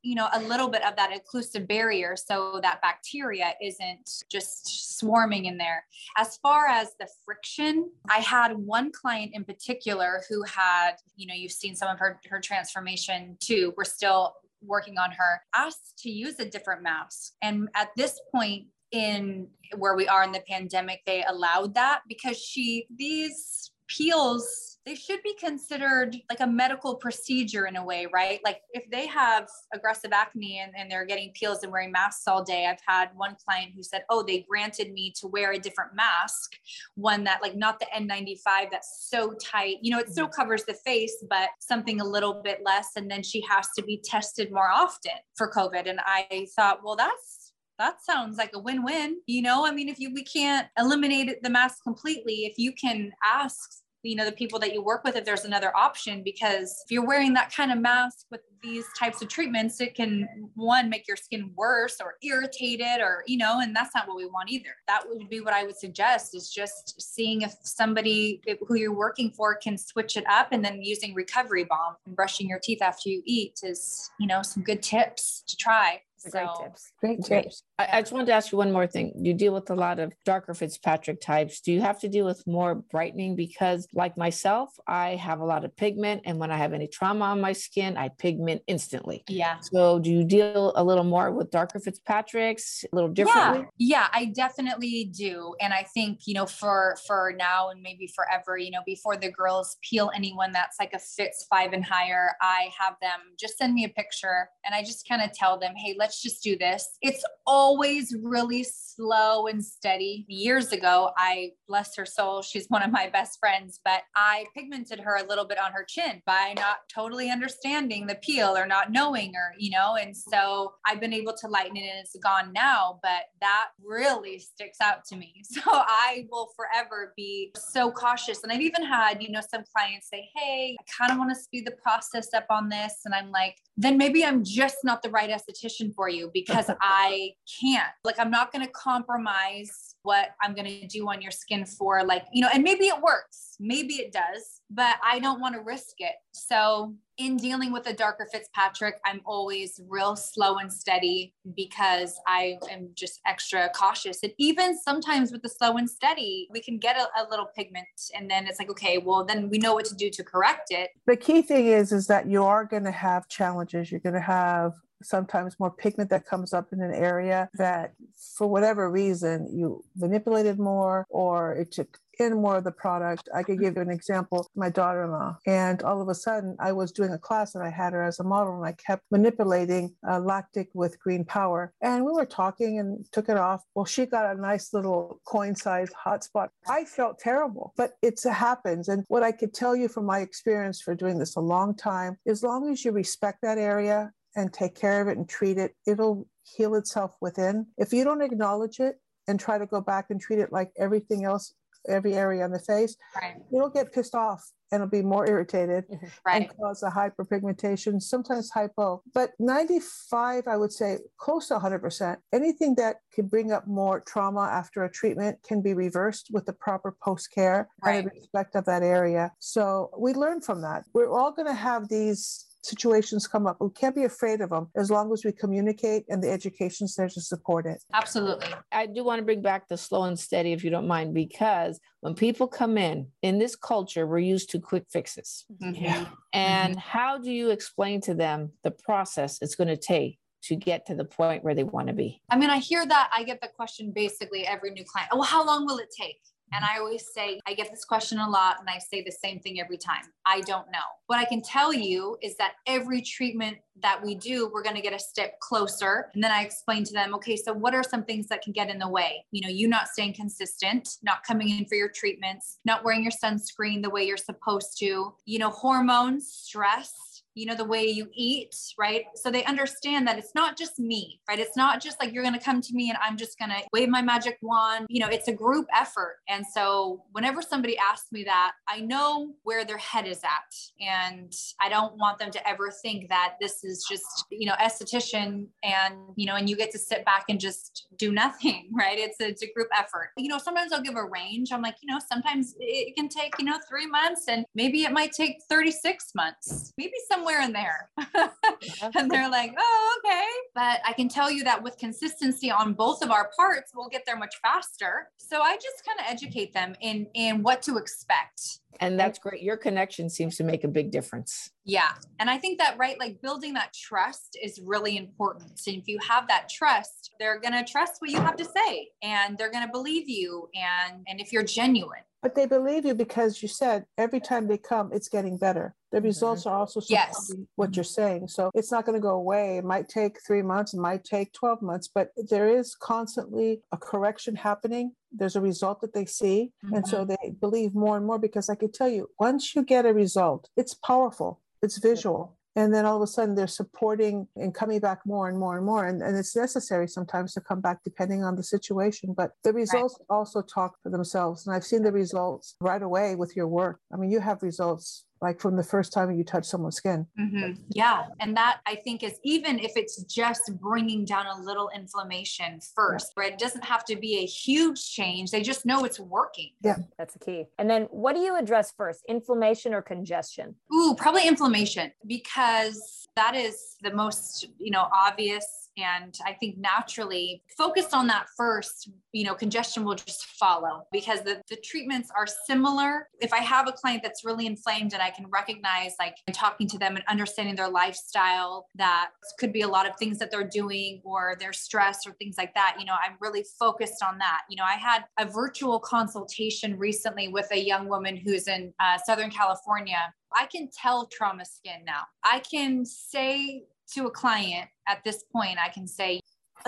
you 0.02 0.14
know 0.14 0.28
a 0.34 0.40
little 0.40 0.68
bit 0.68 0.84
of 0.84 0.94
that 0.96 1.10
occlusive 1.10 1.66
barrier 1.66 2.14
so 2.14 2.60
that 2.62 2.80
bacteria 2.80 3.54
isn't 3.60 4.08
just 4.30 4.98
swarming 4.98 5.46
in 5.46 5.58
there. 5.58 5.84
As 6.16 6.36
far 6.36 6.66
as 6.68 6.92
the 7.00 7.08
friction 7.24 7.90
i 8.08 8.18
had 8.18 8.56
one 8.56 8.92
client 8.92 9.32
in 9.34 9.44
particular 9.44 10.22
who 10.28 10.42
had 10.44 10.92
you 11.16 11.26
know 11.26 11.34
you've 11.34 11.52
seen 11.52 11.74
some 11.74 11.88
of 11.88 11.98
her 11.98 12.20
her 12.30 12.40
transformation 12.40 13.36
too. 13.40 13.74
We're 13.76 13.84
still 13.84 14.34
working 14.62 14.98
on 14.98 15.10
her. 15.10 15.42
Asked 15.54 15.98
to 15.98 16.10
use 16.10 16.38
a 16.38 16.44
different 16.44 16.82
mask. 16.82 17.32
And 17.42 17.68
at 17.74 17.90
this 17.96 18.20
point 18.32 18.66
in 18.92 19.48
where 19.76 19.96
we 19.96 20.06
are 20.06 20.22
in 20.22 20.30
the 20.30 20.42
pandemic 20.48 21.00
they 21.06 21.24
allowed 21.24 21.74
that 21.74 22.02
because 22.08 22.38
she 22.38 22.86
these 22.96 23.72
peels 23.88 24.75
they 24.86 24.94
should 24.94 25.20
be 25.24 25.34
considered 25.34 26.16
like 26.30 26.38
a 26.38 26.46
medical 26.46 26.94
procedure 26.94 27.66
in 27.66 27.74
a 27.74 27.84
way, 27.84 28.06
right? 28.12 28.38
Like 28.44 28.60
if 28.70 28.88
they 28.88 29.08
have 29.08 29.48
aggressive 29.74 30.12
acne 30.12 30.60
and, 30.60 30.72
and 30.78 30.88
they're 30.88 31.04
getting 31.04 31.32
peels 31.34 31.64
and 31.64 31.72
wearing 31.72 31.90
masks 31.90 32.28
all 32.28 32.44
day, 32.44 32.66
I've 32.66 32.78
had 32.86 33.08
one 33.16 33.36
client 33.44 33.72
who 33.74 33.82
said, 33.82 34.04
Oh, 34.08 34.22
they 34.22 34.46
granted 34.48 34.92
me 34.92 35.12
to 35.20 35.26
wear 35.26 35.52
a 35.52 35.58
different 35.58 35.96
mask, 35.96 36.52
one 36.94 37.24
that 37.24 37.42
like 37.42 37.56
not 37.56 37.80
the 37.80 37.86
N95 37.96 38.70
that's 38.70 39.08
so 39.10 39.34
tight, 39.42 39.78
you 39.82 39.90
know, 39.90 39.98
it 39.98 40.08
still 40.08 40.26
mm-hmm. 40.26 40.40
covers 40.40 40.62
the 40.64 40.74
face, 40.74 41.16
but 41.28 41.48
something 41.58 42.00
a 42.00 42.04
little 42.04 42.40
bit 42.44 42.60
less. 42.64 42.90
And 42.94 43.10
then 43.10 43.24
she 43.24 43.40
has 43.40 43.68
to 43.76 43.82
be 43.82 44.00
tested 44.04 44.52
more 44.52 44.70
often 44.70 45.12
for 45.36 45.50
COVID. 45.50 45.90
And 45.90 45.98
I 46.06 46.46
thought, 46.54 46.84
well, 46.84 46.96
that's 46.96 47.42
that 47.78 48.02
sounds 48.02 48.38
like 48.38 48.52
a 48.54 48.58
win-win 48.58 49.20
you 49.26 49.42
know 49.42 49.66
i 49.66 49.70
mean 49.70 49.90
if 49.90 50.00
you 50.00 50.10
we 50.14 50.24
can't 50.24 50.66
eliminate 50.78 51.42
the 51.42 51.50
mask 51.50 51.82
completely 51.82 52.46
if 52.46 52.54
you 52.56 52.72
can 52.72 53.12
ask 53.22 53.82
you 54.06 54.16
know 54.16 54.24
the 54.24 54.32
people 54.32 54.58
that 54.58 54.72
you 54.72 54.82
work 54.82 55.04
with 55.04 55.16
if 55.16 55.24
there's 55.24 55.44
another 55.44 55.76
option 55.76 56.22
because 56.22 56.82
if 56.84 56.90
you're 56.90 57.06
wearing 57.06 57.34
that 57.34 57.52
kind 57.54 57.72
of 57.72 57.78
mask 57.78 58.26
with 58.30 58.40
these 58.62 58.84
types 58.98 59.20
of 59.22 59.28
treatments 59.28 59.80
it 59.80 59.94
can 59.94 60.28
one 60.54 60.88
make 60.88 61.06
your 61.06 61.16
skin 61.16 61.50
worse 61.56 61.98
or 62.00 62.14
irritated 62.22 63.00
or 63.00 63.22
you 63.26 63.36
know 63.36 63.60
and 63.60 63.74
that's 63.74 63.94
not 63.94 64.08
what 64.08 64.16
we 64.16 64.26
want 64.26 64.50
either 64.50 64.70
that 64.86 65.02
would 65.06 65.28
be 65.28 65.40
what 65.40 65.52
i 65.52 65.64
would 65.64 65.76
suggest 65.76 66.34
is 66.34 66.50
just 66.50 67.00
seeing 67.00 67.42
if 67.42 67.54
somebody 67.62 68.40
who 68.66 68.76
you're 68.76 68.94
working 68.94 69.30
for 69.30 69.54
can 69.54 69.76
switch 69.76 70.16
it 70.16 70.24
up 70.28 70.48
and 70.52 70.64
then 70.64 70.80
using 70.82 71.14
recovery 71.14 71.64
balm 71.64 71.94
and 72.06 72.16
brushing 72.16 72.48
your 72.48 72.58
teeth 72.58 72.82
after 72.82 73.08
you 73.08 73.22
eat 73.24 73.60
is 73.62 74.10
you 74.18 74.26
know 74.26 74.42
some 74.42 74.62
good 74.62 74.82
tips 74.82 75.42
to 75.46 75.56
try 75.56 76.00
so, 76.18 76.30
great 76.30 76.48
tips. 76.60 76.92
Great 77.00 77.24
tips. 77.24 77.62
I, 77.78 77.88
I, 77.92 78.00
just 78.00 78.12
wanted 78.12 78.26
to 78.26 78.32
ask 78.32 78.52
you 78.52 78.58
one 78.58 78.72
more 78.72 78.86
thing. 78.86 79.12
You 79.20 79.34
deal 79.34 79.52
with 79.52 79.68
a 79.70 79.74
lot 79.74 79.98
of 79.98 80.12
darker 80.24 80.54
Fitzpatrick 80.54 81.20
types. 81.20 81.60
Do 81.60 81.72
you 81.72 81.80
have 81.82 82.00
to 82.00 82.08
deal 82.08 82.24
with 82.24 82.46
more 82.46 82.74
brightening? 82.74 83.36
Because, 83.36 83.86
like 83.92 84.16
myself, 84.16 84.70
I 84.86 85.16
have 85.16 85.40
a 85.40 85.44
lot 85.44 85.64
of 85.64 85.76
pigment, 85.76 86.22
and 86.24 86.38
when 86.38 86.50
I 86.50 86.56
have 86.56 86.72
any 86.72 86.88
trauma 86.88 87.26
on 87.26 87.40
my 87.40 87.52
skin, 87.52 87.96
I 87.96 88.08
pigment 88.08 88.62
instantly. 88.66 89.24
Yeah. 89.28 89.58
So, 89.60 89.98
do 89.98 90.10
you 90.10 90.24
deal 90.24 90.72
a 90.74 90.82
little 90.82 91.04
more 91.04 91.30
with 91.32 91.50
darker 91.50 91.78
Fitzpatricks, 91.78 92.84
a 92.90 92.94
little 92.94 93.10
differently? 93.10 93.66
Yeah, 93.76 93.98
yeah, 93.98 94.08
I 94.12 94.26
definitely 94.26 95.10
do. 95.12 95.54
And 95.60 95.74
I 95.74 95.82
think 95.82 96.20
you 96.26 96.34
know, 96.34 96.46
for 96.46 96.96
for 97.06 97.34
now 97.36 97.68
and 97.68 97.82
maybe 97.82 98.10
forever, 98.14 98.56
you 98.56 98.70
know, 98.70 98.82
before 98.86 99.16
the 99.16 99.30
girls 99.30 99.76
peel 99.82 100.10
anyone 100.14 100.52
that's 100.52 100.76
like 100.80 100.92
a 100.94 100.98
Fitz 100.98 101.46
five 101.50 101.72
and 101.72 101.84
higher, 101.84 102.32
I 102.40 102.70
have 102.78 102.94
them 103.02 103.20
just 103.38 103.58
send 103.58 103.74
me 103.74 103.84
a 103.84 103.90
picture, 103.90 104.48
and 104.64 104.74
I 104.74 104.82
just 104.82 105.06
kind 105.06 105.20
of 105.20 105.32
tell 105.32 105.58
them, 105.58 105.74
hey, 105.76 105.94
let's 105.98 106.22
just 106.22 106.42
do 106.42 106.56
this. 106.56 106.88
It's 107.02 107.24
always 107.66 108.14
really 108.22 108.62
slow 108.62 109.48
and 109.48 109.64
steady. 109.64 110.24
Years 110.28 110.70
ago, 110.70 111.10
I, 111.18 111.50
bless 111.66 111.96
her 111.96 112.06
soul, 112.06 112.40
she's 112.40 112.66
one 112.68 112.84
of 112.84 112.92
my 112.92 113.10
best 113.10 113.40
friends, 113.40 113.80
but 113.84 114.02
I 114.14 114.44
pigmented 114.54 115.00
her 115.00 115.16
a 115.16 115.26
little 115.26 115.44
bit 115.44 115.58
on 115.58 115.72
her 115.72 115.84
chin 115.84 116.22
by 116.24 116.54
not 116.56 116.76
totally 116.94 117.28
understanding 117.28 118.06
the 118.06 118.14
peel 118.22 118.56
or 118.56 118.68
not 118.68 118.92
knowing 118.92 119.34
her, 119.34 119.52
you 119.58 119.70
know? 119.72 119.96
And 119.96 120.16
so 120.16 120.74
I've 120.86 121.00
been 121.00 121.12
able 121.12 121.34
to 121.40 121.48
lighten 121.48 121.76
it 121.76 121.80
and 121.80 121.98
it's 122.04 122.16
gone 122.22 122.52
now, 122.52 123.00
but 123.02 123.22
that 123.40 123.70
really 123.84 124.38
sticks 124.38 124.80
out 124.80 125.04
to 125.06 125.16
me. 125.16 125.32
So 125.56 125.62
I 125.72 126.26
will 126.30 126.50
forever 126.54 127.14
be 127.16 127.52
so 127.56 127.90
cautious. 127.90 128.42
And 128.42 128.52
I've 128.52 128.60
even 128.60 128.84
had, 128.84 129.22
you 129.22 129.30
know, 129.30 129.40
some 129.40 129.64
clients 129.74 130.08
say, 130.10 130.28
Hey, 130.36 130.76
I 130.78 130.84
kind 130.98 131.10
of 131.10 131.18
want 131.18 131.34
to 131.34 131.40
speed 131.40 131.66
the 131.66 131.72
process 131.82 132.28
up 132.34 132.46
on 132.50 132.68
this. 132.68 132.92
And 133.06 133.14
I'm 133.14 133.30
like, 133.30 133.56
then 133.76 133.96
maybe 133.96 134.24
I'm 134.24 134.44
just 134.44 134.78
not 134.84 135.02
the 135.02 135.10
right 135.10 135.30
esthetician 135.30 135.94
for 135.94 136.08
you 136.08 136.30
because 136.32 136.70
I 136.82 137.30
can't. 137.60 137.92
Like, 138.04 138.18
I'm 138.18 138.30
not 138.30 138.52
going 138.52 138.64
to 138.64 138.72
compromise 138.72 139.94
what 140.02 140.30
I'm 140.40 140.54
going 140.54 140.66
to 140.66 140.86
do 140.86 141.08
on 141.08 141.20
your 141.20 141.30
skin 141.30 141.64
for, 141.66 142.04
like, 142.04 142.24
you 142.32 142.42
know, 142.42 142.48
and 142.52 142.62
maybe 142.62 142.84
it 142.86 143.00
works, 143.00 143.56
maybe 143.58 143.94
it 143.94 144.12
does, 144.12 144.60
but 144.70 144.96
I 145.04 145.18
don't 145.18 145.40
want 145.40 145.54
to 145.54 145.60
risk 145.60 145.94
it. 145.98 146.14
So, 146.32 146.94
in 147.18 147.38
dealing 147.38 147.72
with 147.72 147.86
a 147.86 147.94
darker 147.94 148.26
Fitzpatrick, 148.30 148.96
I'm 149.06 149.20
always 149.24 149.80
real 149.88 150.16
slow 150.16 150.58
and 150.58 150.70
steady 150.70 151.34
because 151.54 152.20
I 152.26 152.58
am 152.70 152.90
just 152.94 153.20
extra 153.26 153.70
cautious. 153.74 154.22
And 154.22 154.32
even 154.38 154.78
sometimes 154.78 155.32
with 155.32 155.42
the 155.42 155.48
slow 155.48 155.78
and 155.78 155.88
steady, 155.88 156.46
we 156.50 156.60
can 156.60 156.78
get 156.78 156.96
a, 156.98 157.22
a, 157.22 157.24
little 157.30 157.48
pigment 157.56 157.86
and 158.14 158.30
then 158.30 158.46
it's 158.46 158.58
like, 158.58 158.70
okay, 158.70 158.98
well, 158.98 159.24
then 159.24 159.48
we 159.48 159.58
know 159.58 159.72
what 159.72 159.86
to 159.86 159.94
do 159.94 160.10
to 160.10 160.22
correct 160.22 160.68
it. 160.70 160.90
The 161.06 161.16
key 161.16 161.40
thing 161.40 161.66
is, 161.66 161.90
is 161.90 162.06
that 162.08 162.28
you 162.28 162.44
are 162.44 162.64
going 162.66 162.84
to 162.84 162.90
have 162.90 163.28
challenges. 163.28 163.90
You're 163.90 164.00
going 164.00 164.14
to 164.14 164.20
have 164.20 164.74
sometimes 165.06 165.58
more 165.58 165.70
pigment 165.70 166.10
that 166.10 166.26
comes 166.26 166.52
up 166.52 166.72
in 166.72 166.80
an 166.80 166.92
area 166.92 167.48
that 167.54 167.94
for 168.36 168.46
whatever 168.46 168.90
reason 168.90 169.48
you 169.52 169.84
manipulated 169.96 170.58
more 170.58 171.06
or 171.10 171.54
it 171.54 171.72
took 171.72 171.98
in 172.18 172.34
more 172.34 172.56
of 172.56 172.64
the 172.64 172.72
product. 172.72 173.28
I 173.34 173.42
could 173.42 173.60
give 173.60 173.76
you 173.76 173.82
an 173.82 173.90
example, 173.90 174.48
my 174.54 174.70
daughter-in-law, 174.70 175.38
and 175.46 175.82
all 175.82 176.00
of 176.00 176.08
a 176.08 176.14
sudden 176.14 176.56
I 176.58 176.72
was 176.72 176.92
doing 176.92 177.12
a 177.12 177.18
class 177.18 177.54
and 177.54 177.64
I 177.64 177.70
had 177.70 177.92
her 177.92 178.02
as 178.02 178.20
a 178.20 178.24
model 178.24 178.56
and 178.56 178.66
I 178.66 178.72
kept 178.72 179.04
manipulating 179.10 179.94
uh, 180.08 180.20
lactic 180.20 180.68
with 180.74 180.98
green 180.98 181.24
power. 181.24 181.72
And 181.82 182.04
we 182.04 182.12
were 182.12 182.26
talking 182.26 182.78
and 182.78 183.04
took 183.12 183.28
it 183.28 183.36
off. 183.36 183.62
Well, 183.74 183.84
she 183.84 184.06
got 184.06 184.34
a 184.34 184.40
nice 184.40 184.72
little 184.72 185.20
coin-sized 185.26 185.92
hotspot. 185.94 186.48
I 186.68 186.84
felt 186.84 187.18
terrible, 187.18 187.72
but 187.76 187.92
it 188.02 188.20
happens. 188.24 188.88
And 188.88 189.04
what 189.08 189.22
I 189.22 189.32
could 189.32 189.54
tell 189.54 189.76
you 189.76 189.88
from 189.88 190.06
my 190.06 190.20
experience 190.20 190.80
for 190.80 190.94
doing 190.94 191.18
this 191.18 191.36
a 191.36 191.40
long 191.40 191.74
time, 191.74 192.16
as 192.26 192.42
long 192.42 192.70
as 192.70 192.84
you 192.84 192.92
respect 192.92 193.42
that 193.42 193.58
area 193.58 194.12
and 194.36 194.52
take 194.52 194.74
care 194.74 195.00
of 195.00 195.08
it 195.08 195.16
and 195.16 195.28
treat 195.28 195.58
it, 195.58 195.74
it'll 195.86 196.28
heal 196.44 196.74
itself 196.74 197.16
within. 197.20 197.66
If 197.78 197.92
you 197.92 198.04
don't 198.04 198.22
acknowledge 198.22 198.78
it 198.78 199.00
and 199.26 199.40
try 199.40 199.58
to 199.58 199.66
go 199.66 199.80
back 199.80 200.06
and 200.10 200.20
treat 200.20 200.38
it 200.38 200.52
like 200.52 200.70
everything 200.78 201.24
else, 201.24 201.54
every 201.88 202.14
area 202.14 202.44
on 202.44 202.50
the 202.50 202.58
face, 202.58 202.96
right. 203.20 203.36
you'll 203.50 203.70
get 203.70 203.92
pissed 203.92 204.14
off 204.14 204.50
and 204.72 204.82
it'll 204.82 204.90
be 204.90 205.02
more 205.02 205.28
irritated 205.28 205.84
right. 206.26 206.42
and 206.42 206.56
cause 206.56 206.82
a 206.82 206.90
hyperpigmentation, 206.90 208.02
sometimes 208.02 208.50
hypo. 208.50 209.02
But 209.14 209.30
95, 209.38 210.48
I 210.48 210.56
would 210.56 210.72
say 210.72 210.98
close 211.18 211.48
to 211.48 211.54
100%. 211.54 212.16
Anything 212.32 212.74
that 212.76 212.96
can 213.12 213.28
bring 213.28 213.52
up 213.52 213.66
more 213.66 214.00
trauma 214.00 214.42
after 214.42 214.84
a 214.84 214.90
treatment 214.90 215.38
can 215.46 215.62
be 215.62 215.72
reversed 215.72 216.28
with 216.32 216.46
the 216.46 216.52
proper 216.52 216.96
post 217.02 217.32
care 217.32 217.68
right. 217.84 218.04
and 218.04 218.10
respect 218.12 218.56
of 218.56 218.64
that 218.66 218.82
area. 218.82 219.32
So 219.38 219.90
we 219.96 220.12
learn 220.14 220.40
from 220.40 220.62
that. 220.62 220.84
We're 220.92 221.10
all 221.10 221.30
going 221.30 221.48
to 221.48 221.54
have 221.54 221.88
these 221.88 222.44
situations 222.66 223.26
come 223.26 223.46
up, 223.46 223.56
we 223.60 223.70
can't 223.70 223.94
be 223.94 224.04
afraid 224.04 224.40
of 224.40 224.50
them 224.50 224.68
as 224.76 224.90
long 224.90 225.12
as 225.12 225.24
we 225.24 225.32
communicate 225.32 226.04
and 226.08 226.22
the 226.22 226.30
education's 226.30 226.94
there 226.96 227.08
to 227.08 227.20
support 227.20 227.66
it. 227.66 227.82
Absolutely. 227.94 228.48
I 228.72 228.86
do 228.86 229.04
want 229.04 229.20
to 229.20 229.24
bring 229.24 229.42
back 229.42 229.68
the 229.68 229.76
slow 229.76 230.04
and 230.04 230.18
steady, 230.18 230.52
if 230.52 230.64
you 230.64 230.70
don't 230.70 230.86
mind, 230.86 231.14
because 231.14 231.80
when 232.00 232.14
people 232.14 232.46
come 232.48 232.76
in, 232.78 233.08
in 233.22 233.38
this 233.38 233.56
culture, 233.56 234.06
we're 234.06 234.18
used 234.18 234.50
to 234.50 234.58
quick 234.58 234.84
fixes. 234.90 235.44
Mm-hmm. 235.62 235.84
Yeah. 235.84 236.06
And 236.32 236.76
Mhm. 236.76 236.80
how 236.80 237.18
do 237.18 237.30
you 237.30 237.50
explain 237.50 238.00
to 238.02 238.14
them 238.14 238.52
the 238.62 238.70
process 238.70 239.38
it's 239.40 239.54
going 239.54 239.68
to 239.68 239.76
take 239.76 240.18
to 240.42 240.54
get 240.56 240.86
to 240.86 240.94
the 240.94 241.04
point 241.04 241.42
where 241.42 241.54
they 241.54 241.64
want 241.64 241.88
to 241.88 241.92
be? 241.94 242.22
I 242.30 242.36
mean, 242.36 242.50
I 242.50 242.58
hear 242.58 242.84
that. 242.86 243.10
I 243.14 243.22
get 243.24 243.40
the 243.40 243.48
question 243.48 243.92
basically 243.92 244.46
every 244.46 244.70
new 244.70 244.84
client. 244.84 245.10
Oh, 245.12 245.22
how 245.22 245.44
long 245.44 245.66
will 245.66 245.78
it 245.78 245.88
take? 245.98 246.20
And 246.52 246.64
mm-hmm. 246.64 246.76
I 246.76 246.78
always 246.78 247.06
say, 247.12 247.40
I 247.46 247.54
get 247.54 247.70
this 247.70 247.84
question 247.84 248.18
a 248.18 248.28
lot, 248.28 248.56
and 248.60 248.68
I 248.68 248.78
say 248.78 249.02
the 249.02 249.12
same 249.12 249.40
thing 249.40 249.60
every 249.60 249.78
time. 249.78 250.04
I 250.24 250.40
don't 250.42 250.70
know. 250.72 250.78
What 251.06 251.18
I 251.18 251.24
can 251.24 251.42
tell 251.42 251.72
you 251.72 252.16
is 252.22 252.36
that 252.36 252.52
every 252.66 253.00
treatment 253.00 253.58
that 253.82 254.02
we 254.02 254.14
do, 254.14 254.50
we're 254.52 254.62
going 254.62 254.76
to 254.76 254.82
get 254.82 254.94
a 254.94 254.98
step 254.98 255.38
closer. 255.40 256.08
And 256.14 256.24
then 256.24 256.32
I 256.32 256.42
explain 256.42 256.84
to 256.84 256.92
them, 256.92 257.14
okay, 257.14 257.36
so 257.36 257.52
what 257.52 257.74
are 257.74 257.82
some 257.82 258.04
things 258.04 258.26
that 258.28 258.42
can 258.42 258.52
get 258.52 258.70
in 258.70 258.78
the 258.78 258.88
way? 258.88 259.24
You 259.30 259.42
know, 259.42 259.52
you 259.52 259.68
not 259.68 259.88
staying 259.88 260.14
consistent, 260.14 260.96
not 261.02 261.24
coming 261.24 261.50
in 261.50 261.66
for 261.66 261.74
your 261.74 261.90
treatments, 261.90 262.58
not 262.64 262.84
wearing 262.84 263.02
your 263.02 263.12
sunscreen 263.12 263.82
the 263.82 263.90
way 263.90 264.04
you're 264.04 264.16
supposed 264.16 264.78
to, 264.78 265.14
you 265.24 265.38
know, 265.38 265.50
hormones, 265.50 266.28
stress, 266.28 266.92
you 267.36 267.44
know, 267.44 267.54
the 267.54 267.64
way 267.64 267.84
you 267.84 268.08
eat, 268.14 268.56
right? 268.78 269.04
So 269.14 269.30
they 269.30 269.44
understand 269.44 270.08
that 270.08 270.18
it's 270.18 270.34
not 270.34 270.56
just 270.56 270.78
me, 270.78 271.20
right? 271.28 271.38
It's 271.38 271.56
not 271.56 271.82
just 271.82 272.00
like 272.00 272.14
you're 272.14 272.22
going 272.22 272.34
to 272.34 272.44
come 272.44 272.62
to 272.62 272.74
me 272.74 272.88
and 272.88 272.98
I'm 273.00 273.18
just 273.18 273.38
going 273.38 273.50
to 273.50 273.58
wave 273.74 273.90
my 273.90 274.00
magic 274.00 274.38
wand. 274.40 274.86
You 274.88 275.00
know, 275.00 275.08
it's 275.08 275.28
a 275.28 275.34
group 275.34 275.66
effort. 275.74 276.16
And 276.28 276.44
so 276.46 277.04
whenever 277.12 277.42
somebody 277.42 277.76
asks 277.76 278.10
me 278.10 278.24
that, 278.24 278.52
I 278.66 278.80
know 278.80 279.34
where 279.42 279.66
their 279.66 279.76
head 279.76 280.06
is 280.06 280.22
at. 280.24 280.56
And 280.80 281.30
I 281.60 281.68
don't 281.68 281.98
want 281.98 282.18
them 282.18 282.30
to 282.30 282.48
ever 282.48 282.70
think 282.70 283.10
that 283.10 283.34
this 283.38 283.62
is 283.64 283.84
just, 283.86 284.24
you 284.30 284.46
know, 284.46 284.54
esthetician 284.54 285.48
and, 285.62 285.94
you 286.16 286.24
know, 286.24 286.36
and 286.36 286.48
you 286.48 286.56
get 286.56 286.70
to 286.70 286.78
sit 286.78 287.04
back 287.04 287.26
and 287.28 287.38
just 287.38 287.86
do 287.98 288.12
nothing, 288.12 288.70
right? 288.76 288.98
It's 288.98 289.20
a, 289.20 289.28
it's 289.28 289.42
a 289.42 289.52
group 289.52 289.68
effort. 289.78 290.12
You 290.16 290.28
know, 290.28 290.38
sometimes 290.38 290.72
I'll 290.72 290.82
give 290.82 290.96
a 290.96 291.04
range. 291.04 291.52
I'm 291.52 291.60
like, 291.60 291.76
you 291.82 291.92
know, 291.92 292.00
sometimes 292.10 292.54
it 292.58 292.96
can 292.96 293.10
take, 293.10 293.34
you 293.38 293.44
know, 293.44 293.58
three 293.68 293.86
months 293.86 294.24
and 294.26 294.46
maybe 294.54 294.84
it 294.84 294.92
might 294.92 295.12
take 295.12 295.42
36 295.50 296.14
months, 296.14 296.72
maybe 296.78 296.94
somewhere 297.26 297.44
in 297.44 297.52
there. 297.52 297.90
and 298.94 299.10
they're 299.10 299.30
like, 299.30 299.54
oh, 299.58 300.00
okay. 300.04 300.26
But 300.54 300.80
I 300.84 300.92
can 300.92 301.08
tell 301.08 301.30
you 301.30 301.44
that 301.44 301.62
with 301.62 301.76
consistency 301.78 302.50
on 302.50 302.74
both 302.74 303.02
of 303.02 303.10
our 303.10 303.30
parts, 303.36 303.72
we'll 303.74 303.88
get 303.88 304.04
there 304.06 304.16
much 304.16 304.34
faster. 304.42 305.10
So 305.16 305.40
I 305.40 305.56
just 305.56 305.84
kind 305.86 305.98
of 306.00 306.06
educate 306.08 306.52
them 306.54 306.74
in 306.80 307.06
in 307.14 307.42
what 307.42 307.62
to 307.62 307.76
expect. 307.76 308.60
And 308.80 308.98
that's 309.00 309.18
great. 309.18 309.42
Your 309.42 309.56
connection 309.56 310.10
seems 310.10 310.36
to 310.36 310.44
make 310.44 310.64
a 310.64 310.68
big 310.68 310.90
difference. 310.90 311.50
Yeah. 311.64 311.92
And 312.18 312.28
I 312.28 312.36
think 312.36 312.58
that, 312.58 312.76
right, 312.76 312.98
like 313.00 313.22
building 313.22 313.54
that 313.54 313.72
trust 313.72 314.38
is 314.42 314.60
really 314.62 314.98
important. 314.98 315.58
So 315.58 315.70
if 315.70 315.88
you 315.88 315.98
have 316.06 316.28
that 316.28 316.50
trust, 316.50 317.14
they're 317.18 317.40
going 317.40 317.54
to 317.54 317.64
trust 317.64 317.94
what 318.00 318.10
you 318.10 318.20
have 318.20 318.36
to 318.36 318.44
say 318.44 318.90
and 319.02 319.38
they're 319.38 319.50
going 319.50 319.64
to 319.64 319.72
believe 319.72 320.10
you. 320.10 320.50
And, 320.54 321.04
and 321.08 321.20
if 321.20 321.32
you're 321.32 321.42
genuine, 321.42 322.02
But 322.26 322.34
they 322.34 322.46
believe 322.46 322.84
you 322.84 322.92
because 322.92 323.40
you 323.40 323.46
said 323.46 323.86
every 323.96 324.18
time 324.18 324.48
they 324.48 324.58
come, 324.58 324.90
it's 324.92 325.08
getting 325.08 325.38
better. 325.38 325.76
The 325.92 325.98
mm-hmm. 325.98 326.06
results 326.06 326.44
are 326.44 326.58
also 326.58 326.80
Yes. 326.88 327.28
supporting 327.28 327.46
what 327.54 327.76
you're 327.76 327.84
mm-hmm. 327.84 328.02
saying. 328.02 328.28
So 328.28 328.50
it's 328.52 328.72
not 328.72 328.84
going 328.84 328.98
to 328.98 329.00
go 329.00 329.14
away. 329.14 329.58
It 329.58 329.64
might 329.64 329.88
take 329.88 330.18
three 330.26 330.42
months, 330.42 330.74
it 330.74 330.80
might 330.80 331.04
take 331.04 331.32
12 331.34 331.62
months, 331.62 331.86
but 331.86 332.10
there 332.16 332.48
is 332.48 332.74
constantly 332.74 333.62
a 333.70 333.76
correction 333.76 334.34
happening. 334.34 334.96
There's 335.12 335.36
a 335.36 335.40
result 335.40 335.80
that 335.82 335.94
they 335.94 336.04
see. 336.04 336.50
And 336.74 336.84
so 336.84 337.04
mm-hmm. 337.04 337.14
they 337.14 337.30
believe 337.40 337.76
more 337.76 337.96
and 337.96 338.04
more 338.04 338.18
because 338.18 338.50
I 338.50 338.56
could 338.56 338.74
tell 338.74 338.88
you, 338.88 339.08
once 339.20 339.54
you 339.54 339.62
get 339.62 339.86
a 339.86 339.94
result, 339.94 340.48
it's 340.56 340.74
powerful, 340.74 341.40
it's 341.62 341.78
visual. 341.78 342.36
And 342.56 342.72
then 342.72 342.86
all 342.86 342.96
of 342.96 343.02
a 343.02 343.06
sudden 343.06 343.34
they're 343.34 343.46
supporting 343.46 344.26
and 344.34 344.54
coming 344.54 344.80
back 344.80 345.00
more 345.04 345.28
and 345.28 345.38
more 345.38 345.58
and 345.58 345.66
more. 345.66 345.86
And, 345.86 346.02
and 346.02 346.16
it's 346.16 346.34
necessary 346.34 346.88
sometimes 346.88 347.34
to 347.34 347.40
come 347.42 347.60
back 347.60 347.84
depending 347.84 348.24
on 348.24 348.34
the 348.34 348.42
situation. 348.42 349.12
But 349.12 349.32
the 349.44 349.52
results 349.52 350.00
also 350.08 350.40
talk 350.40 350.76
for 350.82 350.88
themselves. 350.88 351.46
And 351.46 351.54
I've 351.54 351.64
seen 351.64 351.82
the 351.82 351.92
results 351.92 352.56
right 352.60 352.82
away 352.82 353.14
with 353.14 353.36
your 353.36 353.46
work. 353.46 353.80
I 353.92 353.96
mean, 353.96 354.10
you 354.10 354.20
have 354.20 354.42
results 354.42 355.04
like 355.20 355.40
from 355.40 355.56
the 355.56 355.62
first 355.62 355.92
time 355.92 356.10
you 356.12 356.24
touch 356.24 356.44
someone's 356.44 356.76
skin. 356.76 357.06
Mhm. 357.18 357.58
Yeah. 357.70 358.06
And 358.20 358.36
that 358.36 358.60
I 358.66 358.76
think 358.76 359.02
is 359.02 359.18
even 359.24 359.58
if 359.58 359.72
it's 359.76 360.02
just 360.04 360.42
bringing 360.60 361.04
down 361.04 361.26
a 361.26 361.40
little 361.40 361.70
inflammation 361.74 362.60
first, 362.74 363.12
right? 363.16 363.32
It 363.32 363.38
doesn't 363.38 363.64
have 363.64 363.84
to 363.86 363.96
be 363.96 364.18
a 364.18 364.26
huge 364.26 364.90
change. 364.92 365.30
They 365.30 365.42
just 365.42 365.64
know 365.64 365.84
it's 365.84 365.98
working. 365.98 366.50
Yeah. 366.60 366.76
That's 366.98 367.14
the 367.14 367.20
key. 367.20 367.46
And 367.58 367.68
then 367.70 367.84
what 367.84 368.14
do 368.14 368.20
you 368.20 368.36
address 368.36 368.72
first, 368.76 369.02
inflammation 369.08 369.72
or 369.72 369.82
congestion? 369.82 370.54
Ooh, 370.72 370.94
probably 370.98 371.26
inflammation 371.26 371.92
because 372.06 373.06
that 373.16 373.34
is 373.34 373.76
the 373.82 373.92
most, 373.92 374.48
you 374.58 374.70
know, 374.70 374.88
obvious 374.94 375.65
and 375.76 376.16
I 376.24 376.32
think 376.32 376.58
naturally 376.58 377.42
focused 377.56 377.94
on 377.94 378.06
that 378.08 378.26
first, 378.36 378.90
you 379.12 379.24
know, 379.24 379.34
congestion 379.34 379.84
will 379.84 379.94
just 379.94 380.26
follow 380.26 380.86
because 380.92 381.22
the, 381.22 381.42
the 381.48 381.56
treatments 381.56 382.10
are 382.16 382.26
similar. 382.46 383.08
If 383.20 383.32
I 383.32 383.38
have 383.38 383.68
a 383.68 383.72
client 383.72 384.02
that's 384.02 384.24
really 384.24 384.46
inflamed 384.46 384.92
and 384.92 385.02
I 385.02 385.10
can 385.10 385.26
recognize, 385.28 385.92
like, 385.98 386.16
talking 386.32 386.68
to 386.68 386.78
them 386.78 386.96
and 386.96 387.04
understanding 387.08 387.56
their 387.56 387.68
lifestyle, 387.68 388.68
that 388.76 389.10
could 389.38 389.52
be 389.52 389.62
a 389.62 389.68
lot 389.68 389.88
of 389.88 389.96
things 389.96 390.18
that 390.18 390.30
they're 390.30 390.48
doing 390.48 391.00
or 391.04 391.36
their 391.38 391.52
stress 391.52 392.06
or 392.06 392.12
things 392.12 392.36
like 392.38 392.54
that, 392.54 392.76
you 392.78 392.84
know, 392.84 392.94
I'm 392.94 393.16
really 393.20 393.44
focused 393.58 394.02
on 394.02 394.18
that. 394.18 394.42
You 394.48 394.56
know, 394.56 394.64
I 394.64 394.74
had 394.74 395.04
a 395.18 395.24
virtual 395.24 395.78
consultation 395.80 396.78
recently 396.78 397.28
with 397.28 397.46
a 397.52 397.58
young 397.58 397.88
woman 397.88 398.16
who's 398.16 398.48
in 398.48 398.72
uh, 398.80 398.98
Southern 399.04 399.30
California 399.30 399.98
I 400.34 400.46
can 400.46 400.68
tell 400.70 401.06
trauma 401.06 401.44
skin 401.44 401.84
now. 401.84 402.02
I 402.22 402.40
can 402.40 402.84
say 402.84 403.64
to 403.94 404.06
a 404.06 404.10
client 404.10 404.68
at 404.88 405.02
this 405.04 405.24
point, 405.32 405.58
I 405.64 405.68
can 405.68 405.86
say, 405.86 406.20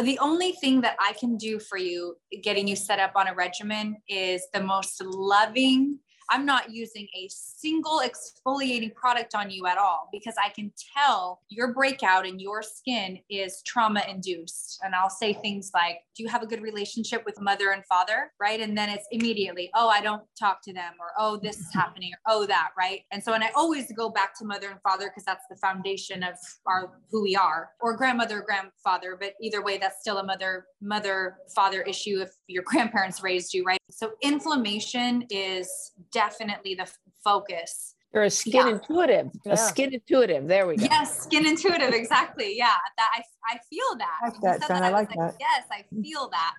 the 0.02 0.18
only 0.18 0.52
thing 0.52 0.81
that 0.83 0.96
I 1.00 1.12
can 1.14 1.37
do 1.37 1.59
for 1.59 1.78
you 1.78 2.16
getting 2.42 2.68
you 2.68 2.76
set 2.76 3.00
up 3.00 3.12
on 3.16 3.26
a 3.26 3.35
regimen 3.35 3.96
is 4.09 4.46
the 4.52 4.62
most 4.62 5.02
loving. 5.02 5.98
I'm 6.31 6.45
not 6.45 6.71
using 6.71 7.09
a 7.14 7.29
single 7.31 8.01
exfoliating 8.01 8.95
product 8.95 9.35
on 9.35 9.51
you 9.51 9.67
at 9.67 9.79
all 9.79 10.09
because 10.12 10.35
I 10.43 10.51
can 10.51 10.73
tell 10.95 11.41
your 11.49 11.73
breakout 11.73 12.27
in 12.27 12.38
your 12.38 12.62
skin 12.62 13.19
is 13.31 13.62
trauma 13.67 14.03
induced. 14.09 14.81
And 14.85 14.95
I'll 14.95 15.11
say 15.11 15.33
things 15.33 15.71
like, 15.75 16.01
Do 16.14 16.23
you 16.23 16.29
have 16.29 16.43
a 16.43 16.47
good 16.47 16.62
relationship 16.62 17.25
with 17.25 17.41
mother 17.41 17.71
and 17.71 17.85
father? 17.87 18.33
Right. 18.41 18.61
And 18.61 18.77
then 18.77 18.91
it's 18.91 19.07
immediately, 19.11 19.71
Oh, 19.75 19.88
I 19.88 20.01
don't 20.01 20.23
talk 20.38 20.62
to 20.64 20.73
them, 20.73 20.95
or 21.01 21.09
Oh, 21.19 21.38
this 21.38 21.59
is 21.59 21.73
happening, 21.73 22.12
or 22.12 22.19
Oh, 22.29 22.47
that. 22.47 22.71
Right. 22.79 23.01
And 23.11 23.23
so, 23.23 23.33
and 23.33 23.43
I 23.43 23.51
always 23.55 23.91
go 23.93 24.11
back 24.11 24.37
to 24.38 24.45
mother 24.45 24.69
and 24.69 24.81
father 24.83 25.09
because 25.09 25.25
that's 25.25 25.45
the 25.49 25.57
foundation 25.57 26.23
of 26.23 26.35
our 26.67 26.93
who 27.11 27.23
we 27.23 27.37
are, 27.37 27.71
or 27.81 27.97
grandmother, 27.97 28.43
grandfather. 28.43 29.17
But 29.19 29.33
either 29.41 29.62
way, 29.62 29.79
that's 29.79 30.01
still 30.01 30.19
a 30.19 30.25
mother, 30.25 30.67
mother, 30.83 31.38
father 31.55 31.83
issue 31.83 32.21
if 32.21 32.31
your 32.47 32.62
grandparents 32.67 33.23
raised 33.23 33.55
you. 33.55 33.64
Right. 33.64 33.78
So, 33.90 34.12
inflammation 34.22 35.27
is 35.31 35.92
definitely 36.12 36.74
the 36.74 36.90
focus. 37.24 37.94
You're 38.14 38.23
a 38.25 38.31
skin 38.31 38.66
Yeah. 38.66 38.73
intuitive, 38.75 39.31
Yeah. 39.44 39.53
a 39.53 39.57
skin 39.57 39.92
intuitive. 39.92 40.49
There 40.49 40.66
we 40.66 40.77
go. 40.77 40.87
Yes, 40.90 41.23
skin 41.25 41.47
intuitive, 41.47 41.92
exactly. 41.92 42.57
Yeah, 42.57 42.75
that 42.97 43.11
I, 43.14 43.23
I 43.55 43.59
feel 43.68 43.97
that. 43.99 44.18
I 44.23 44.27
like 44.29 44.33
When 44.33 44.53
you 44.53 44.59
that, 44.59 44.66
said 44.66 44.75
Jen, 44.75 44.83
I 44.83 44.90
was 44.90 44.92
like 44.92 45.09
that. 45.11 45.35
Yes, 45.38 45.64
I 45.71 45.85
feel 46.03 46.31
that. 46.31 46.55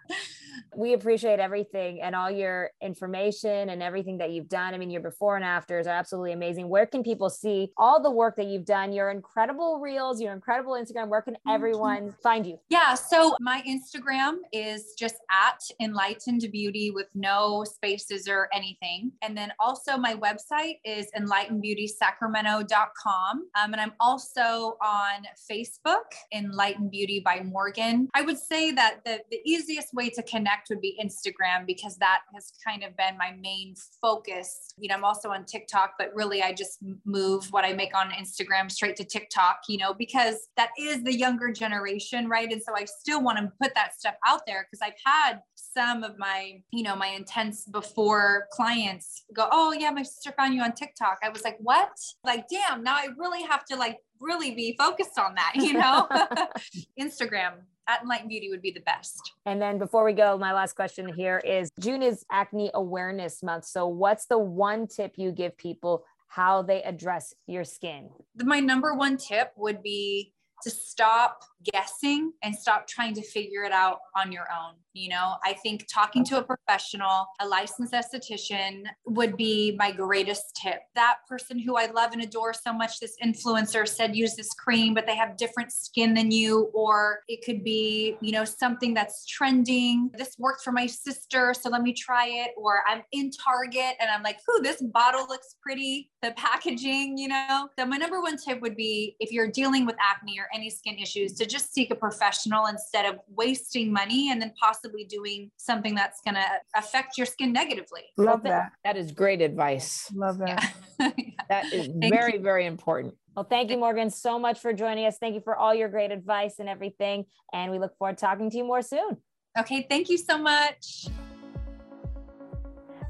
We 0.76 0.94
appreciate 0.94 1.40
everything 1.40 2.02
and 2.02 2.16
all 2.16 2.30
your 2.30 2.70
information 2.82 3.70
and 3.70 3.82
everything 3.82 4.20
that 4.20 4.30
you've 4.30 4.48
done. 4.48 4.76
I 4.76 4.78
mean, 4.78 4.92
your 4.92 5.02
before 5.02 5.36
and 5.38 5.44
afters 5.46 5.88
are 5.88 5.96
absolutely 5.96 6.34
amazing. 6.34 6.70
Where 6.70 6.86
can 6.86 7.02
people 7.04 7.30
see 7.32 7.72
all 7.78 8.02
the 8.02 8.12
work 8.12 8.36
that 8.36 8.46
you've 8.46 8.66
done, 8.66 8.92
your 8.94 9.10
incredible 9.10 9.80
reels, 9.80 10.22
your 10.22 10.34
incredible 10.34 10.74
Instagram? 10.74 11.08
Where 11.10 11.22
can 11.24 11.36
you. 11.46 11.54
everyone 11.54 12.16
find 12.22 12.46
you? 12.46 12.60
Yeah, 12.70 12.94
so 12.94 13.36
my 13.40 13.64
Instagram 13.68 14.38
is 14.54 14.94
just 14.98 15.16
at 15.32 15.62
enlightened 15.82 16.46
beauty 16.52 16.92
with 16.92 17.08
no 17.16 17.64
spaces 17.64 18.28
or 18.28 18.50
anything. 18.54 19.12
And 19.24 19.36
then 19.36 19.52
also 19.60 19.98
my 19.98 20.14
website 20.14 20.80
is 20.86 21.08
enlightenedbeautysacramento.com. 21.46 23.38
Um, 23.56 23.74
and 23.74 23.82
I'm 23.82 23.94
also 24.00 24.78
on 24.82 25.26
Facebook, 25.50 26.06
Enlightened 26.34 26.92
Beauty 26.92 27.22
by 27.24 27.42
Morgan. 27.44 28.10
I 28.14 28.22
would 28.22 28.38
say 28.38 28.72
that 28.72 29.00
the, 29.06 29.20
the 29.32 29.40
easiest 29.46 29.94
way 29.94 30.10
to 30.12 30.24
connect 30.24 30.70
would 30.70 30.82
be 30.82 31.00
Instagram 31.04 31.66
because 31.66 31.98
that 31.98 32.22
has 32.34 32.52
kind 32.66 32.84
of 32.84 32.96
been 32.98 33.18
my 33.18 33.34
main 33.40 33.76
focus. 34.02 34.74
You 34.78 34.90
know, 34.90 34.96
I'm 34.96 35.04
also 35.04 35.30
on 35.30 35.46
TikTok, 35.46 35.94
but 35.98 36.14
really 36.14 36.42
I 36.42 36.54
just 36.54 36.80
move 37.06 37.48
what 37.52 37.66
I 37.66 37.74
make 37.74 37.96
on 37.96 38.12
Instagram 38.12 38.72
straight 38.72 38.96
to 38.98 39.04
TikTok, 39.04 39.62
you 39.68 39.78
know, 39.78 39.94
because 39.94 40.50
that 40.58 40.70
is 40.78 41.04
the 41.04 41.14
younger 41.16 41.52
generation, 41.52 42.28
right? 42.28 42.52
And 42.52 42.62
so 42.62 42.74
I 42.76 42.86
still 42.86 43.24
want 43.24 43.38
to 43.40 43.52
put 43.62 43.74
that 43.76 43.96
stuff 43.96 44.16
out 44.26 44.42
there 44.46 44.68
because 44.70 44.82
I've 44.82 44.94
had 45.06 45.42
some 45.74 46.04
of 46.04 46.18
my, 46.18 46.62
you 46.72 46.84
know, 46.84 46.96
my 46.96 47.08
intense 47.08 47.66
before 47.66 48.48
clients 48.52 49.24
go, 49.34 49.48
Oh, 49.52 49.74
yeah, 49.74 49.92
my 49.92 50.04
sister 50.04 50.34
found 50.38 50.54
you 50.54 50.62
on 50.62 50.74
TikTok. 50.74 51.20
I 51.24 51.30
was 51.30 51.44
like, 51.44 51.58
What? 51.60 51.92
Like, 52.24 52.46
damn, 52.50 52.84
now 52.84 52.96
I 52.96 53.08
really 53.18 53.44
have 53.44 53.66
to 53.66 53.76
like 53.76 53.98
really 54.20 54.52
be 54.56 54.76
focused 54.78 55.18
on 55.18 55.36
that, 55.36 55.54
you 55.56 55.74
know? 55.74 56.08
Instagram 57.00 57.54
at 57.88 58.04
Enlightened 58.04 58.30
Beauty 58.30 58.50
would 58.50 58.62
be 58.62 58.72
the 58.72 58.82
best. 58.82 59.34
And 59.46 59.62
then 59.62 59.80
before 59.80 60.06
we 60.06 60.14
go, 60.14 60.38
my 60.38 60.54
last 60.54 60.76
question 60.76 61.12
here 61.12 61.40
is 61.40 61.70
June 61.80 62.04
is 62.04 62.24
Acne 62.32 62.72
Awareness 62.74 63.42
Month. 63.44 63.66
So, 63.66 63.88
what's 63.88 64.28
the 64.28 64.38
one 64.38 64.88
tip 64.88 65.14
you 65.18 65.32
give 65.32 65.58
people 65.58 66.04
how 66.28 66.62
they 66.62 66.84
address 66.84 67.34
your 67.48 67.64
skin? 67.64 68.10
My 68.36 68.60
number 68.60 68.94
one 68.94 69.18
tip 69.18 69.52
would 69.58 69.82
be 69.82 70.34
to 70.64 70.70
stop 70.70 71.44
guessing 71.72 72.32
and 72.44 72.56
stop 72.56 72.88
trying 72.88 73.14
to 73.16 73.22
figure 73.22 73.64
it 73.64 73.72
out 73.72 74.00
on 74.16 74.32
your 74.32 74.48
own. 74.52 74.76
You 74.94 75.10
know, 75.10 75.36
I 75.46 75.54
think 75.54 75.86
talking 75.94 76.26
to 76.26 76.40
a 76.40 76.44
professional, 76.44 77.28
a 77.40 77.48
licensed 77.48 77.94
esthetician 77.94 78.84
would 79.06 79.38
be 79.38 79.76
my 79.78 79.92
greatest 79.92 80.60
tip. 80.62 80.80
That 80.96 81.18
person 81.28 81.60
who 81.60 81.78
I 81.78 81.86
love 81.88 82.12
and 82.12 82.22
adore 82.22 82.54
so 82.54 82.74
much, 82.74 83.00
this 83.00 83.16
influencer 83.24 83.88
said 83.88 84.16
use 84.16 84.36
this 84.36 84.54
cream, 84.54 84.94
but 84.94 85.06
they 85.06 85.16
have 85.16 85.38
different 85.38 85.72
skin 85.72 86.14
than 86.14 86.32
you, 86.32 86.70
or 86.74 87.20
it 87.28 87.46
could 87.46 87.64
be, 87.64 88.18
you 88.22 88.32
know, 88.32 88.44
something 88.46 88.94
that's 88.94 89.26
trending. 89.26 90.10
This 90.18 90.36
worked 90.38 90.64
for 90.64 90.72
my 90.72 90.88
sister, 90.88 91.54
so 91.54 91.70
let 91.70 91.82
me 91.82 91.94
try 91.94 92.28
it. 92.28 92.52
Or 92.58 92.82
I'm 92.88 93.04
in 93.12 93.32
Target 93.32 93.96
and 94.00 94.10
I'm 94.10 94.24
like, 94.24 94.40
ooh, 94.50 94.62
this 94.62 94.82
bottle 94.82 95.28
looks 95.28 95.56
pretty. 95.62 96.12
The 96.22 96.32
packaging, 96.32 97.18
you 97.18 97.28
know. 97.28 97.70
So 97.78 97.86
my 97.86 97.98
number 97.98 98.22
one 98.22 98.38
tip 98.38 98.60
would 98.62 98.76
be 98.76 99.16
if 99.20 99.32
you're 99.32 99.52
dealing 99.52 99.86
with 99.86 99.96
acne 100.02 100.40
or 100.40 100.48
any 100.54 100.70
skin 100.70 100.98
issues, 100.98 101.34
to 101.34 101.46
just 101.50 101.74
seek 101.74 101.92
a 101.92 101.96
professional 101.96 102.68
instead 102.68 103.06
of 103.06 103.20
wasting 103.28 103.92
money 103.92 104.32
and 104.32 104.42
then 104.42 104.54
possibly 104.60 105.04
doing 105.04 105.52
something 105.58 105.96
that's 105.96 106.22
going 106.22 106.36
to 106.36 106.46
affect 106.76 107.18
your 107.18 107.26
skin 107.26 107.52
negatively. 107.52 108.04
Love 108.18 108.44
that. 108.44 108.72
That 108.84 108.98
is 108.98 109.12
great 109.12 109.42
advice. 109.42 110.12
Love 110.14 110.38
that. 110.40 110.74
Yeah. 111.00 111.12
That 111.50 111.74
is 111.74 111.90
very, 111.92 112.34
you. 112.34 112.42
very 112.42 112.68
important. 112.68 113.16
Well, 113.36 113.44
thank 113.44 113.72
you, 113.72 113.78
Morgan, 113.80 114.12
so 114.12 114.38
much 114.38 114.60
for 114.60 114.72
joining 114.72 115.08
us. 115.08 115.18
Thank 115.18 115.34
you 115.34 115.42
for 115.42 115.56
all 115.56 115.74
your 115.74 115.90
great 115.90 116.12
advice 116.12 116.60
and 116.60 116.70
everything. 116.70 117.26
And 117.52 117.72
we 117.72 117.80
look 117.80 117.98
forward 117.98 118.18
to 118.18 118.22
talking 118.22 118.52
to 118.52 118.58
you 118.58 118.66
more 118.66 118.84
soon. 118.84 119.18
Okay, 119.58 119.88
thank 119.90 120.10
you 120.10 120.18
so 120.20 120.38
much. 120.38 121.08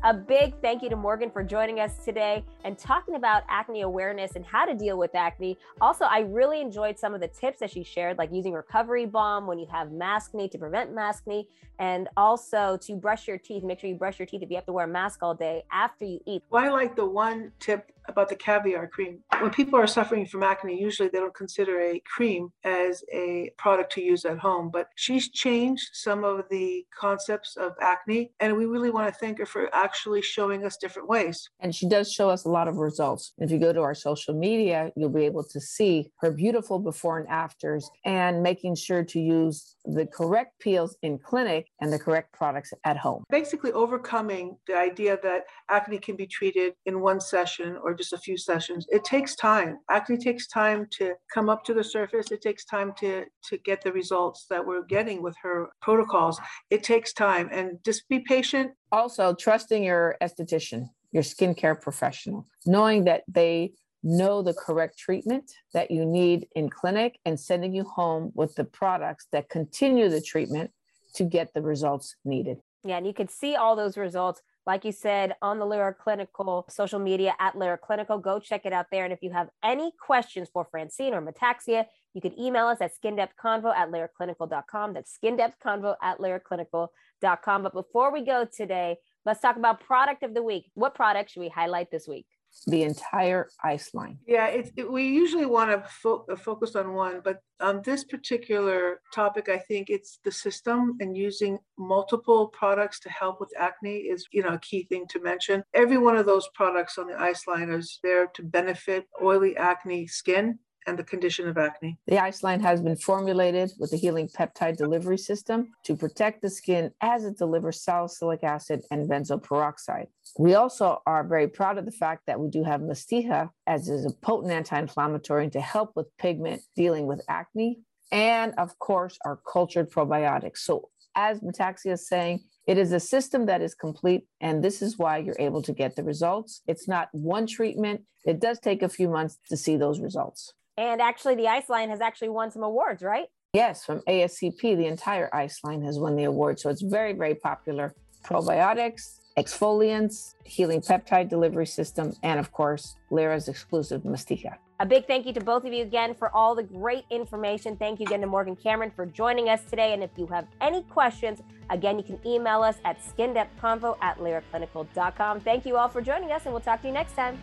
A 0.02 0.14
big 0.14 0.54
thank 0.62 0.82
you 0.82 0.90
to 0.90 0.96
Morgan 0.96 1.30
for 1.30 1.44
joining 1.44 1.82
us 1.82 2.06
today 2.06 2.46
and 2.64 2.78
talking 2.78 3.16
about 3.16 3.44
acne 3.50 3.82
awareness 3.82 4.38
and 4.38 4.46
how 4.46 4.64
to 4.64 4.74
deal 4.74 4.98
with 4.98 5.14
acne. 5.14 5.58
Also, 5.82 6.06
I 6.06 6.20
really 6.20 6.62
enjoyed 6.62 6.98
some 6.98 7.14
of 7.14 7.20
the 7.20 7.28
tips 7.28 7.60
that 7.60 7.70
she 7.70 7.84
shared, 7.84 8.18
like 8.18 8.32
using 8.32 8.54
recovery 8.54 9.06
balm 9.06 9.46
when 9.46 9.60
you 9.60 9.68
have 9.70 9.90
maskne 9.90 10.50
to 10.52 10.58
prevent 10.58 10.96
maskne, 10.96 11.46
and 11.80 12.08
also 12.16 12.78
to 12.84 12.96
brush 12.96 13.28
your 13.28 13.38
teeth. 13.38 13.62
Make 13.66 13.82
sure 13.82 13.90
you 13.90 13.98
brush 13.98 14.20
your 14.20 14.26
teeth 14.26 14.42
if 14.42 14.50
you 14.50 14.56
have 14.56 14.66
to 14.68 14.74
wear 14.74 14.86
a 14.86 14.88
mask 14.88 15.20
all 15.22 15.36
day 15.36 15.64
after 15.70 16.06
you 16.06 16.22
eat. 16.26 16.44
Well, 16.50 16.64
I 16.64 16.70
like 16.70 16.96
the 16.96 17.06
one 17.06 17.52
tip 17.60 17.92
about 18.10 18.28
the 18.30 18.36
caviar 18.36 18.88
cream. 18.88 19.20
When 19.40 19.52
people 19.52 19.80
are 19.80 19.88
suffering 19.88 20.26
from 20.26 20.44
acne, 20.44 20.80
usually 20.80 21.10
they 21.10 21.20
don't 21.20 21.34
consider 21.34 21.80
a 21.80 22.02
cream 22.14 22.50
as 22.64 23.04
a 23.14 23.52
product 23.58 23.94
to 23.94 24.02
use 24.02 24.26
at 24.26 24.40
home. 24.40 24.70
But 24.72 24.90
she's 24.96 25.30
changed 25.30 25.90
some 25.94 26.24
of 26.24 26.44
the 26.50 26.86
concepts 26.98 27.56
of 27.56 27.74
acne, 27.82 28.32
and 28.40 28.58
we 28.58 28.66
really 28.66 28.90
want 28.90 29.14
to 29.14 29.20
thank 29.20 29.38
her 29.40 29.46
for 29.46 29.74
actually 29.74 30.22
showing 30.22 30.66
us 30.66 30.78
different 30.78 31.08
ways. 31.08 31.50
And 31.60 31.74
she 31.74 31.88
does 31.88 32.12
show 32.12 32.30
us 32.30 32.46
a 32.46 32.50
lot 32.50 32.68
of 32.68 32.78
results. 32.78 33.34
If 33.38 33.52
you 33.52 33.60
go 33.60 33.72
to 33.72 33.82
our 33.82 33.96
social 33.96 34.34
media, 34.34 34.92
you'll 34.96 35.10
be 35.10 35.26
able 35.26 35.44
to 35.44 35.62
see 35.62 36.12
her 36.20 36.32
beautiful 36.32 36.80
before 36.80 37.20
and 37.20 37.28
afters 37.30 37.90
and 38.06 38.44
making 38.44 38.76
sure 38.76 39.04
to 39.04 39.20
use 39.20 39.76
the 39.86 40.06
correct 40.06 40.60
peels 40.60 40.98
in 41.02 41.18
clinic 41.18 41.68
and 41.82 41.92
the 41.92 42.00
correct 42.00 42.34
products 42.34 42.74
at 42.84 42.98
home. 42.98 43.24
Basically, 43.30 43.72
overcoming 43.72 44.58
the 44.68 44.76
idea 44.76 45.18
that 45.24 45.46
acne 45.70 46.00
can 46.00 46.16
be 46.16 46.28
treated 46.28 46.74
in 46.86 47.02
one 47.02 47.20
session 47.20 47.78
or 47.84 47.94
just 48.00 48.14
a 48.14 48.18
few 48.18 48.38
sessions. 48.38 48.88
It 48.90 49.04
takes 49.04 49.36
time. 49.36 49.78
Acne 49.92 50.18
takes 50.18 50.48
time 50.48 50.88
to 50.92 51.14
come 51.34 51.50
up 51.50 51.66
to 51.66 51.74
the 51.74 51.84
surface. 51.84 52.32
It 52.32 52.42
takes 52.42 52.64
time 52.66 52.94
to 53.00 53.26
to 53.50 53.58
get 53.58 53.82
the 53.84 53.92
results 53.92 54.46
that 54.50 54.66
we're 54.66 54.86
getting 54.86 55.22
with 55.22 55.36
her 55.44 55.70
protocols. 55.82 56.40
It 56.70 56.82
takes 56.82 57.12
time, 57.14 57.50
and 57.52 57.78
just 57.84 58.08
be 58.08 58.20
patient. 58.20 58.72
Also, 58.92 59.36
trusting 59.36 59.84
your 59.84 60.16
esthetician, 60.22 60.90
your 61.12 61.24
skincare 61.24 61.80
professional, 61.80 62.48
knowing 62.66 63.04
that 63.04 63.24
they 63.28 63.74
know 64.02 64.42
the 64.42 64.54
correct 64.54 64.98
treatment 64.98 65.52
that 65.74 65.92
you 65.92 66.06
need 66.06 66.48
in 66.56 66.70
clinic 66.70 67.20
and 67.26 67.38
sending 67.38 67.74
you 67.74 67.84
home 67.84 68.32
with 68.34 68.56
the 68.56 68.64
products 68.64 69.28
that 69.34 69.50
continue 69.50 70.08
the 70.08 70.22
treatment 70.22 70.72
to 71.16 71.26
get 71.26 71.54
the 71.54 71.62
results 71.62 72.16
needed. 72.24 72.58
Yeah, 72.86 72.96
and 72.96 73.06
you 73.06 73.14
can 73.14 73.28
see 73.28 73.56
all 73.56 73.76
those 73.76 73.98
results, 73.98 74.42
like 74.70 74.86
you 74.86 74.92
said, 74.92 75.34
on 75.42 75.58
the 75.58 75.66
Lira 75.66 75.96
Clinical 75.96 76.64
social 76.70 77.00
media 77.00 77.34
at 77.40 77.58
Lira 77.58 77.76
Clinical. 77.76 78.20
Go 78.20 78.40
check 78.40 78.68
it 78.68 78.72
out 78.72 78.86
there. 78.92 79.04
And 79.04 79.12
if 79.12 79.24
you 79.24 79.32
have 79.32 79.50
any 79.64 79.92
questions 80.00 80.48
for 80.54 80.64
Francine 80.70 81.16
or 81.16 81.24
Metaxia, 81.24 81.86
you 82.14 82.22
can 82.22 82.40
email 82.40 82.68
us 82.68 82.78
at 82.80 82.92
skindepthconvo 82.96 83.76
at 83.76 83.90
liraclinical.com. 83.90 84.94
That's 84.94 85.18
skindepthconvo 85.18 85.96
at 86.04 86.20
liraclinical.com. 86.20 87.64
But 87.64 87.74
before 87.74 88.14
we 88.14 88.24
go 88.24 88.46
today, 88.46 88.98
let's 89.26 89.42
talk 89.42 89.56
about 89.56 89.80
product 89.80 90.22
of 90.22 90.36
the 90.36 90.44
week. 90.44 90.70
What 90.76 90.94
product 90.94 91.32
should 91.32 91.40
we 91.40 91.50
highlight 91.50 91.90
this 91.90 92.08
week? 92.08 92.28
The 92.68 92.84
entire 92.84 93.48
ice 93.64 93.94
line. 93.94 94.20
Yeah, 94.28 94.48
it, 94.48 94.72
it- 94.76 94.92
we 94.92 95.08
usually 95.08 95.46
want 95.46 95.72
to 95.72 95.88
fo- 95.90 96.26
uh, 96.32 96.36
focus 96.36 96.76
on 96.76 96.94
one, 96.94 97.22
but 97.24 97.38
on 97.62 97.82
this 97.84 98.04
particular 98.04 99.02
topic, 99.14 99.50
I 99.50 99.58
think 99.58 99.90
it's 99.90 100.20
the 100.24 100.32
system 100.32 100.98
and 101.00 101.16
using 101.16 101.60
multiple 101.78 102.48
products 102.48 103.00
to 103.02 103.10
help 103.10 103.40
with 103.40 103.52
acne 103.58 103.98
is, 103.98 104.26
you 104.32 104.44
know, 104.44 104.54
a 104.54 104.60
key 104.60 104.84
thing 104.84 105.06
to 105.10 105.20
mention. 105.22 105.64
Every 105.74 105.98
one 105.98 106.18
of 106.18 106.26
those 106.26 106.48
products 106.54 106.98
on 106.98 107.08
the 107.08 107.20
ice 107.20 107.48
line 107.48 107.70
is 107.70 108.00
there 108.04 108.28
to 108.36 108.44
benefit 108.44 109.06
oily 109.22 109.56
acne 109.58 110.08
skin 110.08 110.60
and 110.88 110.98
the 110.98 111.04
condition 111.04 111.48
of 111.48 111.58
acne. 111.58 112.00
The 112.08 112.18
ice 112.20 112.42
line 112.42 112.62
has 112.62 112.82
been 112.82 112.96
formulated 112.96 113.72
with 113.80 113.94
a 113.94 113.98
healing 113.98 114.28
peptide 114.28 114.78
delivery 114.78 115.18
system 115.18 115.72
to 115.84 115.96
protect 115.96 116.42
the 116.42 116.50
skin 116.50 116.92
as 117.02 117.26
it 117.26 117.38
delivers 117.38 117.84
salicylic 117.84 118.44
acid 118.44 118.82
and 118.90 119.08
benzoyl 119.10 119.44
peroxide. 119.44 120.08
We 120.38 120.54
also 120.56 121.02
are 121.06 121.24
very 121.24 121.48
proud 121.48 121.78
of 121.78 121.86
the 121.86 121.92
fact 121.92 122.24
that 122.28 122.40
we 122.40 122.50
do 122.50 122.64
have 122.64 122.82
Mastiha 122.82 123.50
as 123.68 123.90
is 123.90 124.06
a 124.06 124.12
potent 124.12 124.52
anti-inflammatory 124.52 125.50
to 125.52 125.62
help 125.62 125.92
with 125.96 126.16
pigment 126.18 126.62
dealing 126.76 127.08
with 127.08 127.22
acne, 127.28 127.80
and 128.12 128.54
of 128.58 128.78
course 128.80 129.18
our 129.26 129.40
cultured 129.52 129.92
probiotics. 129.92 130.60
So 130.60 130.90
as 131.16 131.40
Metaxia 131.40 131.94
is 131.94 132.08
saying, 132.08 132.42
it 132.68 132.78
is 132.78 132.92
a 132.92 133.00
system 133.00 133.48
that 133.48 133.62
is 133.62 133.74
complete, 133.74 134.28
and 134.40 134.64
this 134.64 134.82
is 134.82 134.98
why 134.98 135.18
you're 135.18 135.36
able 135.40 135.62
to 135.64 135.74
get 135.74 135.96
the 135.96 136.04
results. 136.04 136.62
It's 136.68 136.88
not 136.88 137.10
one 137.12 137.48
treatment. 137.48 138.02
It 138.26 138.40
does 138.40 138.60
take 138.60 138.84
a 138.84 138.90
few 138.90 139.10
months 139.10 139.40
to 139.50 139.58
see 139.58 139.76
those 139.76 140.00
results. 140.00 140.54
And 140.78 141.02
actually, 141.02 141.36
the 141.36 141.48
Ice 141.48 141.68
Line 141.68 141.90
has 141.90 142.00
actually 142.00 142.30
won 142.30 142.52
some 142.52 142.64
awards, 142.64 143.02
right? 143.02 143.28
Yes, 143.54 143.84
from 143.84 144.02
ASCP, 144.02 144.62
the 144.78 144.86
entire 144.86 145.34
ice 145.34 145.64
line 145.64 145.82
has 145.82 145.98
won 145.98 146.16
the 146.16 146.26
award. 146.26 146.60
So 146.60 146.70
it's 146.70 146.84
very, 146.84 147.14
very 147.14 147.34
popular. 147.34 147.96
Probiotics, 148.24 149.19
exfoliants, 149.40 150.36
healing 150.44 150.82
peptide 150.82 151.30
delivery 151.30 151.66
system, 151.66 152.14
and 152.24 152.40
of 152.40 152.52
course, 152.52 152.98
Lira's 153.10 153.48
exclusive 153.48 154.04
Mastiha. 154.04 154.56
A 154.82 154.86
big 154.86 155.08
thank 155.08 155.26
you 155.26 155.34
to 155.34 155.42
both 155.42 155.66
of 155.66 155.74
you 155.74 155.84
again 155.84 156.14
for 156.14 156.34
all 156.34 156.56
the 156.56 156.64
great 156.64 157.04
information. 157.10 157.76
Thank 157.76 158.00
you 158.00 158.06
again 158.06 158.22
to 158.22 158.28
Morgan 158.28 158.56
Cameron 158.56 158.92
for 158.96 159.06
joining 159.06 159.50
us 159.50 159.62
today. 159.70 159.94
And 159.94 160.02
if 160.02 160.12
you 160.16 160.26
have 160.28 160.48
any 160.62 160.84
questions, 160.84 161.42
again, 161.70 161.98
you 161.98 162.04
can 162.04 162.20
email 162.26 162.64
us 162.64 162.78
at 162.86 162.98
skindepthconvo 163.02 163.98
at 164.02 164.18
liraclinical.com. 164.20 165.42
Thank 165.42 165.66
you 165.66 165.76
all 165.76 165.90
for 165.90 166.02
joining 166.02 166.32
us, 166.32 166.44
and 166.46 166.54
we'll 166.54 166.62
talk 166.62 166.82
to 166.82 166.88
you 166.88 166.94
next 166.94 167.14
time. 167.14 167.38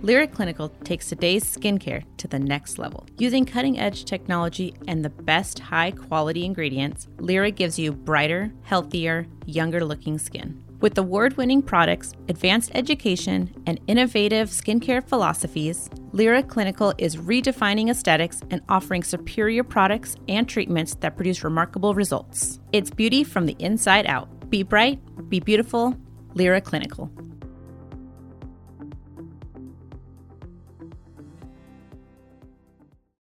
Lira 0.00 0.28
Clinical 0.28 0.68
takes 0.84 1.08
today's 1.08 1.44
skincare 1.44 2.04
to 2.18 2.28
the 2.28 2.38
next 2.38 2.78
level. 2.78 3.04
Using 3.18 3.44
cutting 3.44 3.80
edge 3.80 4.04
technology 4.04 4.72
and 4.86 5.04
the 5.04 5.10
best 5.10 5.58
high 5.58 5.90
quality 5.90 6.44
ingredients, 6.44 7.08
Lira 7.18 7.50
gives 7.50 7.80
you 7.80 7.90
brighter, 7.90 8.52
healthier, 8.62 9.26
younger 9.44 9.84
looking 9.84 10.16
skin. 10.16 10.62
With 10.80 10.96
award 10.96 11.36
winning 11.36 11.62
products, 11.62 12.12
advanced 12.28 12.70
education, 12.74 13.52
and 13.66 13.80
innovative 13.88 14.50
skincare 14.50 15.02
philosophies, 15.02 15.90
Lira 16.12 16.44
Clinical 16.44 16.94
is 16.98 17.16
redefining 17.16 17.90
aesthetics 17.90 18.40
and 18.50 18.62
offering 18.68 19.02
superior 19.02 19.64
products 19.64 20.14
and 20.28 20.48
treatments 20.48 20.94
that 21.00 21.16
produce 21.16 21.42
remarkable 21.42 21.94
results. 21.94 22.60
It's 22.70 22.90
beauty 22.90 23.24
from 23.24 23.46
the 23.46 23.56
inside 23.58 24.06
out. 24.06 24.48
Be 24.48 24.62
bright, 24.62 25.00
be 25.28 25.40
beautiful, 25.40 25.96
Lira 26.34 26.60
Clinical. 26.60 27.10